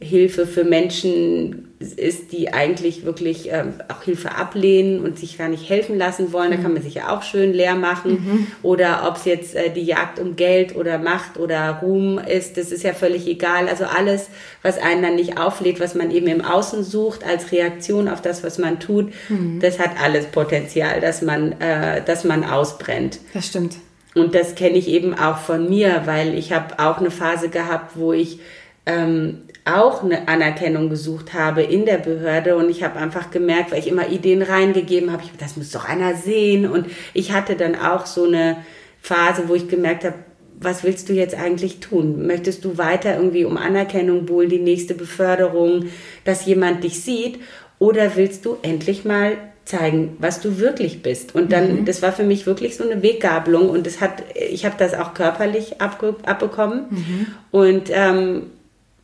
Hilfe 0.01 0.47
für 0.47 0.63
Menschen 0.63 1.67
ist, 1.79 2.31
die 2.31 2.53
eigentlich 2.53 3.05
wirklich 3.05 3.49
ähm, 3.51 3.73
auch 3.87 4.03
Hilfe 4.03 4.31
ablehnen 4.35 4.99
und 4.99 5.19
sich 5.19 5.37
gar 5.37 5.47
nicht 5.47 5.69
helfen 5.69 5.97
lassen 5.97 6.33
wollen. 6.33 6.49
Da 6.51 6.57
kann 6.57 6.73
man 6.73 6.81
sich 6.81 6.95
ja 6.95 7.15
auch 7.15 7.21
schön 7.21 7.53
leer 7.53 7.75
machen. 7.75 8.11
Mhm. 8.11 8.47
Oder 8.63 9.07
ob 9.07 9.17
es 9.17 9.25
jetzt 9.25 9.55
äh, 9.55 9.69
die 9.69 9.83
Jagd 9.83 10.19
um 10.19 10.35
Geld 10.35 10.75
oder 10.75 10.97
Macht 10.97 11.37
oder 11.37 11.79
Ruhm 11.83 12.17
ist, 12.19 12.57
das 12.57 12.71
ist 12.71 12.83
ja 12.83 12.93
völlig 12.93 13.27
egal. 13.27 13.67
Also 13.67 13.85
alles, 13.85 14.29
was 14.63 14.79
einen 14.79 15.03
dann 15.03 15.15
nicht 15.15 15.37
auflädt, 15.39 15.79
was 15.79 15.93
man 15.93 16.09
eben 16.09 16.27
im 16.27 16.43
Außen 16.43 16.83
sucht 16.83 17.23
als 17.23 17.51
Reaktion 17.51 18.07
auf 18.07 18.21
das, 18.21 18.43
was 18.43 18.57
man 18.57 18.79
tut, 18.79 19.11
mhm. 19.29 19.59
das 19.59 19.77
hat 19.77 19.91
alles 20.01 20.25
Potenzial, 20.27 20.99
dass 20.99 21.21
man, 21.21 21.53
äh, 21.61 22.03
dass 22.03 22.23
man 22.23 22.43
ausbrennt. 22.43 23.19
Das 23.33 23.47
stimmt. 23.47 23.75
Und 24.15 24.33
das 24.33 24.55
kenne 24.55 24.77
ich 24.77 24.87
eben 24.87 25.13
auch 25.13 25.37
von 25.37 25.69
mir, 25.69 26.03
weil 26.05 26.33
ich 26.33 26.51
habe 26.51 26.79
auch 26.79 26.97
eine 26.97 27.11
Phase 27.11 27.49
gehabt, 27.49 27.91
wo 27.95 28.13
ich 28.13 28.39
ähm, 28.85 29.43
auch 29.65 30.03
eine 30.03 30.27
Anerkennung 30.27 30.89
gesucht 30.89 31.33
habe 31.33 31.61
in 31.61 31.85
der 31.85 31.97
Behörde 31.97 32.55
und 32.55 32.69
ich 32.69 32.83
habe 32.83 32.99
einfach 32.99 33.29
gemerkt, 33.29 33.71
weil 33.71 33.79
ich 33.79 33.87
immer 33.87 34.09
Ideen 34.09 34.41
reingegeben 34.41 35.11
habe, 35.11 35.23
ich, 35.23 35.31
das 35.37 35.55
muss 35.55 35.71
doch 35.71 35.87
einer 35.87 36.15
sehen 36.15 36.65
und 36.69 36.87
ich 37.13 37.31
hatte 37.31 37.55
dann 37.55 37.75
auch 37.75 38.05
so 38.05 38.25
eine 38.25 38.57
Phase, 39.01 39.43
wo 39.47 39.55
ich 39.55 39.67
gemerkt 39.67 40.03
habe, 40.03 40.15
was 40.59 40.83
willst 40.83 41.09
du 41.09 41.13
jetzt 41.13 41.35
eigentlich 41.35 41.79
tun? 41.79 42.27
Möchtest 42.27 42.65
du 42.65 42.77
weiter 42.77 43.15
irgendwie 43.15 43.45
um 43.45 43.57
Anerkennung 43.57 44.29
wohl 44.29 44.47
die 44.47 44.59
nächste 44.59 44.93
Beförderung, 44.93 45.85
dass 46.23 46.45
jemand 46.45 46.83
dich 46.83 47.01
sieht 47.01 47.39
oder 47.79 48.15
willst 48.15 48.45
du 48.45 48.57
endlich 48.61 49.05
mal 49.05 49.37
zeigen, 49.65 50.17
was 50.19 50.41
du 50.41 50.59
wirklich 50.59 51.01
bist. 51.01 51.35
Und 51.35 51.51
dann, 51.51 51.81
mhm. 51.81 51.85
das 51.85 52.01
war 52.01 52.11
für 52.11 52.23
mich 52.23 52.45
wirklich 52.45 52.75
so 52.75 52.83
eine 52.83 53.01
Weggabelung 53.01 53.69
und 53.69 53.85
das 53.85 54.01
hat, 54.01 54.23
ich 54.35 54.65
habe 54.65 54.75
das 54.77 54.93
auch 54.93 55.13
körperlich 55.13 55.81
abge, 55.81 56.15
abbekommen. 56.23 56.85
Mhm. 56.89 57.27
Und 57.51 57.89
ähm, 57.91 58.43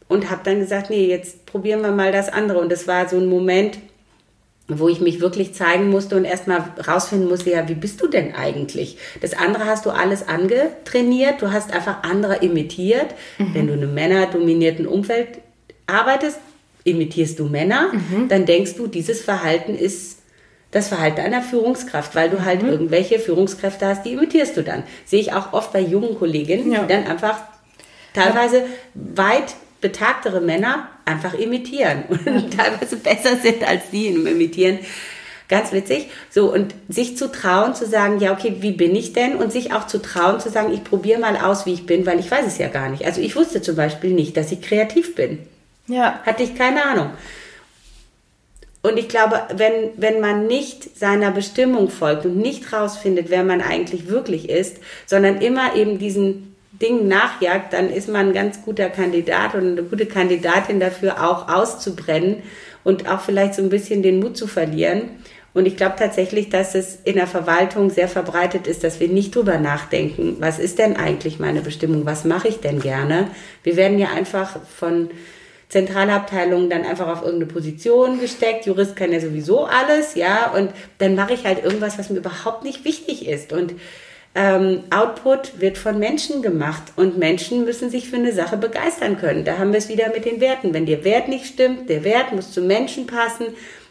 und 0.07 0.29
habe 0.29 0.41
dann 0.43 0.59
gesagt, 0.59 0.89
nee, 0.89 1.07
jetzt 1.07 1.45
probieren 1.45 1.81
wir 1.81 1.91
mal 1.91 2.11
das 2.11 2.29
andere. 2.29 2.59
Und 2.59 2.71
das 2.71 2.87
war 2.87 3.07
so 3.09 3.17
ein 3.17 3.27
Moment, 3.27 3.79
wo 4.67 4.89
ich 4.89 4.99
mich 4.99 5.21
wirklich 5.21 5.53
zeigen 5.53 5.89
musste 5.89 6.17
und 6.17 6.25
erstmal 6.25 6.61
rausfinden 6.85 7.29
musste, 7.29 7.51
ja, 7.51 7.67
wie 7.69 7.75
bist 7.75 8.01
du 8.01 8.07
denn 8.07 8.35
eigentlich? 8.35 8.97
Das 9.21 9.33
andere 9.33 9.65
hast 9.65 9.85
du 9.85 9.91
alles 9.91 10.27
angetrainiert, 10.27 11.41
du 11.41 11.51
hast 11.51 11.73
einfach 11.73 12.03
andere 12.03 12.37
imitiert. 12.37 13.15
Mhm. 13.37 13.53
Wenn 13.53 13.67
du 13.67 13.73
in 13.73 13.83
einem 13.83 13.93
männerdominierten 13.93 14.85
Umfeld 14.85 15.39
arbeitest, 15.87 16.39
imitierst 16.83 17.39
du 17.39 17.45
Männer, 17.45 17.91
mhm. 17.93 18.27
dann 18.27 18.45
denkst 18.45 18.75
du, 18.75 18.87
dieses 18.87 19.21
Verhalten 19.21 19.75
ist 19.75 20.17
das 20.71 20.89
Verhalten 20.89 21.21
einer 21.21 21.41
Führungskraft, 21.41 22.13
weil 22.13 22.29
du 22.29 22.43
halt 22.43 22.61
mhm. 22.61 22.69
irgendwelche 22.69 23.19
Führungskräfte 23.19 23.87
hast, 23.87 24.05
die 24.05 24.13
imitierst 24.13 24.57
du 24.57 24.63
dann. 24.63 24.83
Sehe 25.05 25.21
ich 25.21 25.31
auch 25.31 25.53
oft 25.53 25.71
bei 25.71 25.79
jungen 25.79 26.17
Kolleginnen, 26.17 26.73
ja. 26.73 26.81
die 26.81 26.93
dann 26.93 27.07
einfach 27.07 27.39
teilweise 28.13 28.57
ja. 28.57 28.65
weit 28.93 29.55
betagtere 29.81 30.41
Männer 30.41 30.89
einfach 31.05 31.33
imitieren 31.33 32.03
und 32.09 32.57
teilweise 32.57 32.97
besser 32.97 33.37
sind 33.37 33.67
als 33.67 33.89
die 33.91 34.07
im 34.07 34.25
Imitieren. 34.25 34.79
Ganz 35.49 35.71
witzig. 35.71 36.09
So, 36.29 36.51
und 36.51 36.75
sich 36.89 37.15
zu 37.15 37.31
trauen, 37.31 37.73
zu 37.73 37.85
sagen, 37.85 38.19
ja, 38.19 38.33
okay, 38.33 38.57
wie 38.59 38.73
bin 38.73 38.93
ich 38.95 39.13
denn? 39.13 39.35
Und 39.35 39.53
sich 39.53 39.71
auch 39.71 39.87
zu 39.87 40.01
trauen, 40.01 40.41
zu 40.41 40.49
sagen, 40.49 40.73
ich 40.73 40.83
probiere 40.83 41.21
mal 41.21 41.37
aus, 41.37 41.65
wie 41.65 41.73
ich 41.73 41.85
bin, 41.85 42.05
weil 42.05 42.19
ich 42.19 42.29
weiß 42.29 42.45
es 42.45 42.57
ja 42.57 42.67
gar 42.67 42.89
nicht. 42.89 43.05
Also 43.05 43.21
ich 43.21 43.35
wusste 43.35 43.61
zum 43.61 43.77
Beispiel 43.77 44.11
nicht, 44.11 44.35
dass 44.35 44.51
ich 44.51 44.61
kreativ 44.61 45.15
bin. 45.15 45.39
Ja. 45.87 46.19
Hatte 46.25 46.43
ich 46.43 46.55
keine 46.55 46.83
Ahnung. 46.83 47.11
Und 48.81 48.97
ich 48.97 49.07
glaube, 49.07 49.41
wenn, 49.55 49.91
wenn 49.95 50.19
man 50.19 50.47
nicht 50.47 50.97
seiner 50.97 51.31
Bestimmung 51.31 51.89
folgt 51.89 52.25
und 52.25 52.37
nicht 52.37 52.71
rausfindet, 52.73 53.29
wer 53.29 53.43
man 53.43 53.61
eigentlich 53.61 54.07
wirklich 54.07 54.49
ist, 54.49 54.77
sondern 55.05 55.41
immer 55.41 55.75
eben 55.75 55.97
diesen 55.97 56.55
Dingen 56.81 57.07
nachjagt, 57.07 57.73
dann 57.73 57.89
ist 57.91 58.07
man 58.07 58.27
ein 58.27 58.33
ganz 58.33 58.61
guter 58.63 58.89
Kandidat 58.89 59.55
und 59.55 59.71
eine 59.71 59.83
gute 59.83 60.05
Kandidatin 60.05 60.79
dafür, 60.79 61.27
auch 61.27 61.47
auszubrennen 61.49 62.43
und 62.83 63.09
auch 63.09 63.21
vielleicht 63.21 63.55
so 63.55 63.61
ein 63.61 63.69
bisschen 63.69 64.03
den 64.03 64.19
Mut 64.19 64.37
zu 64.37 64.47
verlieren. 64.47 65.09
Und 65.53 65.65
ich 65.65 65.75
glaube 65.75 65.95
tatsächlich, 65.97 66.49
dass 66.49 66.75
es 66.75 66.99
in 67.03 67.15
der 67.15 67.25
Verwaltung 67.25 67.89
sehr 67.89 68.07
verbreitet 68.07 68.67
ist, 68.67 68.83
dass 68.83 68.99
wir 68.99 69.07
nicht 69.07 69.35
drüber 69.35 69.57
nachdenken, 69.57 70.37
was 70.39 70.59
ist 70.59 70.77
denn 70.77 70.95
eigentlich 70.95 71.39
meine 71.39 71.61
Bestimmung, 71.61 72.05
was 72.05 72.25
mache 72.25 72.47
ich 72.47 72.59
denn 72.59 72.79
gerne. 72.79 73.31
Wir 73.63 73.75
werden 73.75 73.97
ja 73.97 74.09
einfach 74.11 74.57
von 74.77 75.09
Zentralabteilungen 75.69 76.69
dann 76.69 76.85
einfach 76.85 77.07
auf 77.07 77.23
irgendeine 77.23 77.51
Position 77.51 78.21
gesteckt. 78.21 78.67
Jurist 78.67 78.95
kann 78.95 79.11
ja 79.11 79.19
sowieso 79.19 79.65
alles, 79.65 80.15
ja, 80.15 80.51
und 80.51 80.71
dann 80.99 81.15
mache 81.15 81.33
ich 81.33 81.45
halt 81.45 81.63
irgendwas, 81.63 81.97
was 81.97 82.09
mir 82.09 82.19
überhaupt 82.19 82.63
nicht 82.63 82.85
wichtig 82.85 83.27
ist. 83.27 83.51
Und 83.51 83.73
ähm, 84.37 84.83
Output 84.89 85.59
wird 85.59 85.77
von 85.77 85.99
Menschen 85.99 86.41
gemacht 86.41 86.83
und 86.95 87.17
Menschen 87.17 87.65
müssen 87.65 87.89
sich 87.89 88.09
für 88.09 88.15
eine 88.15 88.31
Sache 88.31 88.55
begeistern 88.55 89.17
können. 89.17 89.43
Da 89.43 89.57
haben 89.57 89.71
wir 89.71 89.79
es 89.79 89.89
wieder 89.89 90.09
mit 90.13 90.25
den 90.25 90.39
Werten. 90.39 90.73
Wenn 90.73 90.85
der 90.85 91.03
Wert 91.03 91.27
nicht 91.27 91.47
stimmt, 91.47 91.89
der 91.89 92.03
Wert 92.03 92.31
muss 92.31 92.51
zum 92.51 92.67
Menschen 92.67 93.07
passen 93.07 93.47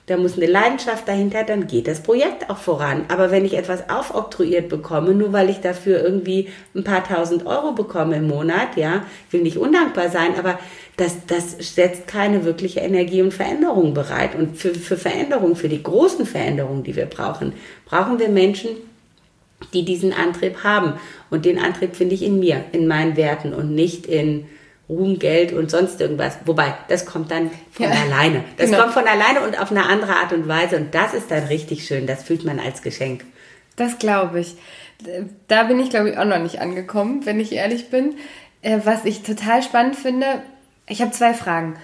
da 0.06 0.16
muss 0.16 0.36
eine 0.36 0.46
Leidenschaft 0.46 1.08
dahinter, 1.08 1.42
dann 1.42 1.66
geht 1.66 1.88
das 1.88 2.00
Projekt 2.00 2.48
auch 2.48 2.58
voran. 2.58 3.06
Aber 3.08 3.32
wenn 3.32 3.44
ich 3.44 3.54
etwas 3.54 3.90
aufoktroyiert 3.90 4.68
bekomme, 4.68 5.14
nur 5.14 5.32
weil 5.32 5.50
ich 5.50 5.60
dafür 5.60 6.00
irgendwie 6.00 6.48
ein 6.76 6.84
paar 6.84 7.02
tausend 7.02 7.44
Euro 7.44 7.72
bekomme 7.72 8.16
im 8.16 8.28
Monat, 8.28 8.76
ja, 8.76 9.04
will 9.32 9.42
nicht 9.42 9.58
undankbar 9.58 10.08
sein, 10.08 10.38
aber 10.38 10.60
das, 10.96 11.26
das 11.26 11.56
setzt 11.74 12.06
keine 12.06 12.44
wirkliche 12.44 12.80
Energie 12.80 13.20
und 13.20 13.34
Veränderung 13.34 13.94
bereit. 13.94 14.36
Und 14.36 14.56
für, 14.56 14.74
für 14.74 14.96
Veränderung, 14.96 15.56
für 15.56 15.68
die 15.68 15.82
großen 15.82 16.24
Veränderungen, 16.24 16.84
die 16.84 16.94
wir 16.94 17.06
brauchen, 17.06 17.52
brauchen 17.84 18.20
wir 18.20 18.28
Menschen, 18.28 18.70
die 19.72 19.84
diesen 19.84 20.12
Antrieb 20.12 20.62
haben. 20.64 20.94
Und 21.30 21.44
den 21.44 21.58
Antrieb 21.58 21.96
finde 21.96 22.14
ich 22.14 22.22
in 22.22 22.38
mir, 22.38 22.64
in 22.72 22.86
meinen 22.86 23.16
Werten 23.16 23.52
und 23.52 23.74
nicht 23.74 24.06
in 24.06 24.46
Ruhm, 24.88 25.18
Geld 25.18 25.52
und 25.52 25.70
sonst 25.70 26.00
irgendwas. 26.00 26.38
Wobei, 26.44 26.74
das 26.88 27.06
kommt 27.06 27.30
dann 27.30 27.50
von 27.72 27.86
ja, 27.86 27.90
alleine. 27.90 28.44
Das 28.56 28.70
genau. 28.70 28.82
kommt 28.82 28.94
von 28.94 29.06
alleine 29.06 29.40
und 29.40 29.60
auf 29.60 29.70
eine 29.70 29.84
andere 29.84 30.14
Art 30.14 30.32
und 30.32 30.46
Weise. 30.46 30.76
Und 30.76 30.94
das 30.94 31.12
ist 31.12 31.30
dann 31.30 31.44
richtig 31.44 31.86
schön. 31.86 32.06
Das 32.06 32.22
fühlt 32.22 32.44
man 32.44 32.60
als 32.60 32.82
Geschenk. 32.82 33.24
Das 33.74 33.98
glaube 33.98 34.40
ich. 34.40 34.54
Da 35.48 35.64
bin 35.64 35.80
ich, 35.80 35.90
glaube 35.90 36.10
ich, 36.10 36.18
auch 36.18 36.24
noch 36.24 36.38
nicht 36.38 36.60
angekommen, 36.60 37.26
wenn 37.26 37.40
ich 37.40 37.52
ehrlich 37.52 37.90
bin. 37.90 38.14
Äh, 38.62 38.80
was 38.84 39.04
ich 39.04 39.22
total 39.22 39.62
spannend 39.62 39.96
finde, 39.96 40.42
ich 40.88 41.02
habe 41.02 41.10
zwei 41.10 41.34
Fragen. 41.34 41.76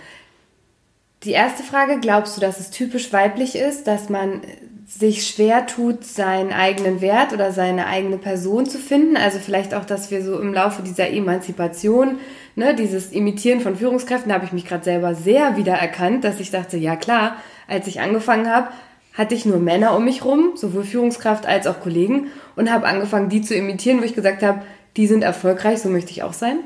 Die 1.24 1.32
erste 1.32 1.62
Frage, 1.62 1.98
glaubst 2.00 2.36
du, 2.36 2.40
dass 2.40 2.58
es 2.58 2.70
typisch 2.70 3.12
weiblich 3.12 3.56
ist, 3.56 3.86
dass 3.86 4.08
man 4.08 4.42
sich 4.86 5.26
schwer 5.26 5.66
tut, 5.66 6.04
seinen 6.04 6.52
eigenen 6.52 7.00
Wert 7.00 7.32
oder 7.32 7.52
seine 7.52 7.86
eigene 7.86 8.18
Person 8.18 8.66
zu 8.66 8.78
finden? 8.78 9.16
Also 9.16 9.38
vielleicht 9.38 9.74
auch, 9.74 9.84
dass 9.84 10.10
wir 10.10 10.24
so 10.24 10.38
im 10.38 10.52
Laufe 10.52 10.82
dieser 10.82 11.10
Emanzipation 11.10 12.18
ne, 12.56 12.74
dieses 12.74 13.12
Imitieren 13.12 13.60
von 13.60 13.76
Führungskräften, 13.76 14.28
da 14.28 14.36
habe 14.36 14.44
ich 14.44 14.52
mich 14.52 14.66
gerade 14.66 14.84
selber 14.84 15.14
sehr 15.14 15.56
wiedererkannt, 15.56 16.24
dass 16.24 16.40
ich 16.40 16.50
dachte, 16.50 16.76
ja 16.76 16.96
klar, 16.96 17.36
als 17.68 17.86
ich 17.86 18.00
angefangen 18.00 18.48
habe, 18.48 18.68
hatte 19.14 19.34
ich 19.34 19.44
nur 19.44 19.58
Männer 19.58 19.96
um 19.96 20.04
mich 20.04 20.24
rum, 20.24 20.52
sowohl 20.54 20.84
Führungskraft 20.84 21.46
als 21.46 21.66
auch 21.66 21.80
Kollegen, 21.80 22.28
und 22.56 22.70
habe 22.70 22.86
angefangen, 22.86 23.28
die 23.28 23.42
zu 23.42 23.54
imitieren, 23.54 24.00
wo 24.00 24.04
ich 24.04 24.14
gesagt 24.14 24.42
habe, 24.42 24.62
die 24.96 25.06
sind 25.06 25.22
erfolgreich, 25.22 25.80
so 25.80 25.88
möchte 25.88 26.10
ich 26.10 26.22
auch 26.22 26.32
sein. 26.32 26.58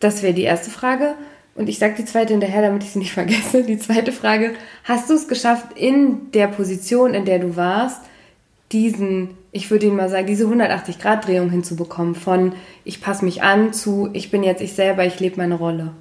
Das 0.00 0.22
wäre 0.22 0.34
die 0.34 0.42
erste 0.42 0.70
Frage. 0.70 1.14
Und 1.54 1.68
ich 1.68 1.78
sage 1.78 1.94
die 1.98 2.04
zweite 2.04 2.32
hinterher, 2.32 2.62
damit 2.62 2.82
ich 2.82 2.90
sie 2.90 2.98
nicht 2.98 3.12
vergesse. 3.14 3.62
Die 3.62 3.78
zweite 3.78 4.12
Frage, 4.12 4.54
hast 4.84 5.08
du 5.08 5.14
es 5.14 5.28
geschafft, 5.28 5.76
in 5.76 6.30
der 6.32 6.48
Position, 6.48 7.14
in 7.14 7.24
der 7.24 7.38
du 7.38 7.56
warst, 7.56 8.00
diesen, 8.72 9.30
ich 9.52 9.70
würde 9.70 9.86
Ihnen 9.86 9.96
mal 9.96 10.08
sagen, 10.08 10.26
diese 10.26 10.46
180-Grad-Drehung 10.46 11.50
hinzubekommen 11.50 12.14
von 12.14 12.54
ich 12.84 13.00
passe 13.00 13.24
mich 13.24 13.42
an 13.42 13.72
zu 13.72 14.10
ich 14.12 14.30
bin 14.30 14.42
jetzt 14.42 14.62
ich 14.62 14.72
selber, 14.72 15.04
ich 15.04 15.20
lebe 15.20 15.36
meine 15.36 15.54
Rolle? 15.54 15.92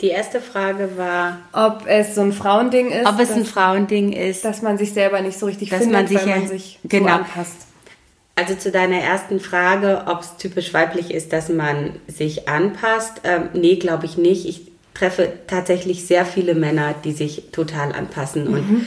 Die 0.00 0.08
erste 0.08 0.40
Frage 0.40 0.96
war, 0.96 1.38
ob 1.52 1.86
es 1.86 2.14
so 2.14 2.22
ein 2.22 2.32
Frauending 2.32 2.90
ist. 2.90 3.06
Ob 3.06 3.18
es 3.20 3.28
dass, 3.28 3.36
ein 3.36 3.44
Frauending 3.44 4.12
ist. 4.12 4.44
Dass 4.44 4.62
man 4.62 4.78
sich 4.78 4.92
selber 4.92 5.20
nicht 5.20 5.38
so 5.38 5.46
richtig 5.46 5.70
dass 5.70 5.80
findet, 5.80 5.96
man 5.96 6.06
sich, 6.06 6.18
weil 6.18 6.38
man 6.38 6.48
sich 6.48 6.78
genau. 6.84 7.08
so 7.08 7.14
anpasst. 7.14 7.66
Also 8.34 8.54
zu 8.54 8.70
deiner 8.70 8.98
ersten 8.98 9.40
Frage, 9.40 10.04
ob 10.06 10.20
es 10.20 10.36
typisch 10.36 10.72
weiblich 10.72 11.12
ist, 11.12 11.32
dass 11.32 11.48
man 11.48 11.96
sich 12.06 12.48
anpasst. 12.48 13.20
Ähm, 13.24 13.50
nee, 13.52 13.76
glaube 13.76 14.06
ich 14.06 14.16
nicht. 14.16 14.46
Ich 14.46 14.72
treffe 14.94 15.32
tatsächlich 15.46 16.06
sehr 16.06 16.24
viele 16.24 16.54
Männer, 16.54 16.94
die 17.04 17.12
sich 17.12 17.50
total 17.52 17.92
anpassen 17.92 18.48
mhm. 18.48 18.54
und 18.54 18.86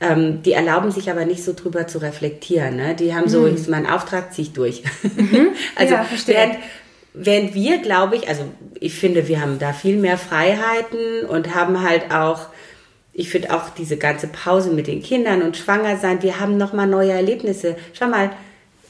ähm, 0.00 0.42
die 0.42 0.52
erlauben 0.52 0.90
sich 0.90 1.10
aber 1.10 1.24
nicht 1.24 1.44
so 1.44 1.54
drüber 1.54 1.86
zu 1.86 1.98
reflektieren. 1.98 2.76
Ne? 2.76 2.94
Die 2.94 3.14
haben 3.14 3.28
so, 3.28 3.42
mhm. 3.42 3.54
ist 3.54 3.68
mein 3.68 3.86
Auftrag, 3.86 4.32
ziehe 4.32 4.48
ich 4.48 4.52
durch. 4.52 4.82
Mhm. 5.02 5.48
also 5.76 5.94
ja, 5.94 6.06
während, 6.26 6.56
während 7.14 7.54
wir, 7.54 7.78
glaube 7.78 8.16
ich, 8.16 8.28
also 8.28 8.44
ich 8.78 8.94
finde, 8.94 9.28
wir 9.28 9.40
haben 9.40 9.58
da 9.58 9.72
viel 9.72 9.96
mehr 9.96 10.18
Freiheiten 10.18 11.24
und 11.28 11.54
haben 11.54 11.82
halt 11.82 12.12
auch 12.12 12.46
ich 13.16 13.30
finde 13.30 13.54
auch 13.54 13.70
diese 13.70 13.96
ganze 13.96 14.26
Pause 14.26 14.70
mit 14.70 14.88
den 14.88 15.00
Kindern 15.00 15.42
und 15.42 15.56
schwanger 15.56 15.96
sein, 15.98 16.22
wir 16.22 16.40
haben 16.40 16.56
nochmal 16.56 16.88
neue 16.88 17.12
Erlebnisse. 17.12 17.76
Schau 17.92 18.08
mal, 18.08 18.30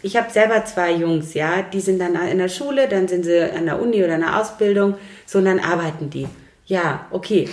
ich 0.04 0.16
habe 0.16 0.30
selber 0.30 0.64
zwei 0.66 0.92
Jungs, 0.92 1.32
ja, 1.34 1.62
die 1.62 1.80
sind 1.80 1.98
dann 1.98 2.14
in 2.28 2.38
der 2.38 2.48
Schule, 2.48 2.88
dann 2.88 3.08
sind 3.08 3.24
sie 3.24 3.40
an 3.50 3.64
der 3.64 3.80
Uni 3.80 4.04
oder 4.04 4.16
in 4.16 4.20
der 4.20 4.38
Ausbildung, 4.38 4.96
so 5.26 5.38
und 5.38 5.46
dann 5.46 5.60
arbeiten 5.60 6.10
die. 6.10 6.26
Ja, 6.66 7.06
okay. 7.10 7.48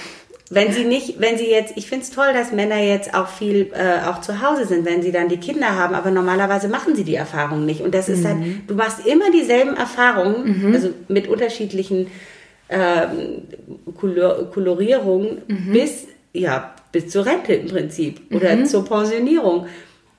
Wenn 0.50 0.74
sie 0.74 0.84
nicht, 0.84 1.22
wenn 1.22 1.38
sie 1.38 1.50
jetzt, 1.50 1.78
ich 1.78 1.88
finde 1.88 2.04
es 2.04 2.12
toll, 2.12 2.34
dass 2.34 2.52
Männer 2.52 2.78
jetzt 2.80 3.14
auch 3.14 3.30
viel 3.30 3.72
äh, 3.74 4.06
auch 4.06 4.20
zu 4.20 4.42
Hause 4.42 4.66
sind, 4.66 4.84
wenn 4.84 5.02
sie 5.02 5.14
dann 5.14 5.30
die 5.30 5.38
Kinder 5.38 5.78
haben, 5.78 5.96
aber 5.96 6.12
normalerweise 6.12 6.68
machen 6.68 6.94
sie 6.94 7.06
die 7.06 7.16
Erfahrung 7.16 7.66
nicht. 7.66 7.80
Und 7.80 7.96
das 7.96 8.10
mhm. 8.10 8.14
ist 8.14 8.26
dann, 8.26 8.40
mhm. 8.40 8.62
du 8.68 8.76
machst 8.76 9.06
immer 9.08 9.32
dieselben 9.32 9.78
Erfahrungen, 9.78 10.68
mhm. 10.68 10.74
also 10.74 10.90
mit 11.08 11.30
unterschiedlichen 11.30 12.08
Kolor 13.98 14.50
Kolorierungen 14.52 15.42
mhm. 15.48 15.74
bis, 15.74 16.08
ja, 16.32 16.74
bis 16.92 17.10
zur 17.10 17.26
Rente 17.26 17.54
im 17.54 17.68
Prinzip 17.68 18.22
oder 18.34 18.56
mhm. 18.56 18.66
zur 18.66 18.86
Pensionierung 18.86 19.68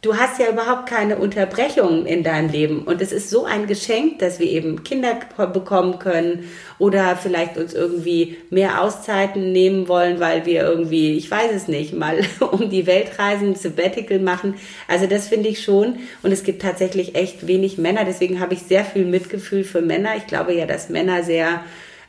du 0.03 0.17
hast 0.17 0.41
ja 0.41 0.51
überhaupt 0.51 0.89
keine 0.89 1.17
Unterbrechung 1.17 2.07
in 2.07 2.25
deinem 2.25 2.51
Leben. 2.51 2.83
Und 2.83 3.01
es 3.01 3.13
ist 3.13 3.31
so 3.31 3.45
ein 3.45 3.69
Geschenk, 3.69 4.19
dass 4.19 4.41
wir 4.41 4.49
eben 4.49 4.83
Kinder 4.83 5.17
bekommen 5.47 6.01
können 6.01 6.51
oder 6.79 7.17
vielleicht 7.17 7.57
uns 7.57 7.73
irgendwie 7.73 8.37
mehr 8.51 8.83
Auszeiten 8.83 9.53
nehmen 9.53 9.87
wollen, 9.87 10.19
weil 10.19 10.45
wir 10.45 10.63
irgendwie, 10.63 11.17
ich 11.17 11.31
weiß 11.31 11.53
es 11.55 11.69
nicht, 11.69 11.95
mal 11.95 12.19
um 12.41 12.69
die 12.69 12.87
Welt 12.87 13.17
reisen, 13.17 13.55
Sabbatical 13.55 14.19
machen. 14.19 14.57
Also 14.89 15.07
das 15.07 15.29
finde 15.29 15.49
ich 15.49 15.63
schon. 15.63 16.01
Und 16.25 16.33
es 16.33 16.43
gibt 16.43 16.63
tatsächlich 16.63 17.15
echt 17.15 17.47
wenig 17.47 17.79
Männer. 17.79 18.05
Deswegen 18.05 18.41
habe 18.41 18.55
ich 18.55 18.63
sehr 18.63 18.85
viel 18.85 19.05
Mitgefühl 19.05 19.63
für 19.63 19.83
Männer. 19.83 20.17
Ich 20.17 20.27
glaube 20.27 20.53
ja, 20.53 20.67
dass 20.67 20.89
Männer 20.89 21.23
sehr 21.23 21.63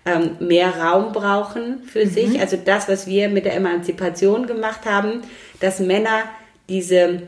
ähm, 0.06 0.32
mehr 0.40 0.70
Raum 0.70 1.14
brauchen 1.14 1.84
für 1.86 2.06
mhm. 2.06 2.10
sich. 2.10 2.40
Also 2.40 2.58
das, 2.58 2.90
was 2.90 3.06
wir 3.06 3.30
mit 3.30 3.46
der 3.46 3.56
Emanzipation 3.56 4.48
gemacht 4.48 4.86
haben, 4.86 5.22
dass 5.60 5.80
Männer 5.80 6.24
diese 6.70 7.22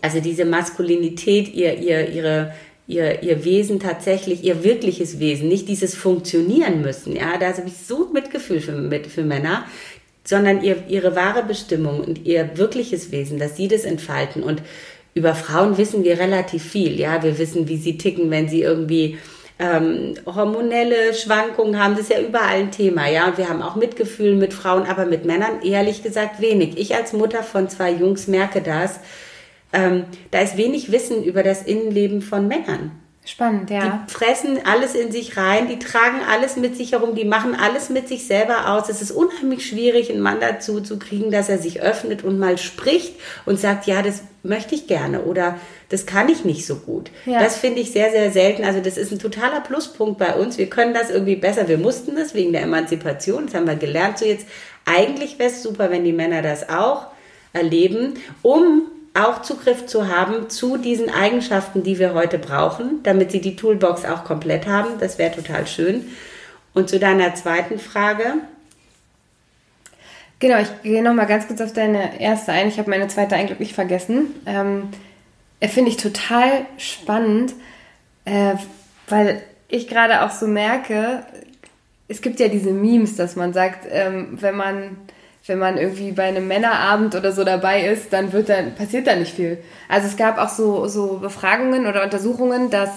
also 0.00 0.20
diese 0.20 0.44
Maskulinität, 0.44 1.52
ihr, 1.54 1.78
ihr, 1.78 2.08
ihre, 2.08 2.54
ihr, 2.86 3.22
ihr 3.22 3.44
Wesen 3.44 3.80
tatsächlich, 3.80 4.44
ihr 4.44 4.64
wirkliches 4.64 5.18
Wesen, 5.18 5.48
nicht 5.48 5.68
dieses 5.68 5.94
Funktionieren 5.94 6.80
müssen. 6.80 7.14
Ja, 7.14 7.36
da 7.38 7.46
habe 7.48 7.68
ich 7.68 7.76
so 7.76 8.10
Mitgefühl 8.12 8.60
für, 8.60 8.72
mit, 8.72 9.06
für 9.06 9.22
Männer, 9.22 9.64
sondern 10.24 10.62
ihr, 10.62 10.84
ihre 10.88 11.16
wahre 11.16 11.42
Bestimmung 11.42 12.00
und 12.00 12.24
ihr 12.26 12.56
wirkliches 12.56 13.12
Wesen, 13.12 13.38
dass 13.38 13.56
sie 13.56 13.68
das 13.68 13.84
entfalten. 13.84 14.42
Und 14.42 14.62
über 15.14 15.34
Frauen 15.34 15.78
wissen 15.78 16.02
wir 16.02 16.18
relativ 16.18 16.62
viel. 16.64 16.98
Ja, 16.98 17.22
wir 17.22 17.38
wissen, 17.38 17.68
wie 17.68 17.76
sie 17.76 17.98
ticken, 17.98 18.30
wenn 18.30 18.48
sie 18.48 18.62
irgendwie 18.62 19.18
ähm, 19.58 20.14
hormonelle 20.26 21.14
Schwankungen 21.14 21.78
haben, 21.80 21.92
das 21.92 22.04
ist 22.04 22.10
ja 22.10 22.20
überall 22.20 22.56
ein 22.56 22.72
Thema, 22.72 23.08
ja. 23.08 23.28
Und 23.28 23.38
wir 23.38 23.48
haben 23.48 23.62
auch 23.62 23.76
Mitgefühl 23.76 24.34
mit 24.34 24.52
Frauen, 24.52 24.86
aber 24.86 25.06
mit 25.06 25.24
Männern 25.24 25.62
ehrlich 25.62 26.02
gesagt 26.02 26.40
wenig. 26.40 26.76
Ich 26.76 26.94
als 26.94 27.12
Mutter 27.12 27.42
von 27.42 27.68
zwei 27.68 27.92
Jungs 27.92 28.26
merke 28.26 28.60
das, 28.60 28.98
ähm, 29.74 30.04
da 30.30 30.40
ist 30.40 30.56
wenig 30.56 30.90
Wissen 30.90 31.22
über 31.22 31.42
das 31.42 31.62
Innenleben 31.62 32.22
von 32.22 32.48
Männern. 32.48 32.92
Spannend, 33.26 33.70
ja. 33.70 34.04
Die 34.06 34.12
fressen 34.12 34.60
alles 34.66 34.94
in 34.94 35.10
sich 35.10 35.38
rein, 35.38 35.66
die 35.66 35.78
tragen 35.78 36.20
alles 36.30 36.56
mit 36.56 36.76
sich 36.76 36.92
herum, 36.92 37.14
die 37.14 37.24
machen 37.24 37.54
alles 37.54 37.88
mit 37.88 38.06
sich 38.06 38.26
selber 38.26 38.70
aus. 38.70 38.90
Es 38.90 39.00
ist 39.00 39.12
unheimlich 39.12 39.66
schwierig, 39.66 40.10
einen 40.10 40.20
Mann 40.20 40.40
dazu 40.40 40.82
zu 40.82 40.98
kriegen, 40.98 41.30
dass 41.30 41.48
er 41.48 41.56
sich 41.56 41.80
öffnet 41.80 42.22
und 42.22 42.38
mal 42.38 42.58
spricht 42.58 43.14
und 43.46 43.58
sagt, 43.58 43.86
ja, 43.86 44.02
das 44.02 44.20
möchte 44.42 44.74
ich 44.74 44.86
gerne 44.86 45.22
oder 45.22 45.58
das 45.88 46.04
kann 46.04 46.28
ich 46.28 46.44
nicht 46.44 46.66
so 46.66 46.76
gut. 46.76 47.10
Ja. 47.24 47.40
Das 47.40 47.56
finde 47.56 47.80
ich 47.80 47.92
sehr, 47.92 48.10
sehr 48.10 48.30
selten. 48.30 48.62
Also 48.62 48.80
das 48.80 48.98
ist 48.98 49.10
ein 49.10 49.18
totaler 49.18 49.60
Pluspunkt 49.60 50.18
bei 50.18 50.34
uns. 50.34 50.58
Wir 50.58 50.68
können 50.68 50.92
das 50.92 51.08
irgendwie 51.08 51.36
besser. 51.36 51.66
Wir 51.66 51.78
mussten 51.78 52.16
das 52.16 52.34
wegen 52.34 52.52
der 52.52 52.62
Emanzipation. 52.62 53.46
Das 53.46 53.54
haben 53.54 53.66
wir 53.66 53.76
gelernt. 53.76 54.18
So 54.18 54.26
jetzt, 54.26 54.46
eigentlich 54.84 55.38
wäre 55.38 55.50
es 55.50 55.62
super, 55.62 55.90
wenn 55.90 56.04
die 56.04 56.12
Männer 56.12 56.42
das 56.42 56.68
auch 56.68 57.06
erleben, 57.54 58.14
um 58.42 58.82
auch 59.14 59.42
Zugriff 59.42 59.86
zu 59.86 60.08
haben 60.08 60.50
zu 60.50 60.76
diesen 60.76 61.08
Eigenschaften, 61.08 61.82
die 61.84 61.98
wir 61.98 62.14
heute 62.14 62.38
brauchen, 62.38 63.02
damit 63.04 63.30
sie 63.30 63.40
die 63.40 63.56
Toolbox 63.56 64.04
auch 64.04 64.24
komplett 64.24 64.66
haben. 64.66 64.98
Das 64.98 65.18
wäre 65.18 65.34
total 65.34 65.66
schön. 65.66 66.08
Und 66.74 66.90
zu 66.90 66.98
deiner 66.98 67.34
zweiten 67.36 67.78
Frage. 67.78 68.34
Genau, 70.40 70.58
ich 70.58 70.82
gehe 70.82 71.02
nochmal 71.02 71.26
ganz 71.26 71.46
kurz 71.46 71.60
auf 71.60 71.72
deine 71.72 72.20
erste 72.20 72.52
ein. 72.52 72.66
Ich 72.66 72.78
habe 72.78 72.90
meine 72.90 73.06
zweite 73.06 73.36
eigentlich 73.36 73.60
nicht 73.60 73.74
vergessen. 73.74 74.34
Ähm, 74.46 74.90
Finde 75.62 75.90
ich 75.90 75.96
total 75.96 76.66
spannend, 76.76 77.54
äh, 78.24 78.54
Weil 79.08 79.42
ich 79.68 79.88
gerade 79.88 80.22
auch 80.22 80.30
so 80.30 80.46
merke, 80.46 81.24
es 82.08 82.20
gibt 82.20 82.40
ja 82.40 82.48
diese 82.48 82.70
Memes, 82.70 83.16
dass 83.16 83.36
man 83.36 83.52
sagt, 83.52 83.86
ähm, 83.90 84.36
wenn 84.40 84.56
man 84.56 84.96
wenn 85.46 85.58
man 85.58 85.76
irgendwie 85.76 86.12
bei 86.12 86.24
einem 86.24 86.48
Männerabend 86.48 87.14
oder 87.14 87.32
so 87.32 87.44
dabei 87.44 87.86
ist, 87.86 88.12
dann 88.12 88.32
wird 88.32 88.48
dann 88.48 88.74
passiert 88.74 89.06
da 89.06 89.14
nicht 89.14 89.34
viel. 89.34 89.58
Also 89.88 90.06
es 90.06 90.16
gab 90.16 90.38
auch 90.38 90.48
so 90.48 90.86
so 90.86 91.18
Befragungen 91.18 91.86
oder 91.86 92.02
Untersuchungen, 92.02 92.70
dass 92.70 92.90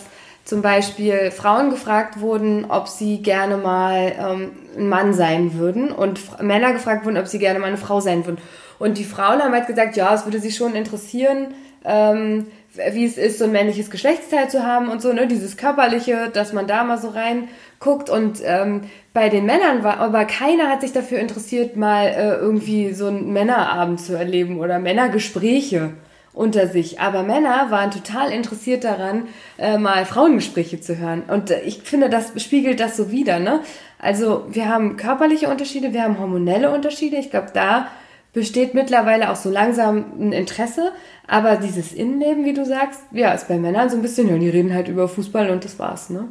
zum 0.46 0.62
Beispiel 0.62 1.32
Frauen 1.32 1.72
gefragt 1.72 2.22
wurden, 2.22 2.66
ob 2.70 2.88
sie 2.88 3.22
gerne 3.22 3.58
mal 3.58 4.14
ähm, 4.18 4.52
ein 4.78 4.88
Mann 4.88 5.14
sein 5.14 5.56
würden 5.56 5.92
und 5.92 6.42
Männer 6.42 6.72
gefragt 6.72 7.06
wurden, 7.06 7.18
ob 7.18 7.28
sie 7.28 7.40
gerne 7.40 7.60
mal 7.60 7.68
eine 7.68 7.78
Frau 7.78 8.00
sein 8.00 8.26
würden. 8.26 8.40
Und 8.80 8.98
die 8.98 9.04
Frauen 9.04 9.42
haben 9.42 9.52
halt 9.52 9.68
gesagt, 9.68 9.98
ja, 9.98 10.14
es 10.14 10.26
würde 10.26 10.40
sie 10.40 10.52
schon 10.52 10.74
interessieren, 10.74 11.48
ähm, 11.84 12.48
wie 12.92 13.06
es 13.06 13.18
ist, 13.18 13.40
so 13.40 13.46
ein 13.46 13.52
männliches 13.52 13.90
Geschlechtsteil 13.90 14.50
zu 14.50 14.66
haben 14.66 14.88
und 14.88 15.02
so, 15.02 15.12
ne, 15.12 15.28
dieses 15.28 15.58
körperliche, 15.58 16.30
dass 16.32 16.54
man 16.54 16.68
da 16.68 16.86
mal 16.86 16.98
so 16.98 17.10
reinguckt. 17.10 18.10
Und 18.10 18.40
ähm, 18.46 18.84
bei 19.18 19.30
den 19.30 19.48
Männern 19.48 19.84
war, 19.84 19.98
aber 19.98 20.26
keiner 20.26 20.70
hat 20.70 20.82
sich 20.82 20.92
dafür 20.92 21.18
interessiert, 21.18 21.76
mal 21.76 22.06
äh, 22.06 22.36
irgendwie 22.36 22.94
so 22.94 23.08
einen 23.08 23.34
Männerabend 23.34 24.00
zu 24.00 24.14
erleben 24.16 24.60
oder 24.60 24.78
Männergespräche 24.78 25.94
unter 26.34 26.68
sich. 26.68 27.00
Aber 27.00 27.24
Männer 27.24 27.72
waren 27.72 27.90
total 27.90 28.32
interessiert 28.32 28.84
daran, 28.84 29.24
äh, 29.58 29.80
mal 29.80 30.06
Frauengespräche 30.06 30.82
zu 30.82 31.00
hören. 31.00 31.24
Und 31.28 31.50
äh, 31.50 31.62
ich 31.62 31.82
finde, 31.82 32.12
das 32.12 32.32
spiegelt 32.40 32.80
das 32.80 32.96
so 32.96 33.10
wieder. 33.10 33.40
Ne? 33.40 33.62
Also 33.98 34.46
wir 34.52 34.70
haben 34.70 34.98
körperliche 34.98 35.50
Unterschiede, 35.50 35.94
wir 35.94 36.04
haben 36.04 36.20
hormonelle 36.20 36.70
Unterschiede. 36.70 37.18
Ich 37.18 37.32
glaube, 37.32 37.48
da 37.52 37.88
besteht 38.34 38.76
mittlerweile 38.76 39.32
auch 39.32 39.36
so 39.36 39.50
langsam 39.50 40.06
ein 40.20 40.32
Interesse. 40.32 40.92
Aber 41.26 41.56
dieses 41.56 41.92
Innenleben, 41.92 42.46
wie 42.46 42.54
du 42.54 42.68
sagst, 42.68 43.00
ja, 43.14 43.32
ist 43.32 43.48
bei 43.48 43.58
Männern 43.58 43.90
so 43.90 43.96
ein 43.96 44.04
bisschen, 44.04 44.30
ja, 44.30 44.38
die 44.38 44.50
reden 44.50 44.76
halt 44.76 44.90
über 44.90 45.08
Fußball 45.08 45.50
und 45.50 45.66
das 45.66 45.80
war's. 45.80 46.12
Ne? 46.12 46.26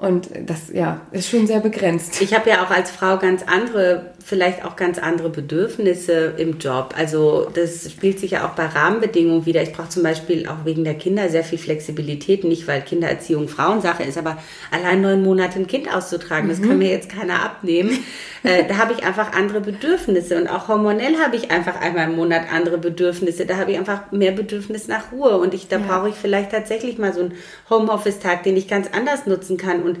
Und 0.00 0.30
das, 0.46 0.70
ja, 0.72 1.02
ist 1.10 1.28
schon 1.28 1.46
sehr 1.46 1.60
begrenzt. 1.60 2.22
Ich 2.22 2.32
habe 2.32 2.48
ja 2.48 2.64
auch 2.64 2.70
als 2.70 2.90
Frau 2.90 3.18
ganz 3.18 3.42
andere, 3.46 4.12
vielleicht 4.24 4.64
auch 4.64 4.74
ganz 4.74 4.98
andere 4.98 5.28
Bedürfnisse 5.28 6.32
im 6.38 6.58
Job. 6.58 6.94
Also 6.96 7.50
das 7.52 7.92
spielt 7.92 8.18
sich 8.18 8.30
ja 8.30 8.48
auch 8.48 8.54
bei 8.54 8.64
Rahmenbedingungen 8.64 9.44
wieder. 9.44 9.62
Ich 9.62 9.74
brauche 9.74 9.90
zum 9.90 10.02
Beispiel 10.02 10.48
auch 10.48 10.64
wegen 10.64 10.84
der 10.84 10.94
Kinder 10.94 11.28
sehr 11.28 11.44
viel 11.44 11.58
Flexibilität. 11.58 12.44
Nicht, 12.44 12.66
weil 12.66 12.80
Kindererziehung 12.80 13.46
Frauensache 13.48 14.02
ist, 14.02 14.16
aber 14.16 14.38
allein 14.70 15.02
neun 15.02 15.22
Monate 15.22 15.58
ein 15.58 15.66
Kind 15.66 15.94
auszutragen, 15.94 16.46
mhm. 16.46 16.50
das 16.50 16.62
kann 16.62 16.78
mir 16.78 16.88
jetzt 16.88 17.10
keiner 17.10 17.44
abnehmen. 17.44 18.02
äh, 18.42 18.64
da 18.66 18.78
habe 18.78 18.94
ich 18.94 19.04
einfach 19.04 19.32
andere 19.32 19.60
Bedürfnisse. 19.60 20.38
Und 20.40 20.48
auch 20.48 20.68
hormonell 20.68 21.16
habe 21.22 21.36
ich 21.36 21.50
einfach 21.50 21.78
einmal 21.78 22.08
im 22.08 22.16
Monat 22.16 22.44
andere 22.50 22.78
Bedürfnisse. 22.78 23.44
Da 23.44 23.58
habe 23.58 23.72
ich 23.72 23.78
einfach 23.78 24.10
mehr 24.12 24.32
Bedürfnis 24.32 24.88
nach 24.88 25.12
Ruhe. 25.12 25.36
Und 25.36 25.52
ich, 25.52 25.68
da 25.68 25.76
ja. 25.76 25.84
brauche 25.86 26.08
ich 26.08 26.14
vielleicht 26.14 26.52
tatsächlich 26.52 26.96
mal 26.96 27.12
so 27.12 27.20
einen 27.20 27.34
Homeoffice-Tag, 27.68 28.44
den 28.44 28.56
ich 28.56 28.66
ganz 28.66 28.88
anders 28.90 29.26
nutzen 29.26 29.58
kann. 29.58 29.89
Und 29.90 29.98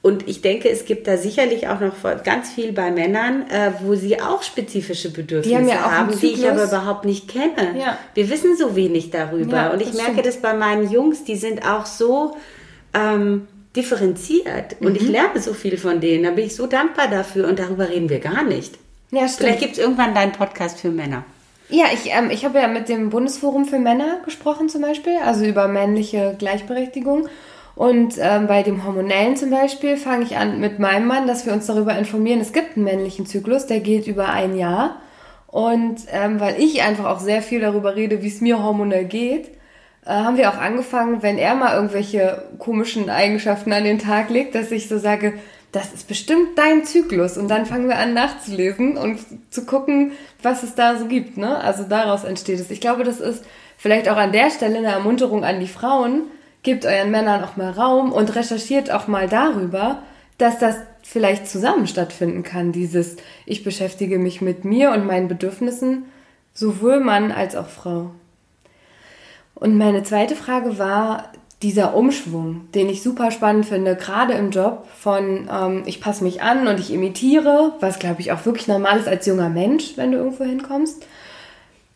und 0.00 0.28
ich 0.28 0.42
denke, 0.42 0.70
es 0.70 0.84
gibt 0.84 1.08
da 1.08 1.16
sicherlich 1.16 1.66
auch 1.68 1.80
noch 1.80 1.94
ganz 2.22 2.50
viel 2.50 2.72
bei 2.72 2.90
Männern, 2.90 3.50
äh, 3.50 3.72
wo 3.82 3.96
sie 3.96 4.20
auch 4.20 4.44
spezifische 4.44 5.10
Bedürfnisse 5.10 5.48
die 5.48 5.56
haben, 5.56 5.68
ja 5.68 5.90
haben 5.90 6.18
die 6.18 6.26
ich 6.28 6.48
aber 6.48 6.64
überhaupt 6.64 7.04
nicht 7.04 7.28
kenne. 7.28 7.76
Ja. 7.78 7.98
Wir 8.14 8.30
wissen 8.30 8.56
so 8.56 8.76
wenig 8.76 9.10
darüber. 9.10 9.56
Ja, 9.56 9.70
und 9.70 9.82
ich 9.82 9.92
merke 9.94 10.12
stimmt. 10.12 10.26
das 10.26 10.36
bei 10.36 10.54
meinen 10.54 10.88
Jungs, 10.90 11.24
die 11.24 11.34
sind 11.34 11.66
auch 11.66 11.84
so 11.84 12.36
ähm, 12.94 13.48
differenziert. 13.74 14.76
Und 14.78 14.90
mhm. 14.90 14.96
ich 14.96 15.08
lerne 15.08 15.40
so 15.40 15.52
viel 15.52 15.76
von 15.76 16.00
denen. 16.00 16.22
Da 16.24 16.30
bin 16.30 16.46
ich 16.46 16.54
so 16.54 16.68
dankbar 16.68 17.08
dafür. 17.08 17.48
Und 17.48 17.58
darüber 17.58 17.88
reden 17.88 18.08
wir 18.08 18.20
gar 18.20 18.44
nicht. 18.44 18.78
Ja, 19.10 19.26
stimmt. 19.26 19.36
Vielleicht 19.36 19.60
gibt 19.60 19.72
es 19.72 19.78
irgendwann 19.78 20.14
deinen 20.14 20.32
Podcast 20.32 20.78
für 20.78 20.90
Männer. 20.90 21.24
Ja, 21.70 21.86
ich, 21.92 22.10
ähm, 22.12 22.30
ich 22.30 22.44
habe 22.44 22.60
ja 22.60 22.68
mit 22.68 22.88
dem 22.88 23.10
Bundesforum 23.10 23.64
für 23.64 23.80
Männer 23.80 24.20
gesprochen 24.24 24.68
zum 24.68 24.80
Beispiel, 24.80 25.16
also 25.22 25.44
über 25.44 25.66
männliche 25.66 26.36
Gleichberechtigung. 26.38 27.28
Und 27.78 28.14
ähm, 28.18 28.48
bei 28.48 28.64
dem 28.64 28.84
Hormonellen 28.84 29.36
zum 29.36 29.50
Beispiel 29.50 29.96
fange 29.96 30.24
ich 30.24 30.36
an 30.36 30.58
mit 30.58 30.80
meinem 30.80 31.06
Mann, 31.06 31.28
dass 31.28 31.46
wir 31.46 31.52
uns 31.52 31.66
darüber 31.66 31.96
informieren. 31.96 32.40
Es 32.40 32.52
gibt 32.52 32.74
einen 32.74 32.82
männlichen 32.82 33.24
Zyklus, 33.24 33.66
der 33.66 33.78
geht 33.78 34.08
über 34.08 34.30
ein 34.30 34.56
Jahr. 34.56 34.96
Und 35.46 36.00
ähm, 36.10 36.40
weil 36.40 36.60
ich 36.60 36.82
einfach 36.82 37.04
auch 37.04 37.20
sehr 37.20 37.40
viel 37.40 37.60
darüber 37.60 37.94
rede, 37.94 38.20
wie 38.20 38.26
es 38.26 38.40
mir 38.40 38.60
hormonell 38.64 39.04
geht, 39.04 39.50
äh, 40.04 40.10
haben 40.10 40.36
wir 40.36 40.50
auch 40.50 40.56
angefangen, 40.56 41.22
wenn 41.22 41.38
er 41.38 41.54
mal 41.54 41.72
irgendwelche 41.72 42.42
komischen 42.58 43.10
Eigenschaften 43.10 43.72
an 43.72 43.84
den 43.84 44.00
Tag 44.00 44.28
legt, 44.28 44.56
dass 44.56 44.72
ich 44.72 44.88
so 44.88 44.98
sage, 44.98 45.34
das 45.70 45.94
ist 45.94 46.08
bestimmt 46.08 46.58
dein 46.58 46.84
Zyklus. 46.84 47.38
Und 47.38 47.46
dann 47.46 47.64
fangen 47.64 47.86
wir 47.86 47.98
an 47.98 48.12
nachzulesen 48.12 48.96
und 48.96 49.20
zu 49.50 49.64
gucken, 49.66 50.10
was 50.42 50.64
es 50.64 50.74
da 50.74 50.98
so 50.98 51.04
gibt. 51.04 51.36
Ne? 51.36 51.56
Also 51.58 51.84
daraus 51.84 52.24
entsteht 52.24 52.58
es. 52.58 52.72
Ich 52.72 52.80
glaube, 52.80 53.04
das 53.04 53.20
ist 53.20 53.44
vielleicht 53.76 54.08
auch 54.08 54.16
an 54.16 54.32
der 54.32 54.50
Stelle 54.50 54.78
eine 54.78 54.88
Ermunterung 54.88 55.44
an 55.44 55.60
die 55.60 55.68
Frauen, 55.68 56.22
gebt 56.62 56.84
euren 56.86 57.10
Männern 57.10 57.44
auch 57.44 57.56
mal 57.56 57.70
Raum 57.70 58.12
und 58.12 58.34
recherchiert 58.34 58.90
auch 58.90 59.06
mal 59.06 59.28
darüber, 59.28 60.02
dass 60.38 60.58
das 60.58 60.76
vielleicht 61.02 61.48
zusammen 61.48 61.86
stattfinden 61.86 62.42
kann. 62.42 62.72
Dieses, 62.72 63.16
ich 63.46 63.64
beschäftige 63.64 64.18
mich 64.18 64.40
mit 64.40 64.64
mir 64.64 64.92
und 64.92 65.06
meinen 65.06 65.28
Bedürfnissen, 65.28 66.04
sowohl 66.54 67.00
Mann 67.00 67.32
als 67.32 67.56
auch 67.56 67.68
Frau. 67.68 68.10
Und 69.54 69.76
meine 69.76 70.02
zweite 70.02 70.36
Frage 70.36 70.78
war 70.78 71.32
dieser 71.62 71.94
Umschwung, 71.94 72.68
den 72.74 72.88
ich 72.88 73.02
super 73.02 73.32
spannend 73.32 73.66
finde, 73.66 73.96
gerade 73.96 74.34
im 74.34 74.50
Job 74.50 74.86
von 74.96 75.48
ähm, 75.52 75.82
ich 75.86 76.00
passe 76.00 76.22
mich 76.22 76.40
an 76.40 76.68
und 76.68 76.78
ich 76.78 76.92
imitiere, 76.92 77.72
was 77.80 77.98
glaube 77.98 78.20
ich 78.20 78.30
auch 78.30 78.46
wirklich 78.46 78.68
normal 78.68 78.98
ist 78.98 79.08
als 79.08 79.26
junger 79.26 79.48
Mensch, 79.48 79.96
wenn 79.96 80.12
du 80.12 80.18
irgendwo 80.18 80.44
hinkommst, 80.44 81.04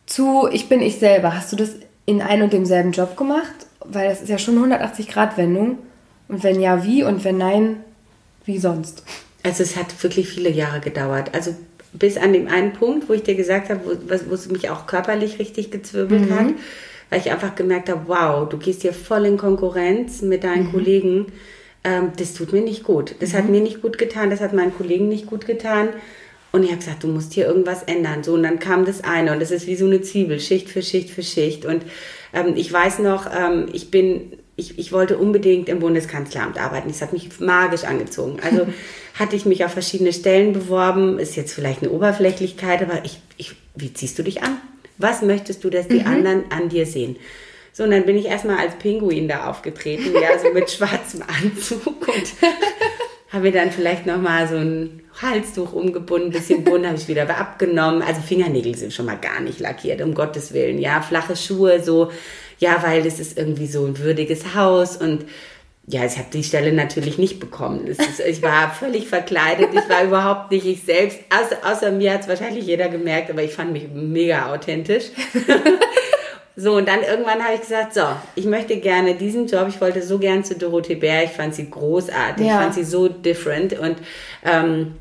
zu 0.05 0.49
ich 0.51 0.67
bin 0.67 0.81
ich 0.81 0.99
selber. 0.99 1.33
Hast 1.33 1.53
du 1.53 1.55
das 1.55 1.75
in 2.05 2.21
ein 2.21 2.41
und 2.41 2.51
demselben 2.51 2.91
Job 2.91 3.15
gemacht 3.15 3.67
weil 3.85 4.09
das 4.09 4.21
ist 4.21 4.29
ja 4.29 4.37
schon 4.37 4.55
180 4.55 5.07
Grad 5.07 5.37
Wendung. 5.37 5.77
Und 6.27 6.43
wenn 6.43 6.59
ja, 6.59 6.83
wie? 6.83 7.03
Und 7.03 7.23
wenn 7.23 7.37
nein, 7.37 7.77
wie 8.45 8.57
sonst? 8.57 9.03
Also 9.43 9.63
es 9.63 9.75
hat 9.75 10.01
wirklich 10.03 10.29
viele 10.29 10.49
Jahre 10.49 10.79
gedauert. 10.79 11.33
Also 11.33 11.55
bis 11.93 12.17
an 12.17 12.33
dem 12.33 12.47
einen 12.47 12.73
Punkt, 12.73 13.07
wo 13.07 13.13
ich 13.13 13.23
dir 13.23 13.35
gesagt 13.35 13.69
habe, 13.69 13.81
wo, 13.85 14.29
wo 14.29 14.33
es 14.33 14.49
mich 14.49 14.69
auch 14.69 14.87
körperlich 14.87 15.39
richtig 15.39 15.71
gezwirbelt 15.71 16.29
mhm. 16.29 16.35
hat, 16.35 16.47
weil 17.09 17.19
ich 17.19 17.31
einfach 17.31 17.55
gemerkt 17.55 17.89
habe, 17.89 18.01
wow, 18.07 18.49
du 18.49 18.57
gehst 18.57 18.81
hier 18.81 18.93
voll 18.93 19.25
in 19.25 19.37
Konkurrenz 19.37 20.21
mit 20.21 20.43
deinen 20.43 20.67
mhm. 20.67 20.71
Kollegen. 20.71 21.25
Ähm, 21.83 22.11
das 22.17 22.33
tut 22.33 22.53
mir 22.53 22.61
nicht 22.61 22.83
gut. 22.83 23.15
Das 23.19 23.33
mhm. 23.33 23.37
hat 23.37 23.49
mir 23.49 23.61
nicht 23.61 23.81
gut 23.81 23.97
getan, 23.97 24.29
das 24.29 24.41
hat 24.41 24.53
meinen 24.53 24.75
Kollegen 24.75 25.07
nicht 25.07 25.27
gut 25.27 25.45
getan. 25.45 25.89
Und 26.51 26.63
ich 26.63 26.69
habe 26.69 26.79
gesagt, 26.79 27.03
du 27.03 27.07
musst 27.07 27.33
hier 27.33 27.47
irgendwas 27.47 27.83
ändern. 27.83 28.23
So, 28.23 28.33
und 28.35 28.43
dann 28.43 28.59
kam 28.59 28.85
das 28.85 29.03
eine 29.03 29.33
und 29.33 29.41
das 29.41 29.49
ist 29.49 29.65
wie 29.65 29.75
so 29.75 29.85
eine 29.85 30.01
Zwiebel, 30.01 30.39
Schicht 30.39 30.69
für 30.69 30.83
Schicht 30.83 31.09
für 31.09 31.23
Schicht. 31.23 31.65
Und 31.65 31.83
ähm, 32.33 32.53
ich 32.55 32.71
weiß 32.71 32.99
noch, 32.99 33.27
ähm, 33.31 33.67
ich 33.71 33.91
bin, 33.91 34.33
ich, 34.55 34.79
ich 34.79 34.91
wollte 34.91 35.17
unbedingt 35.17 35.69
im 35.69 35.79
Bundeskanzleramt 35.79 36.59
arbeiten. 36.59 36.89
Das 36.89 37.01
hat 37.01 37.13
mich 37.13 37.39
magisch 37.39 37.83
angezogen. 37.83 38.39
Also 38.43 38.67
hatte 39.13 39.35
ich 39.35 39.45
mich 39.45 39.63
auf 39.63 39.71
verschiedene 39.71 40.11
Stellen 40.11 40.53
beworben. 40.53 41.19
Ist 41.19 41.35
jetzt 41.35 41.53
vielleicht 41.53 41.83
eine 41.83 41.91
Oberflächlichkeit, 41.91 42.81
aber 42.81 43.05
ich, 43.05 43.19
ich, 43.37 43.55
wie 43.75 43.93
ziehst 43.93 44.17
du 44.17 44.23
dich 44.23 44.41
an? 44.41 44.57
Was 44.97 45.21
möchtest 45.21 45.63
du, 45.63 45.69
dass 45.69 45.87
die 45.87 45.99
mhm. 45.99 46.07
anderen 46.07 46.43
an 46.51 46.69
dir 46.69 46.85
sehen? 46.85 47.17
So, 47.71 47.83
und 47.83 47.91
dann 47.91 48.05
bin 48.05 48.15
ich 48.15 48.25
erstmal 48.25 48.57
als 48.57 48.75
Pinguin 48.75 49.27
da 49.27 49.49
aufgetreten, 49.49 50.13
ja, 50.13 50.37
so 50.37 50.53
mit 50.53 50.69
schwarzem 50.71 51.23
Anzug 51.23 52.07
und 52.07 52.33
habe 53.31 53.43
mir 53.43 53.51
dann 53.51 53.71
vielleicht 53.71 54.05
nochmal 54.05 54.47
so 54.47 54.57
ein 54.57 55.02
Halstuch 55.21 55.73
umgebunden, 55.73 56.27
ein 56.27 56.31
bisschen 56.31 56.63
bunt, 56.63 56.85
habe 56.85 56.97
ich 56.97 57.07
wieder 57.07 57.29
abgenommen. 57.37 58.01
Also 58.01 58.21
Fingernägel 58.21 58.75
sind 58.75 58.93
schon 58.93 59.05
mal 59.05 59.17
gar 59.17 59.39
nicht 59.41 59.59
lackiert, 59.59 60.01
um 60.01 60.13
Gottes 60.13 60.53
Willen. 60.53 60.79
Ja, 60.79 61.01
flache 61.01 61.35
Schuhe, 61.35 61.83
so, 61.83 62.11
ja, 62.59 62.81
weil 62.83 63.05
es 63.05 63.19
ist 63.19 63.37
irgendwie 63.37 63.67
so 63.67 63.85
ein 63.85 63.97
würdiges 63.99 64.55
Haus 64.55 64.97
und 64.97 65.25
ja, 65.85 66.05
ich 66.05 66.17
habe 66.17 66.29
die 66.31 66.45
Stelle 66.45 66.71
natürlich 66.71 67.17
nicht 67.17 67.41
bekommen. 67.41 67.87
Ist, 67.87 68.01
ich 68.25 68.41
war 68.41 68.73
völlig 68.79 69.07
verkleidet, 69.07 69.69
ich 69.73 69.89
war 69.89 70.03
überhaupt 70.03 70.51
nicht 70.51 70.65
ich 70.65 70.83
selbst. 70.83 71.19
Außer, 71.29 71.57
außer 71.69 71.91
mir 71.91 72.13
hat 72.13 72.21
es 72.21 72.27
wahrscheinlich 72.29 72.65
jeder 72.65 72.87
gemerkt, 72.87 73.29
aber 73.29 73.43
ich 73.43 73.51
fand 73.51 73.73
mich 73.73 73.89
mega 73.93 74.51
authentisch. 74.53 75.05
So, 76.55 76.75
und 76.75 76.87
dann 76.87 77.01
irgendwann 77.01 77.43
habe 77.43 77.55
ich 77.55 77.61
gesagt, 77.61 77.95
so, 77.95 78.03
ich 78.35 78.45
möchte 78.45 78.77
gerne 78.77 79.15
diesen 79.15 79.47
Job, 79.47 79.65
ich 79.69 79.81
wollte 79.81 80.03
so 80.03 80.19
gern 80.19 80.43
zu 80.43 80.55
Dorothee 80.55 80.95
Bär, 80.95 81.23
ich 81.23 81.31
fand 81.31 81.55
sie 81.55 81.67
großartig, 81.67 82.45
ja. 82.45 82.53
ich 82.53 82.61
fand 82.61 82.73
sie 82.75 82.83
so 82.83 83.07
different 83.07 83.73
und 83.79 83.95
ähm, 84.43 84.93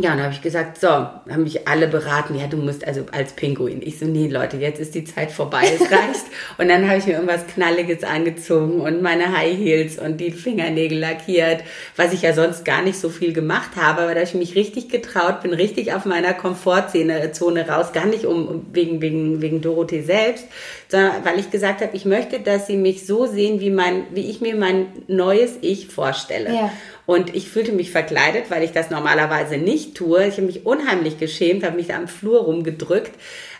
ja, 0.00 0.12
und 0.12 0.18
dann 0.18 0.26
habe 0.26 0.34
ich 0.34 0.42
gesagt, 0.42 0.80
so, 0.80 0.86
haben 0.88 1.42
mich 1.42 1.66
alle 1.66 1.88
beraten, 1.88 2.36
ja, 2.36 2.46
du 2.46 2.56
musst 2.56 2.86
also 2.86 3.06
als 3.10 3.32
Pinguin. 3.32 3.82
Ich 3.82 3.98
so, 3.98 4.06
nee, 4.06 4.28
Leute, 4.28 4.56
jetzt 4.56 4.78
ist 4.78 4.94
die 4.94 5.04
Zeit 5.04 5.32
vorbei, 5.32 5.62
es 5.64 5.80
reicht. 5.90 6.26
und 6.56 6.68
dann 6.68 6.86
habe 6.86 6.98
ich 6.98 7.06
mir 7.06 7.14
irgendwas 7.14 7.48
Knalliges 7.48 8.04
angezogen 8.04 8.80
und 8.80 9.02
meine 9.02 9.36
High 9.36 9.58
Heels 9.58 9.98
und 9.98 10.18
die 10.18 10.30
Fingernägel 10.30 11.00
lackiert, 11.00 11.64
was 11.96 12.12
ich 12.12 12.22
ja 12.22 12.32
sonst 12.32 12.64
gar 12.64 12.82
nicht 12.82 12.96
so 12.96 13.08
viel 13.08 13.32
gemacht 13.32 13.70
habe, 13.74 14.02
aber 14.02 14.14
da 14.14 14.20
habe 14.20 14.28
ich 14.28 14.34
mich 14.34 14.54
richtig 14.54 14.88
getraut, 14.88 15.42
bin 15.42 15.52
richtig 15.52 15.92
auf 15.92 16.04
meiner 16.04 16.32
Komfortzone 16.32 17.32
Zone 17.32 17.68
raus, 17.68 17.92
gar 17.92 18.06
nicht 18.06 18.24
um, 18.24 18.66
wegen, 18.72 19.00
wegen, 19.00 19.42
wegen 19.42 19.62
Dorothee 19.62 20.02
selbst, 20.02 20.46
sondern 20.86 21.24
weil 21.24 21.40
ich 21.40 21.50
gesagt 21.50 21.80
habe, 21.80 21.96
ich 21.96 22.04
möchte, 22.04 22.38
dass 22.38 22.68
sie 22.68 22.76
mich 22.76 23.04
so 23.04 23.26
sehen, 23.26 23.58
wie 23.58 23.70
mein, 23.70 24.04
wie 24.12 24.30
ich 24.30 24.40
mir 24.40 24.54
mein 24.54 24.86
neues 25.08 25.58
Ich 25.60 25.88
vorstelle. 25.88 26.54
Ja. 26.54 26.70
Und 27.08 27.34
ich 27.34 27.48
fühlte 27.48 27.72
mich 27.72 27.90
verkleidet, 27.90 28.50
weil 28.50 28.62
ich 28.62 28.72
das 28.72 28.90
normalerweise 28.90 29.56
nicht 29.56 29.94
tue. 29.94 30.26
Ich 30.26 30.34
habe 30.34 30.42
mich 30.46 30.66
unheimlich 30.66 31.16
geschämt, 31.18 31.64
habe 31.64 31.76
mich 31.76 31.86
da 31.86 31.96
am 31.96 32.06
Flur 32.06 32.40
rumgedrückt. 32.42 33.12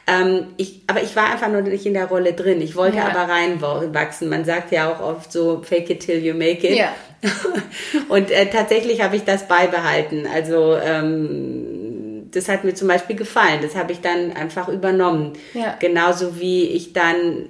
Ähm, 0.06 0.48
ich, 0.58 0.82
aber 0.86 1.02
ich 1.02 1.16
war 1.16 1.30
einfach 1.32 1.48
nur 1.48 1.62
nicht 1.62 1.86
in 1.86 1.94
der 1.94 2.04
Rolle 2.08 2.34
drin. 2.34 2.60
Ich 2.60 2.76
wollte 2.76 2.98
Ja. 2.98 3.08
aber 3.08 3.32
reinwachsen. 3.32 4.28
Man 4.28 4.44
sagt 4.44 4.70
ja 4.70 4.92
auch 4.92 5.00
oft 5.00 5.32
so, 5.32 5.62
fake 5.62 5.88
it 5.88 6.00
till 6.00 6.22
you 6.22 6.34
make 6.34 6.66
it. 6.68 6.76
Ja. 6.76 6.92
Und 8.10 8.30
äh, 8.30 8.50
tatsächlich 8.50 9.02
habe 9.02 9.16
ich 9.16 9.24
das 9.24 9.48
beibehalten. 9.48 10.26
Also 10.32 10.76
ähm, 10.76 12.28
das 12.30 12.50
hat 12.50 12.64
mir 12.64 12.74
zum 12.74 12.88
Beispiel 12.88 13.16
gefallen. 13.16 13.60
Das 13.62 13.74
habe 13.74 13.92
ich 13.92 14.02
dann 14.02 14.32
einfach 14.32 14.68
übernommen. 14.68 15.32
Ja. 15.54 15.74
Genauso 15.80 16.38
wie 16.38 16.64
ich 16.64 16.92
dann 16.92 17.48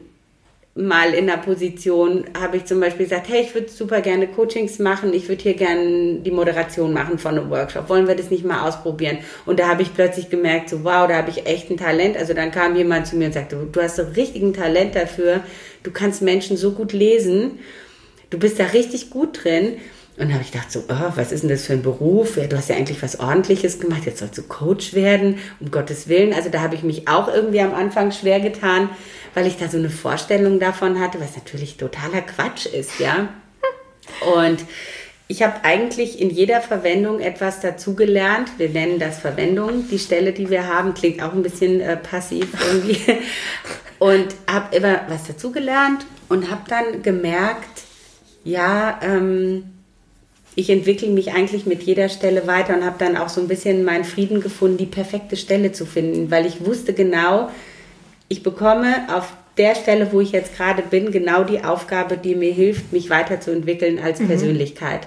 mal 0.79 1.13
in 1.13 1.27
der 1.27 1.39
Position 1.39 2.25
habe 2.41 2.57
ich 2.57 2.65
zum 2.65 2.79
Beispiel 2.79 3.07
gesagt, 3.07 3.29
hey, 3.29 3.43
ich 3.43 3.53
würde 3.53 3.69
super 3.69 4.01
gerne 4.01 4.29
Coachings 4.29 4.79
machen, 4.79 5.13
ich 5.13 5.29
würde 5.29 5.43
hier 5.43 5.55
gerne 5.55 6.21
die 6.21 6.31
Moderation 6.31 6.93
machen 6.93 7.19
von 7.19 7.37
einem 7.37 7.51
Workshop. 7.51 7.89
Wollen 7.89 8.07
wir 8.07 8.15
das 8.15 8.31
nicht 8.31 8.45
mal 8.45 8.67
ausprobieren? 8.67 9.19
Und 9.45 9.59
da 9.59 9.67
habe 9.67 9.83
ich 9.83 9.93
plötzlich 9.93 10.31
gemerkt, 10.31 10.69
so 10.69 10.85
wow, 10.85 11.09
da 11.09 11.17
habe 11.17 11.31
ich 11.31 11.47
echt 11.47 11.69
ein 11.69 11.79
Talent. 11.79 12.17
Also 12.17 12.33
dann 12.33 12.53
kam 12.53 12.77
jemand 12.77 13.09
zu 13.09 13.17
mir 13.17 13.27
und 13.27 13.35
sagte, 13.35 13.59
du 13.71 13.83
hast 13.83 13.97
so 13.97 14.05
richtig 14.17 14.43
ein 14.43 14.55
Talent 14.55 14.95
dafür, 14.95 15.41
du 15.83 15.91
kannst 15.91 16.23
Menschen 16.23 16.57
so 16.57 16.71
gut 16.71 16.93
lesen, 16.93 17.59
du 18.31 18.39
bist 18.39 18.61
da 18.61 18.67
richtig 18.67 19.11
gut 19.11 19.43
drin. 19.43 19.79
Und 20.19 20.25
dann 20.25 20.35
habe 20.35 20.43
ich 20.43 20.51
gedacht 20.51 20.73
so, 20.73 20.81
oh, 20.89 21.13
was 21.15 21.31
ist 21.31 21.43
denn 21.43 21.51
das 21.51 21.67
für 21.67 21.75
ein 21.75 21.83
Beruf? 21.83 22.37
Ja, 22.37 22.49
du 22.49 22.57
hast 22.57 22.69
ja 22.69 22.75
eigentlich 22.75 23.03
was 23.03 23.21
Ordentliches 23.21 23.79
gemacht, 23.79 24.03
jetzt 24.05 24.19
sollst 24.19 24.37
du 24.37 24.43
Coach 24.43 24.93
werden, 24.93 25.39
um 25.61 25.71
Gottes 25.71 26.09
Willen. 26.09 26.33
Also 26.33 26.51
da 26.51 26.61
habe 26.61 26.75
ich 26.75 26.83
mich 26.83 27.07
auch 27.07 27.29
irgendwie 27.29 27.61
am 27.61 27.73
Anfang 27.73 28.11
schwer 28.11 28.41
getan, 28.41 28.91
weil 29.35 29.47
ich 29.47 29.59
da 29.59 29.69
so 29.69 29.79
eine 29.79 29.91
Vorstellung 29.91 30.59
davon 30.59 30.99
hatte, 30.99 31.21
was 31.21 31.37
natürlich 31.37 31.77
totaler 31.77 32.23
Quatsch 32.23 32.67
ist, 32.67 32.99
ja. 32.99 33.29
Und 34.37 34.59
ich 35.29 35.43
habe 35.43 35.63
eigentlich 35.63 36.21
in 36.21 36.31
jeder 36.31 36.63
Verwendung 36.63 37.21
etwas 37.21 37.61
dazugelernt. 37.61 38.51
Wir 38.57 38.71
nennen 38.71 38.99
das 38.99 39.19
Verwendung. 39.19 39.87
Die 39.89 39.99
Stelle, 39.99 40.33
die 40.33 40.51
wir 40.51 40.67
haben, 40.67 40.95
klingt 40.95 41.23
auch 41.23 41.33
ein 41.33 41.43
bisschen 41.43 41.81
äh, 41.81 41.97
passiv 41.97 42.49
irgendwie. 42.67 42.99
Und 43.99 44.35
habe 44.51 44.75
immer 44.77 45.01
was 45.09 45.27
dazugelernt 45.27 46.07
und 46.29 46.53
habe 46.53 46.63
dann 46.69 47.03
gemerkt, 47.03 47.83
ja, 48.45 49.01
ähm, 49.03 49.78
ich 50.55 50.71
entwickle 50.71 51.09
mich 51.09 51.33
eigentlich 51.33 51.67
mit 51.67 51.83
jeder 51.83 52.09
Stelle 52.09 52.47
weiter 52.47 52.77
und 52.77 52.85
habe 52.85 52.97
dann 52.99 53.17
auch 53.17 53.29
so 53.29 53.41
ein 53.41 53.49
bisschen 53.49 53.85
meinen 53.85 54.05
Frieden 54.05 54.41
gefunden, 54.41 54.77
die 54.77 54.87
perfekte 54.87 55.37
Stelle 55.37 55.73
zu 55.73 55.87
finden, 55.87 56.31
weil 56.31 56.47
ich 56.47 56.65
wusste 56.65 56.93
genau, 56.93 57.51
ich 58.29 58.43
bekomme 58.43 59.07
auf 59.15 59.33
der 59.57 59.75
Stelle, 59.75 60.13
wo 60.13 60.21
ich 60.21 60.33
jetzt 60.33 60.57
gerade 60.57 60.83
bin, 60.83 61.11
genau 61.11 61.45
die 61.45 61.65
Aufgabe, 61.65 62.17
die 62.17 62.35
mir 62.35 62.53
hilft, 62.53 62.93
mich 62.93 63.11
weiterzuentwickeln 63.11 63.99
als 63.99 64.21
Persönlichkeit. 64.21 65.07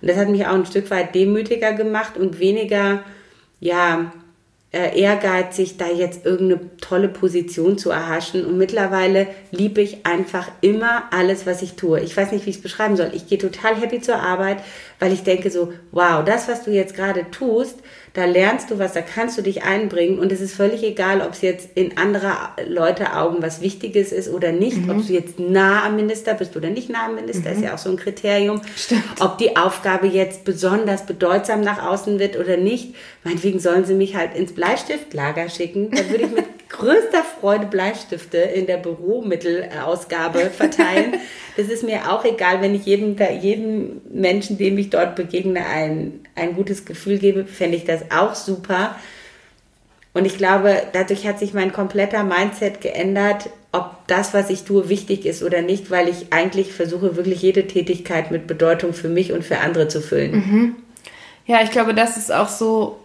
Und 0.00 0.08
das 0.10 0.16
hat 0.16 0.28
mich 0.28 0.46
auch 0.46 0.54
ein 0.54 0.66
Stück 0.66 0.90
weit 0.90 1.14
demütiger 1.14 1.72
gemacht 1.72 2.16
und 2.16 2.40
weniger, 2.40 3.04
ja, 3.60 4.12
äh, 4.72 4.98
ehrgeizig, 4.98 5.76
da 5.76 5.86
jetzt 5.86 6.24
irgendeine 6.24 6.76
tolle 6.78 7.08
Position 7.08 7.76
zu 7.76 7.90
erhaschen. 7.90 8.46
Und 8.46 8.56
mittlerweile 8.56 9.26
liebe 9.50 9.82
ich 9.82 10.06
einfach 10.06 10.50
immer 10.62 11.04
alles, 11.12 11.46
was 11.46 11.60
ich 11.60 11.74
tue. 11.74 12.00
Ich 12.00 12.16
weiß 12.16 12.32
nicht, 12.32 12.46
wie 12.46 12.50
ich 12.50 12.56
es 12.56 12.62
beschreiben 12.62 12.96
soll. 12.96 13.10
Ich 13.12 13.26
gehe 13.26 13.38
total 13.38 13.76
happy 13.76 14.00
zur 14.00 14.16
Arbeit, 14.16 14.62
weil 14.98 15.12
ich 15.12 15.24
denke 15.24 15.50
so, 15.50 15.72
wow, 15.90 16.24
das, 16.24 16.48
was 16.48 16.64
du 16.64 16.70
jetzt 16.70 16.96
gerade 16.96 17.30
tust, 17.30 17.80
da 18.14 18.26
lernst 18.26 18.70
du 18.70 18.78
was, 18.78 18.92
da 18.92 19.00
kannst 19.00 19.38
du 19.38 19.42
dich 19.42 19.62
einbringen 19.62 20.18
und 20.18 20.30
es 20.32 20.40
ist 20.40 20.54
völlig 20.54 20.82
egal, 20.82 21.22
ob 21.22 21.32
es 21.32 21.40
jetzt 21.40 21.70
in 21.74 21.96
anderer 21.96 22.54
Leute 22.68 23.14
Augen 23.16 23.42
was 23.42 23.62
Wichtiges 23.62 24.12
ist 24.12 24.28
oder 24.28 24.52
nicht, 24.52 24.78
ob 24.88 25.06
du 25.06 25.12
jetzt 25.12 25.38
nah 25.38 25.86
am 25.86 25.96
Minister 25.96 26.34
bist 26.34 26.54
oder 26.56 26.68
nicht 26.68 26.90
nah 26.90 27.06
am 27.06 27.14
Minister, 27.14 27.52
ist 27.52 27.62
ja 27.62 27.74
auch 27.74 27.78
so 27.78 27.90
ein 27.90 27.96
Kriterium. 27.96 28.60
Stimmt. 28.76 29.02
Ob 29.20 29.38
die 29.38 29.56
Aufgabe 29.56 30.06
jetzt 30.06 30.44
besonders 30.44 31.06
bedeutsam 31.06 31.62
nach 31.62 31.82
außen 31.82 32.18
wird 32.18 32.38
oder 32.38 32.58
nicht. 32.58 32.94
Meinetwegen 33.24 33.60
sollen 33.60 33.84
sie 33.84 33.94
mich 33.94 34.14
halt 34.14 34.36
ins 34.36 34.52
Bleistiftlager 34.52 35.48
schicken. 35.48 35.90
Da 35.90 36.08
würde 36.10 36.24
ich 36.24 36.30
mit 36.30 36.44
größter 36.72 37.22
Freude 37.22 37.66
Bleistifte 37.66 38.38
in 38.38 38.66
der 38.66 38.78
Büromittelausgabe 38.78 40.40
verteilen. 40.56 41.14
Das 41.56 41.68
ist 41.68 41.84
mir 41.84 42.10
auch 42.10 42.24
egal, 42.24 42.60
wenn 42.60 42.74
ich 42.74 42.84
jedem, 42.86 43.16
jedem 43.40 44.00
Menschen, 44.10 44.58
dem 44.58 44.76
ich 44.78 44.90
dort 44.90 45.14
begegne, 45.14 45.64
ein, 45.66 46.20
ein 46.34 46.56
gutes 46.56 46.84
Gefühl 46.84 47.18
gebe, 47.18 47.44
fände 47.44 47.76
ich 47.76 47.84
das 47.84 48.10
auch 48.10 48.34
super. 48.34 48.96
Und 50.14 50.26
ich 50.26 50.36
glaube, 50.36 50.82
dadurch 50.92 51.26
hat 51.26 51.38
sich 51.38 51.54
mein 51.54 51.72
kompletter 51.72 52.24
Mindset 52.24 52.80
geändert, 52.80 53.48
ob 53.70 54.06
das, 54.06 54.34
was 54.34 54.50
ich 54.50 54.64
tue, 54.64 54.88
wichtig 54.88 55.24
ist 55.24 55.42
oder 55.42 55.62
nicht, 55.62 55.90
weil 55.90 56.08
ich 56.08 56.32
eigentlich 56.32 56.72
versuche, 56.72 57.16
wirklich 57.16 57.40
jede 57.40 57.66
Tätigkeit 57.66 58.30
mit 58.30 58.46
Bedeutung 58.46 58.92
für 58.92 59.08
mich 59.08 59.32
und 59.32 59.44
für 59.44 59.58
andere 59.58 59.88
zu 59.88 60.02
füllen. 60.02 60.76
Ja, 61.46 61.62
ich 61.62 61.70
glaube, 61.70 61.94
das 61.94 62.18
ist 62.18 62.30
auch 62.30 62.48
so 62.48 62.98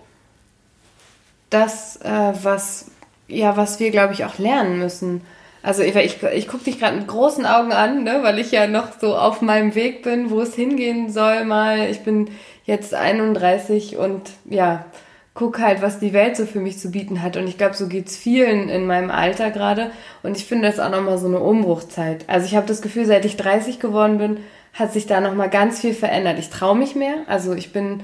das, 1.49 1.97
äh, 2.03 2.33
was, 2.43 2.91
ja, 3.27 3.57
was 3.57 3.79
wir, 3.79 3.91
glaube 3.91 4.13
ich, 4.13 4.25
auch 4.25 4.37
lernen 4.37 4.79
müssen. 4.79 5.21
Also 5.63 5.83
ich, 5.83 5.95
ich, 5.95 6.23
ich 6.23 6.47
gucke 6.47 6.63
dich 6.63 6.79
gerade 6.79 6.97
mit 6.97 7.07
großen 7.07 7.45
Augen 7.45 7.73
an, 7.73 8.03
ne, 8.03 8.19
weil 8.21 8.39
ich 8.39 8.51
ja 8.51 8.67
noch 8.67 8.99
so 8.99 9.15
auf 9.15 9.41
meinem 9.41 9.75
Weg 9.75 10.03
bin, 10.03 10.29
wo 10.29 10.39
es 10.41 10.55
hingehen 10.55 11.11
soll 11.11 11.45
mal. 11.45 11.89
Ich 11.89 12.01
bin 12.01 12.29
jetzt 12.65 12.93
31 12.93 13.97
und 13.97 14.31
ja, 14.45 14.85
guck 15.33 15.59
halt, 15.59 15.81
was 15.81 15.99
die 15.99 16.13
Welt 16.13 16.35
so 16.35 16.45
für 16.45 16.59
mich 16.59 16.79
zu 16.79 16.89
bieten 16.89 17.21
hat. 17.21 17.37
Und 17.37 17.47
ich 17.47 17.57
glaube, 17.57 17.75
so 17.75 17.87
geht's 17.87 18.17
vielen 18.17 18.69
in 18.69 18.87
meinem 18.87 19.11
Alter 19.11 19.51
gerade. 19.51 19.91
Und 20.23 20.35
ich 20.35 20.45
finde 20.45 20.67
das 20.67 20.79
auch 20.79 20.89
nochmal 20.89 21.17
so 21.17 21.27
eine 21.27 21.39
Umbruchzeit. 21.39 22.25
Also 22.27 22.47
ich 22.47 22.55
habe 22.55 22.65
das 22.65 22.81
Gefühl, 22.81 23.05
seit 23.05 23.25
ich 23.25 23.37
30 23.37 23.79
geworden 23.79 24.17
bin, 24.17 24.37
hat 24.73 24.93
sich 24.93 25.05
da 25.05 25.21
nochmal 25.21 25.49
ganz 25.49 25.79
viel 25.81 25.93
verändert. 25.93 26.39
Ich 26.39 26.49
traue 26.49 26.75
mich 26.77 26.95
mehr. 26.95 27.15
Also 27.27 27.53
ich 27.53 27.71
bin 27.71 28.01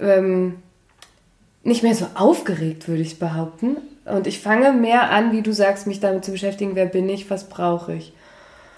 ähm, 0.00 0.56
nicht 1.62 1.82
mehr 1.82 1.94
so 1.94 2.06
aufgeregt, 2.14 2.88
würde 2.88 3.02
ich 3.02 3.18
behaupten. 3.18 3.76
Und 4.10 4.26
ich 4.26 4.40
fange 4.40 4.72
mehr 4.72 5.10
an, 5.10 5.32
wie 5.32 5.42
du 5.42 5.52
sagst, 5.52 5.86
mich 5.86 6.00
damit 6.00 6.24
zu 6.24 6.32
beschäftigen, 6.32 6.74
wer 6.74 6.86
bin 6.86 7.08
ich, 7.08 7.30
was 7.30 7.48
brauche 7.48 7.94
ich. 7.94 8.12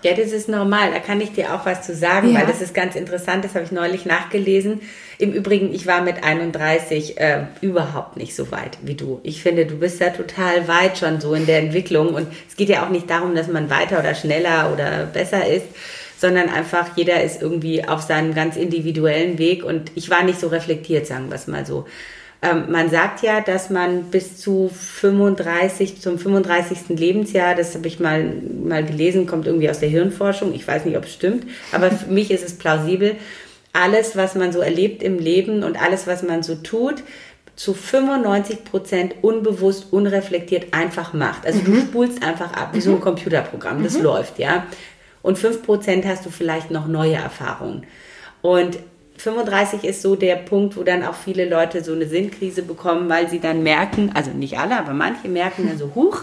Ja, 0.03 0.14
das 0.14 0.33
ist 0.33 0.49
normal. 0.49 0.93
Da 0.93 0.99
kann 0.99 1.20
ich 1.20 1.33
dir 1.33 1.55
auch 1.55 1.66
was 1.66 1.83
zu 1.83 1.95
sagen, 1.95 2.33
Ja. 2.33 2.41
weil 2.41 2.47
das 2.47 2.62
ist 2.62 2.72
ganz 2.72 2.95
interessant. 2.97 3.45
Das 3.45 3.55
habe 3.55 3.64
ich 3.66 3.70
neulich 3.70 4.07
nachgelesen. 4.07 4.81
Im 5.18 5.33
Übrigen, 5.33 5.74
ich 5.74 5.87
war 5.87 6.01
mit 6.01 6.24
31 6.24 7.20
äh, 7.20 7.43
überhaupt 7.61 8.16
nicht 8.16 8.35
so 8.35 8.51
weit 8.51 8.78
wie 8.83 8.95
du. 8.95 9.20
Ich 9.24 9.43
finde, 9.43 9.66
du 9.66 9.76
bist 9.76 10.01
ja 10.01 10.09
total 10.09 10.66
weit 10.68 10.97
schon 10.97 11.20
so 11.20 11.35
in 11.35 11.45
der 11.45 11.59
Entwicklung. 11.59 12.14
Und 12.14 12.28
es 12.49 12.57
geht 12.57 12.70
ja 12.70 12.83
auch 12.85 12.89
nicht 12.89 13.11
darum, 13.11 13.35
dass 13.35 13.49
man 13.49 13.68
weiter 13.68 13.99
oder 13.99 14.14
schneller 14.14 14.70
oder 14.72 15.05
besser 15.05 15.47
ist, 15.47 15.66
sondern 16.18 16.49
einfach 16.49 16.97
jeder 16.97 17.22
ist 17.22 17.43
irgendwie 17.43 17.87
auf 17.87 18.01
seinem 18.01 18.33
ganz 18.35 18.57
individuellen 18.57 19.37
Weg. 19.37 19.62
Und 19.64 19.93
ich 19.97 20.09
war 20.09 20.22
nicht 20.22 20.41
so 20.41 20.49
reflektiert, 20.49 21.07
sagen 21.07 21.28
wir 21.28 21.35
es 21.35 21.47
mal 21.47 21.66
so. 21.66 21.87
Ähm, 22.43 22.70
man 22.70 22.88
sagt 22.88 23.22
ja, 23.22 23.41
dass 23.41 23.68
man 23.68 24.05
bis 24.05 24.38
zu 24.38 24.70
35, 24.72 26.01
zum 26.01 26.18
35. 26.18 26.88
Lebensjahr, 26.88 27.55
das 27.55 27.74
habe 27.74 27.86
ich 27.86 28.01
mal, 28.01 28.32
mal 28.64 28.84
gelesen, 28.84 29.26
kommt 29.26 29.47
irgendwie 29.47 29.68
aus 29.68 29.80
der 29.80 29.91
Hirnforschung, 29.91 30.55
ich 30.55 30.66
weiß 30.66 30.86
nicht, 30.86 30.97
ob 30.97 31.05
es 31.05 31.12
stimmt, 31.12 31.47
aber 31.72 31.91
für 31.91 32.07
mich 32.11 32.30
ist 32.30 32.45
es 32.45 32.57
plausibel, 32.57 33.16
alles, 33.72 34.16
was 34.16 34.34
man 34.34 34.53
so 34.53 34.61
erlebt 34.61 35.03
im 35.03 35.18
Leben 35.18 35.62
und 35.62 35.80
alles, 35.80 36.07
was 36.07 36.22
man 36.22 36.43
so 36.43 36.57
tut, 36.57 37.03
zu 37.57 37.74
95 37.74 38.64
Prozent 38.64 39.14
unbewusst, 39.20 39.88
unreflektiert 39.93 40.72
einfach 40.72 41.12
macht. 41.12 41.45
Also 41.45 41.61
du 41.61 41.78
spulst 41.78 42.22
einfach 42.22 42.55
ab, 42.55 42.70
wie 42.72 42.80
so 42.80 42.93
ein 42.93 43.01
Computerprogramm, 43.01 43.84
das 43.84 43.99
läuft, 44.01 44.38
ja. 44.38 44.66
Und 45.20 45.38
5 45.38 45.62
Prozent 45.62 46.07
hast 46.07 46.24
du 46.24 46.30
vielleicht 46.30 46.70
noch 46.70 46.86
neue 46.86 47.16
Erfahrungen. 47.16 47.86
Und 48.41 48.78
35 49.21 49.85
ist 49.85 50.03
so 50.03 50.16
der 50.16 50.37
Punkt, 50.37 50.77
wo 50.77 50.83
dann 50.83 51.05
auch 51.05 51.14
viele 51.14 51.49
Leute 51.49 51.85
so 51.85 51.93
eine 51.93 52.07
Sinnkrise 52.07 52.62
bekommen, 52.62 53.09
weil 53.09 53.29
sie 53.29 53.39
dann 53.39 53.62
merken, 53.62 54.11
also 54.14 54.31
nicht 54.31 54.59
alle, 54.59 54.79
aber 54.79 54.93
manche 54.93 55.29
merken 55.29 55.68
dann 55.68 55.79
so, 55.79 55.93
huch, 55.95 56.23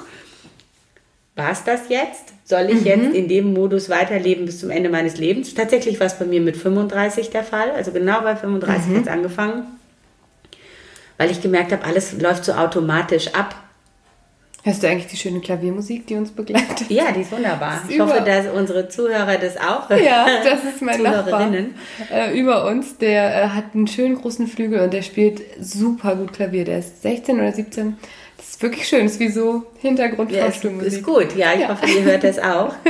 war 1.35 1.51
es 1.51 1.63
das 1.63 1.89
jetzt? 1.89 2.33
Soll 2.45 2.69
ich 2.71 2.83
jetzt 2.83 3.13
in 3.13 3.27
dem 3.27 3.53
Modus 3.53 3.89
weiterleben 3.89 4.45
bis 4.45 4.59
zum 4.59 4.71
Ende 4.71 4.89
meines 4.89 5.17
Lebens? 5.17 5.53
Tatsächlich 5.53 5.99
war 5.99 6.07
es 6.07 6.17
bei 6.17 6.25
mir 6.25 6.41
mit 6.41 6.57
35 6.57 7.29
der 7.29 7.43
Fall, 7.43 7.71
also 7.71 7.91
genau 7.91 8.21
bei 8.21 8.35
35 8.35 8.95
hat 8.95 9.01
es 9.03 9.07
angefangen, 9.07 9.67
weil 11.17 11.29
ich 11.29 11.41
gemerkt 11.41 11.71
habe, 11.71 11.83
alles 11.83 12.19
läuft 12.19 12.45
so 12.45 12.53
automatisch 12.53 13.35
ab. 13.35 13.55
Hörst 14.63 14.83
du 14.83 14.87
eigentlich 14.89 15.07
die 15.07 15.15
schöne 15.17 15.39
Klaviermusik, 15.39 16.07
die 16.07 16.15
uns 16.15 16.31
begleitet? 16.31 16.89
Ja, 16.89 17.11
die 17.13 17.21
ist 17.21 17.31
wunderbar. 17.31 17.81
ist 17.83 17.91
Ich 17.93 17.99
hoffe, 17.99 18.21
dass 18.25 18.47
unsere 18.53 18.89
Zuhörer 18.89 19.37
das 19.37 19.55
auch 19.55 19.89
Ja, 19.91 20.25
das 20.43 20.63
ist 20.65 20.81
mein 20.81 21.01
Nachbar 21.01 21.25
Zuhörerinnen. 21.25 21.75
äh, 22.11 22.37
über 22.37 22.65
uns. 22.65 22.97
Der 22.97 23.43
äh, 23.43 23.47
hat 23.49 23.65
einen 23.73 23.87
schönen 23.87 24.15
großen 24.15 24.47
Flügel 24.47 24.81
und 24.81 24.93
der 24.93 25.03
spielt 25.03 25.41
super 25.61 26.15
gut 26.15 26.33
Klavier. 26.33 26.65
Der 26.65 26.79
ist 26.79 27.01
16 27.01 27.37
oder 27.39 27.53
17. 27.53 27.97
Das 28.35 28.49
ist 28.49 28.61
wirklich 28.61 28.87
schön. 28.87 29.03
Das 29.03 29.13
ist 29.13 29.19
wie 29.21 29.29
so 29.29 29.53
Ja, 29.53 29.59
ist, 29.61 29.81
Hintergrundvorstuhlmusik. 29.81 30.93
ist 30.93 31.03
gut, 31.03 31.35
ja, 31.37 31.53
ich 31.53 31.61
Ja. 31.61 31.69
hoffe, 31.69 31.85
ihr 31.89 32.03
hört 32.03 32.23
das 32.23 32.39
auch. 32.39 32.73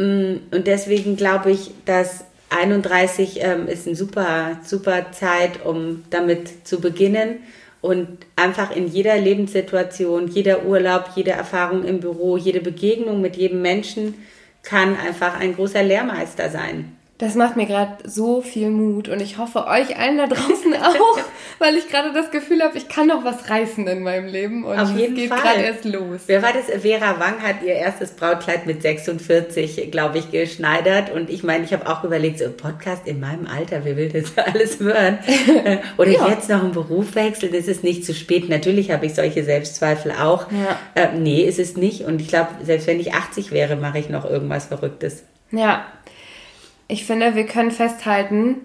Mm, 0.00 0.36
Und 0.52 0.68
deswegen 0.68 1.16
glaube 1.16 1.50
ich, 1.50 1.72
dass 1.84 2.24
31 2.50 3.40
ähm, 3.42 3.66
ist 3.66 3.88
eine 3.88 3.96
super, 3.96 4.58
super 4.64 5.10
Zeit, 5.10 5.66
um 5.66 6.04
damit 6.10 6.68
zu 6.68 6.80
beginnen 6.80 7.40
und 7.80 8.08
einfach 8.36 8.74
in 8.74 8.88
jeder 8.88 9.16
Lebenssituation, 9.16 10.28
jeder 10.28 10.64
Urlaub, 10.64 11.10
jede 11.14 11.30
Erfahrung 11.30 11.84
im 11.84 12.00
Büro, 12.00 12.36
jede 12.36 12.60
Begegnung 12.60 13.20
mit 13.20 13.36
jedem 13.36 13.62
Menschen 13.62 14.14
kann 14.62 14.96
einfach 14.96 15.38
ein 15.38 15.54
großer 15.54 15.82
Lehrmeister 15.82 16.50
sein. 16.50 16.97
Das 17.18 17.34
macht 17.34 17.56
mir 17.56 17.66
gerade 17.66 17.94
so 18.08 18.42
viel 18.42 18.70
Mut 18.70 19.08
und 19.08 19.20
ich 19.20 19.38
hoffe 19.38 19.66
euch 19.66 19.98
allen 19.98 20.18
da 20.18 20.28
draußen 20.28 20.72
auch, 20.82 21.18
weil 21.58 21.74
ich 21.74 21.88
gerade 21.88 22.12
das 22.12 22.30
Gefühl 22.30 22.62
habe, 22.62 22.78
ich 22.78 22.88
kann 22.88 23.08
noch 23.08 23.24
was 23.24 23.50
reißen 23.50 23.88
in 23.88 24.04
meinem 24.04 24.28
Leben 24.28 24.64
und 24.64 24.78
Auf 24.78 24.96
jeden 24.96 25.16
es 25.16 25.22
geht 25.22 25.30
gerade 25.30 25.60
erst 25.62 25.84
los. 25.84 26.20
Wer 26.28 26.42
war 26.42 26.52
das? 26.52 26.66
Vera 26.80 27.18
Wang 27.18 27.42
hat 27.42 27.56
ihr 27.64 27.74
erstes 27.74 28.12
Brautkleid 28.12 28.66
mit 28.66 28.82
46, 28.82 29.90
glaube 29.90 30.18
ich, 30.18 30.30
geschneidert. 30.30 31.10
Und 31.10 31.28
ich 31.28 31.42
meine, 31.42 31.64
ich 31.64 31.72
habe 31.72 31.88
auch 31.88 32.04
überlegt, 32.04 32.38
so 32.38 32.50
Podcast 32.50 33.06
in 33.08 33.18
meinem 33.18 33.46
Alter, 33.48 33.80
wer 33.84 33.96
will 33.96 34.10
das 34.10 34.32
alles 34.54 34.78
hören? 34.78 35.18
Oder 35.98 36.10
Ja. 36.12 36.28
jetzt 36.28 36.48
noch 36.48 36.62
einen 36.62 36.70
Beruf 36.72 37.16
wechseln, 37.16 37.52
das 37.52 37.66
ist 37.66 37.82
nicht 37.82 38.04
zu 38.04 38.14
spät. 38.14 38.48
Natürlich 38.48 38.92
habe 38.92 39.06
ich 39.06 39.14
solche 39.16 39.42
Selbstzweifel 39.42 40.12
auch. 40.12 40.46
Ja. 40.52 40.78
Äh, 40.94 41.18
nee, 41.18 41.42
ist 41.42 41.58
es 41.58 41.76
nicht. 41.76 42.02
Und 42.02 42.20
ich 42.20 42.28
glaube, 42.28 42.50
selbst 42.62 42.86
wenn 42.86 43.00
ich 43.00 43.12
80 43.14 43.50
wäre, 43.50 43.74
mache 43.74 43.98
ich 43.98 44.08
noch 44.08 44.24
irgendwas 44.24 44.66
Verrücktes. 44.66 45.24
Ja, 45.50 45.86
ich 46.88 47.04
finde, 47.04 47.34
wir 47.34 47.46
können 47.46 47.70
festhalten, 47.70 48.56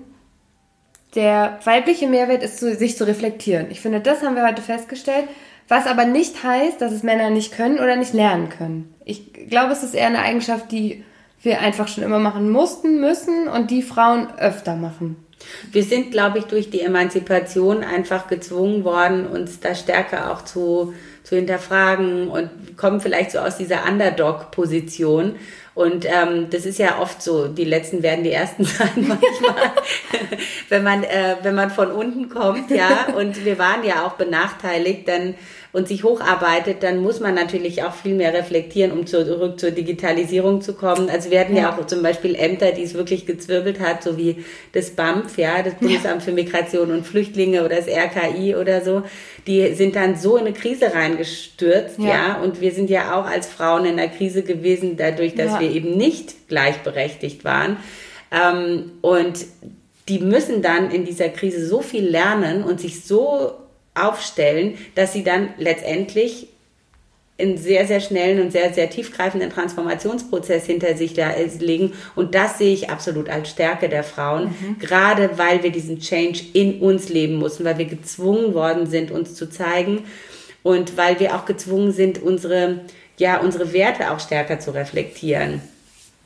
der 1.16 1.60
weibliche 1.64 2.08
Mehrwert 2.08 2.42
ist, 2.42 2.60
sich 2.60 2.98
zu 2.98 3.06
reflektieren. 3.06 3.68
Ich 3.70 3.82
finde, 3.82 4.00
das 4.00 4.24
haben 4.24 4.36
wir 4.36 4.48
heute 4.48 4.62
festgestellt. 4.62 5.26
Was 5.68 5.86
aber 5.86 6.06
nicht 6.06 6.44
heißt, 6.44 6.82
dass 6.82 6.92
es 6.92 7.04
Männer 7.04 7.30
nicht 7.30 7.54
können 7.54 7.80
oder 7.80 7.96
nicht 7.96 8.14
lernen 8.14 8.50
können. 8.50 8.94
Ich 9.06 9.34
glaube, 9.50 9.72
es 9.72 9.84
ist 9.84 9.94
eher 9.94 10.08
eine 10.08 10.20
Eigenschaft, 10.20 10.72
die 10.72 11.04
wir 11.42 11.60
einfach 11.62 11.88
schon 11.88 12.04
immer 12.04 12.20
machen 12.20 12.50
mussten, 12.50 13.00
müssen 13.00 13.48
und 13.48 13.70
die 13.70 13.82
Frauen 13.82 14.28
öfter 14.38 14.76
machen. 14.76 15.18
Wir 15.72 15.84
sind, 15.84 16.12
glaube 16.12 16.40
ich, 16.40 16.46
durch 16.46 16.70
die 16.70 16.82
Emanzipation 16.82 17.84
einfach 17.84 18.28
gezwungen 18.28 18.84
worden, 18.84 19.28
uns 19.28 19.60
da 19.60 19.76
stärker 19.76 20.32
auch 20.32 20.44
zu, 20.44 20.94
zu 21.24 21.36
hinterfragen 21.36 22.30
und 22.30 22.78
kommen 22.78 23.02
vielleicht 23.02 23.32
so 23.32 23.40
aus 23.40 23.58
dieser 23.58 23.86
Underdog-Position. 23.90 25.36
Und 25.76 26.06
ähm, 26.06 26.50
das 26.52 26.66
ist 26.66 26.78
ja 26.78 27.00
oft 27.00 27.22
so, 27.22 27.48
die 27.48 27.64
Letzten 27.64 28.04
werden 28.04 28.24
die 28.24 28.32
Ersten 28.32 28.64
sein 28.64 28.92
manchmal, 28.96 29.72
wenn, 30.70 30.84
man, 30.84 31.04
äh, 31.04 31.38
wenn 31.42 31.56
man 31.56 31.72
von 31.72 31.92
unten 31.92 32.30
kommt, 32.30 32.70
ja. 32.70 33.08
Und 33.16 33.44
wir 33.44 33.58
waren 33.58 33.84
ja 33.84 34.06
auch 34.06 34.14
benachteiligt, 34.14 35.08
dann 35.08 35.36
und 35.74 35.88
sich 35.88 36.04
hocharbeitet, 36.04 36.84
dann 36.84 37.00
muss 37.02 37.20
man 37.20 37.34
natürlich 37.34 37.84
auch 37.84 37.94
viel 37.96 38.14
mehr 38.14 38.32
reflektieren, 38.34 38.92
um 38.92 39.08
zurück 39.08 39.60
zur 39.60 39.72
Digitalisierung 39.72 40.62
zu 40.62 40.74
kommen. 40.76 41.10
Also 41.10 41.32
wir 41.32 41.40
hatten 41.40 41.56
ja, 41.56 41.64
Ja. 41.64 41.78
auch 41.78 41.88
zum 41.88 42.04
Beispiel 42.04 42.36
Ämter, 42.36 42.72
die 42.72 42.84
es 42.84 42.94
wirklich 42.94 43.26
gezwirbelt 43.26 43.80
hat, 43.80 44.04
so 44.04 44.16
wie 44.16 44.46
das 44.74 44.92
BAMF, 44.92 45.36
ja, 45.38 45.64
das 45.64 45.74
Bundesamt 45.74 46.22
für 46.22 46.32
Migration 46.32 46.92
und 46.92 47.08
Flüchtlinge 47.08 47.66
oder 47.66 47.78
das 47.78 47.88
RKI 47.88 48.56
oder 48.56 48.82
so, 48.86 49.02
die 49.48 49.74
sind 49.74 49.96
dann 49.96 50.16
so 50.16 50.38
in 50.38 50.46
eine 50.46 50.54
Krise 50.54 50.94
reingestürzt, 50.94 51.98
ja, 51.98 52.06
Ja. 52.08 52.42
und 52.44 52.62
wir 52.62 52.72
sind 52.72 52.92
ja 52.92 53.20
auch 53.20 53.26
als 53.26 53.48
Frauen 53.48 53.86
in 53.86 53.98
der 53.98 54.10
Krise 54.10 54.44
gewesen, 54.44 54.96
dadurch, 54.96 55.34
dass 55.34 55.54
Ja. 55.54 55.60
wir 55.60 55.72
eben 55.72 55.98
nicht 55.98 56.48
gleichberechtigt 56.50 57.44
waren. 57.44 57.78
Ähm, 58.32 58.92
und 59.02 59.40
die 60.08 60.20
müssen 60.20 60.62
dann 60.62 60.92
in 60.92 61.04
dieser 61.06 61.30
Krise 61.30 61.66
so 61.66 61.82
viel 61.82 62.08
lernen 62.08 62.64
und 62.64 62.80
sich 62.80 63.04
so 63.06 63.54
aufstellen, 63.96 64.78
dass 64.96 65.14
sie 65.14 65.24
dann 65.24 65.50
letztendlich 65.58 66.48
einen 67.40 67.58
sehr, 67.58 67.88
sehr 67.88 68.00
schnellen 68.00 68.42
und 68.42 68.52
sehr, 68.52 68.74
sehr 68.74 68.90
tiefgreifenden 68.90 69.50
Transformationsprozess 69.50 70.66
hinter 70.66 70.96
sich 70.96 71.14
da 71.14 71.32
legen. 71.60 71.94
Und 72.16 72.36
das 72.36 72.60
sehe 72.60 72.74
ich 72.74 72.90
absolut 72.90 73.28
als 73.28 73.50
Stärke 73.50 73.90
der 73.90 74.04
Frauen, 74.04 74.56
gerade 74.80 75.38
weil 75.38 75.64
wir 75.64 75.72
diesen 75.72 76.00
Change 76.00 76.42
in 76.54 76.80
uns 76.80 77.10
leben 77.10 77.36
mussten, 77.36 77.66
weil 77.66 77.78
wir 77.78 77.86
gezwungen 77.86 78.54
worden 78.54 78.86
sind, 78.86 79.10
uns 79.10 79.34
zu 79.34 79.50
zeigen 79.50 80.04
und 80.62 80.96
weil 80.96 81.20
wir 81.20 81.36
auch 81.36 81.46
gezwungen 81.46 81.92
sind, 81.92 82.22
unsere, 82.22 82.82
ja, 83.18 83.40
unsere 83.40 83.74
Werte 83.74 84.12
auch 84.12 84.20
stärker 84.20 84.60
zu 84.60 84.72
reflektieren. 84.72 85.62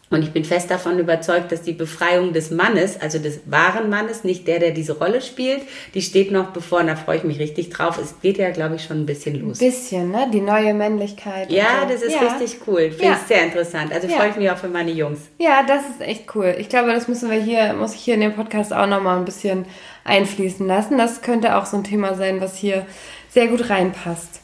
Und 0.09 0.23
ich 0.23 0.31
bin 0.31 0.45
fest 0.45 0.71
davon 0.71 0.99
überzeugt, 0.99 1.51
dass 1.51 1.63
die 1.63 1.73
Befreiung 1.73 2.31
des 2.31 2.49
Mannes, 2.49 2.99
also 3.01 3.19
des 3.19 3.41
wahren 3.45 3.89
Mannes, 3.89 4.23
nicht 4.23 4.47
der, 4.47 4.59
der 4.59 4.71
diese 4.71 4.97
Rolle 4.97 5.19
spielt, 5.21 5.63
die 5.93 6.01
steht 6.01 6.31
noch 6.31 6.51
bevor, 6.51 6.79
und 6.79 6.87
da 6.87 6.95
freue 6.95 7.17
ich 7.17 7.23
mich 7.25 7.39
richtig 7.39 7.71
drauf. 7.71 7.97
Es 7.97 8.15
geht 8.21 8.37
ja, 8.37 8.51
glaube 8.51 8.75
ich, 8.75 8.85
schon 8.85 9.01
ein 9.01 9.05
bisschen 9.05 9.41
los. 9.41 9.57
Bisschen, 9.57 10.11
ne? 10.11 10.29
Die 10.31 10.39
neue 10.39 10.73
Männlichkeit. 10.73 11.51
Ja, 11.51 11.81
so. 11.81 11.89
das 11.93 12.01
ist 12.03 12.13
ja. 12.13 12.21
richtig 12.21 12.61
cool. 12.67 12.89
Finde 12.91 13.03
Ja. 13.03 13.19
ich 13.21 13.27
sehr 13.27 13.43
interessant. 13.43 13.91
Also 13.91 14.07
Ja. 14.07 14.15
freue 14.17 14.29
ich 14.29 14.35
mich 14.37 14.49
auch 14.49 14.57
für 14.57 14.69
meine 14.69 14.91
Jungs. 14.91 15.19
Ja, 15.39 15.63
das 15.67 15.81
ist 15.89 15.99
echt 15.99 16.33
cool. 16.35 16.55
Ich 16.57 16.69
glaube, 16.69 16.93
das 16.93 17.09
müssen 17.09 17.29
wir 17.29 17.41
hier, 17.41 17.73
muss 17.73 17.93
ich 17.93 17.99
hier 17.99 18.13
in 18.13 18.21
den 18.21 18.33
Podcast 18.33 18.71
auch 18.73 18.87
nochmal 18.87 19.17
ein 19.17 19.25
bisschen 19.25 19.65
einfließen 20.05 20.65
lassen. 20.65 20.97
Das 20.97 21.21
könnte 21.21 21.57
auch 21.57 21.65
so 21.65 21.75
ein 21.75 21.83
Thema 21.83 22.15
sein, 22.15 22.39
was 22.39 22.55
hier 22.55 22.85
sehr 23.29 23.47
gut 23.47 23.69
reinpasst. 23.69 24.39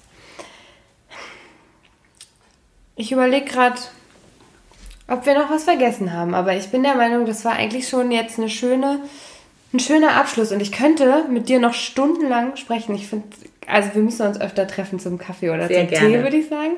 Ich 2.95 3.11
überlege 3.13 3.45
gerade, 3.45 3.77
ob 5.07 5.25
wir 5.25 5.37
noch 5.37 5.49
was 5.49 5.65
vergessen 5.65 6.13
haben, 6.13 6.33
aber 6.33 6.55
ich 6.55 6.69
bin 6.69 6.83
der 6.83 6.95
Meinung, 6.95 7.25
das 7.25 7.43
war 7.45 7.53
eigentlich 7.53 7.87
schon 7.87 8.11
jetzt 8.11 8.39
eine 8.39 8.49
schöne, 8.49 8.99
ein 9.73 9.79
schöner 9.79 10.15
Abschluss 10.15 10.51
und 10.51 10.61
ich 10.61 10.71
könnte 10.71 11.25
mit 11.29 11.49
dir 11.49 11.59
noch 11.59 11.73
stundenlang 11.73 12.55
sprechen. 12.55 12.95
Ich 12.95 13.07
finde, 13.07 13.27
also 13.67 13.89
wir 13.93 14.01
müssen 14.01 14.25
uns 14.25 14.39
öfter 14.39 14.67
treffen 14.67 14.99
zum 14.99 15.17
Kaffee 15.17 15.49
oder 15.49 15.67
Sehr 15.67 15.87
zum 15.87 15.89
gerne. 15.89 16.07
Tee, 16.07 16.23
würde 16.23 16.37
ich 16.37 16.47
sagen. 16.47 16.73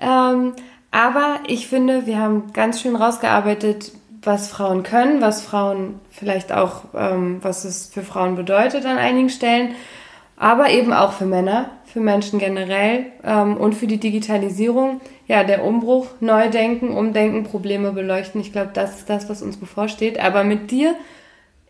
Ähm, 0.00 0.54
aber 0.90 1.40
ich 1.46 1.68
finde, 1.68 2.06
wir 2.06 2.18
haben 2.18 2.52
ganz 2.52 2.80
schön 2.80 2.96
rausgearbeitet, 2.96 3.92
was 4.22 4.48
Frauen 4.48 4.82
können, 4.82 5.20
was 5.20 5.42
Frauen 5.42 6.00
vielleicht 6.10 6.52
auch, 6.52 6.84
ähm, 6.94 7.38
was 7.42 7.64
es 7.64 7.86
für 7.86 8.02
Frauen 8.02 8.36
bedeutet 8.36 8.86
an 8.86 8.98
einigen 8.98 9.30
Stellen, 9.30 9.74
aber 10.36 10.70
eben 10.70 10.92
auch 10.92 11.12
für 11.12 11.26
Männer, 11.26 11.70
für 11.86 12.00
Menschen 12.00 12.38
generell 12.38 13.06
ähm, 13.24 13.56
und 13.56 13.74
für 13.74 13.86
die 13.86 13.98
Digitalisierung. 13.98 15.00
Ja, 15.32 15.44
der 15.44 15.64
Umbruch, 15.64 16.08
Neudenken, 16.20 16.90
Umdenken, 16.90 17.44
Probleme 17.44 17.92
beleuchten. 17.92 18.38
Ich 18.42 18.52
glaube, 18.52 18.70
das 18.74 18.98
ist 18.98 19.08
das, 19.08 19.30
was 19.30 19.40
uns 19.40 19.56
bevorsteht. 19.56 20.18
Aber 20.20 20.44
mit 20.44 20.70
dir 20.70 20.94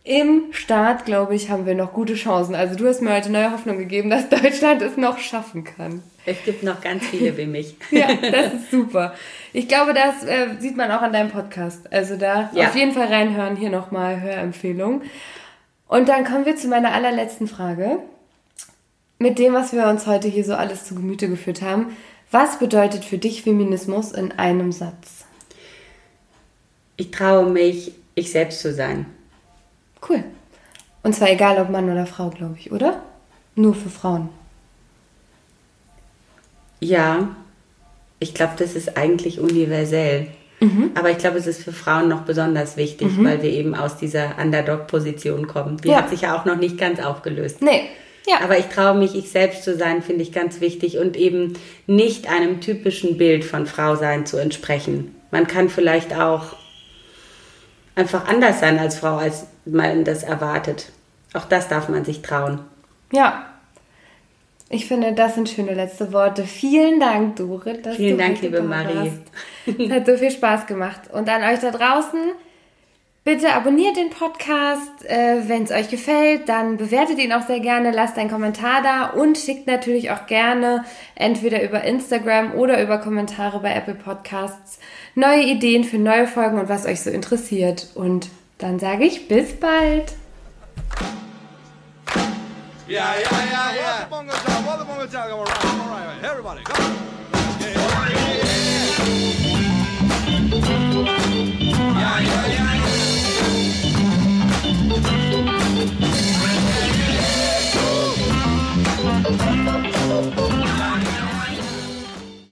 im 0.02 0.46
Start, 0.50 1.04
glaube 1.04 1.36
ich, 1.36 1.48
haben 1.48 1.64
wir 1.64 1.76
noch 1.76 1.92
gute 1.92 2.14
Chancen. 2.14 2.56
Also 2.56 2.74
du 2.74 2.88
hast 2.88 3.02
mir 3.02 3.14
heute 3.14 3.30
neue 3.30 3.52
Hoffnung 3.52 3.78
gegeben, 3.78 4.10
dass 4.10 4.28
Deutschland 4.42 4.82
es 4.82 4.96
noch 4.96 5.18
schaffen 5.20 5.62
kann. 5.62 6.02
Es 6.26 6.42
gibt 6.44 6.64
noch 6.64 6.80
ganz 6.80 7.06
viele 7.06 7.36
wie 7.36 7.46
mich. 7.46 7.76
Ja, 7.92 8.08
das 8.32 8.52
ist 8.54 8.72
super. 8.72 9.14
Ich 9.52 9.68
glaube, 9.68 9.94
das 9.94 10.24
äh, 10.24 10.56
sieht 10.58 10.76
man 10.76 10.90
auch 10.90 11.02
an 11.02 11.12
deinem 11.12 11.30
Podcast. 11.30 11.92
Also 11.92 12.16
da 12.16 12.50
Ja. 12.54 12.66
auf 12.66 12.74
jeden 12.74 12.90
Fall 12.90 13.06
reinhören. 13.06 13.54
Hier 13.54 13.70
nochmal 13.70 14.20
Hörempfehlung. 14.20 15.02
Und 15.86 16.08
dann 16.08 16.24
kommen 16.24 16.46
wir 16.46 16.56
zu 16.56 16.66
meiner 16.66 16.92
allerletzten 16.92 17.46
Frage. 17.46 17.98
Mit 19.20 19.38
dem, 19.38 19.52
was 19.52 19.72
wir 19.72 19.86
uns 19.86 20.08
heute 20.08 20.26
hier 20.26 20.42
so 20.44 20.54
alles 20.56 20.84
zu 20.84 20.96
Gemüte 20.96 21.28
geführt 21.28 21.62
haben. 21.62 21.96
Was 22.33 22.59
bedeutet 22.59 23.05
für 23.05 23.18
dich 23.18 23.43
Feminismus 23.43 24.11
in 24.11 24.33
einem 24.33 24.72
Satz? 24.72 25.26
Ich 26.97 27.11
traue 27.11 27.49
mich, 27.51 27.93
ich 28.14 28.33
selbst 28.33 28.61
zu 28.61 28.72
sein. 28.72 29.07
Cool. 30.09 30.24
Und 31.03 31.14
zwar 31.14 31.30
egal, 31.30 31.59
ob 31.61 31.68
Mann 31.70 31.91
oder 31.91 32.07
Frau, 32.07 32.30
glaube 32.30 32.57
ich, 32.59 32.72
oder? 32.72 33.03
Nur 33.55 33.74
für 33.74 33.91
Frauen. 33.91 34.30
Ja, 36.80 37.28
ich 38.18 38.35
glaube, 38.35 38.55
das 38.59 38.74
ist 38.74 38.97
eigentlich 38.97 39.39
universell. 39.39 40.28
Aber 40.95 41.11
ich 41.11 41.18
glaube, 41.18 41.39
es 41.39 41.49
ist 41.49 41.64
für 41.64 41.72
Frauen 41.72 42.09
noch 42.09 42.20
besonders 42.20 42.76
wichtig, 42.76 43.09
weil 43.24 43.43
wir 43.43 43.51
eben 43.51 43.74
aus 43.74 43.97
dieser 43.97 44.39
Underdog-Position 44.41 45.49
kommen. 45.49 45.78
Die 45.78 45.89
Ja. 45.89 45.97
hat 45.97 46.09
sich 46.11 46.20
ja 46.20 46.37
auch 46.39 46.45
noch 46.45 46.55
nicht 46.57 46.78
ganz 46.78 47.01
aufgelöst. 47.01 47.62
Nee. 47.62 47.89
Ja. 48.27 48.41
Aber 48.43 48.59
ich 48.59 48.66
traue 48.66 48.97
mich, 48.97 49.14
ich 49.14 49.31
selbst 49.31 49.64
zu 49.64 49.77
sein, 49.77 50.03
finde 50.03 50.23
ich 50.23 50.33
ganz 50.33 50.61
wichtig 50.61 50.99
und 50.99 51.16
eben 51.16 51.55
nicht 51.87 52.31
einem 52.31 52.61
typischen 52.61 53.16
Bild 53.18 53.45
von 53.45 53.66
Frau 53.66 53.97
sein 53.97 54.27
zu 54.27 54.37
entsprechen. 54.39 55.14
Man 55.31 55.47
kann 55.47 55.68
vielleicht 55.68 56.14
auch 56.14 56.55
einfach 57.95 58.27
anders 58.29 58.61
sein 58.61 58.79
als 58.79 58.99
Frau, 58.99 59.16
als 59.16 59.47
man 59.64 60.05
das 60.05 60.23
erwartet. 60.23 60.93
Auch 61.35 61.45
das 61.45 61.68
darf 61.68 61.89
man 61.89 62.05
sich 62.05 62.23
trauen. 62.23 62.61
Ja. 63.12 63.47
Ich 64.68 64.87
finde, 64.87 65.12
das 65.12 65.35
sind 65.35 65.51
schöne 65.51 65.75
letzte 65.75 66.14
Worte. 66.14 66.45
Vielen 66.45 66.99
Dank, 66.99 67.37
Dorit. 67.37 67.85
Dass 67.85 67.97
Vielen 67.97 68.16
du 68.16 68.25
Dank, 68.25 68.41
liebe 68.41 68.62
Marie. 68.62 69.12
Es 69.66 69.91
hat 69.91 70.07
so 70.07 70.16
viel 70.16 70.31
Spaß 70.31 70.66
gemacht. 70.66 71.03
Und 71.12 71.29
an 71.29 71.43
euch 71.43 71.61
da 71.61 71.70
draußen, 71.70 72.20
bitte 73.25 73.53
abonniert 73.55 73.97
den 73.97 74.11
Podcast. 74.11 75.05
Äh, 75.05 75.49
Wenn 75.49 75.64
es 75.64 75.70
euch 75.70 75.89
gefällt, 75.89 76.49
dann 76.49 76.77
bewertet 76.77 77.18
ihn 77.18 77.33
auch 77.33 77.47
sehr 77.47 77.61
gerne, 77.61 77.91
lasst 77.91 78.18
einen 78.18 78.31
Kommentar 78.31 78.83
da 78.83 79.07
und 79.07 79.39
schickt 79.39 79.66
natürlich 79.66 80.11
auch 80.11 80.27
gerne 80.27 80.85
entweder 81.14 81.62
über 81.62 81.85
Instagram 81.85 82.55
oder 82.55 82.83
über 82.83 82.99
Kommentare 82.99 83.61
bei 83.61 83.73
Apple 83.75 83.95
Podcasts 83.95 84.79
neue 85.14 85.43
Ideen 85.43 85.85
für 85.85 85.99
neue 85.99 86.27
Folgen 86.27 86.59
und 86.59 86.68
was 86.68 86.87
euch 86.87 87.03
so 87.03 87.11
interessiert. 87.11 87.89
Und 87.95 88.29
dann 88.59 88.79
sage 88.79 89.05
ich 89.05 89.29
bis 89.29 89.59
bald. 89.59 90.14
Yeah, 92.89 93.14
yeah, 93.16 93.31
yeah, 93.51 94.09
yeah. 96.20 97.11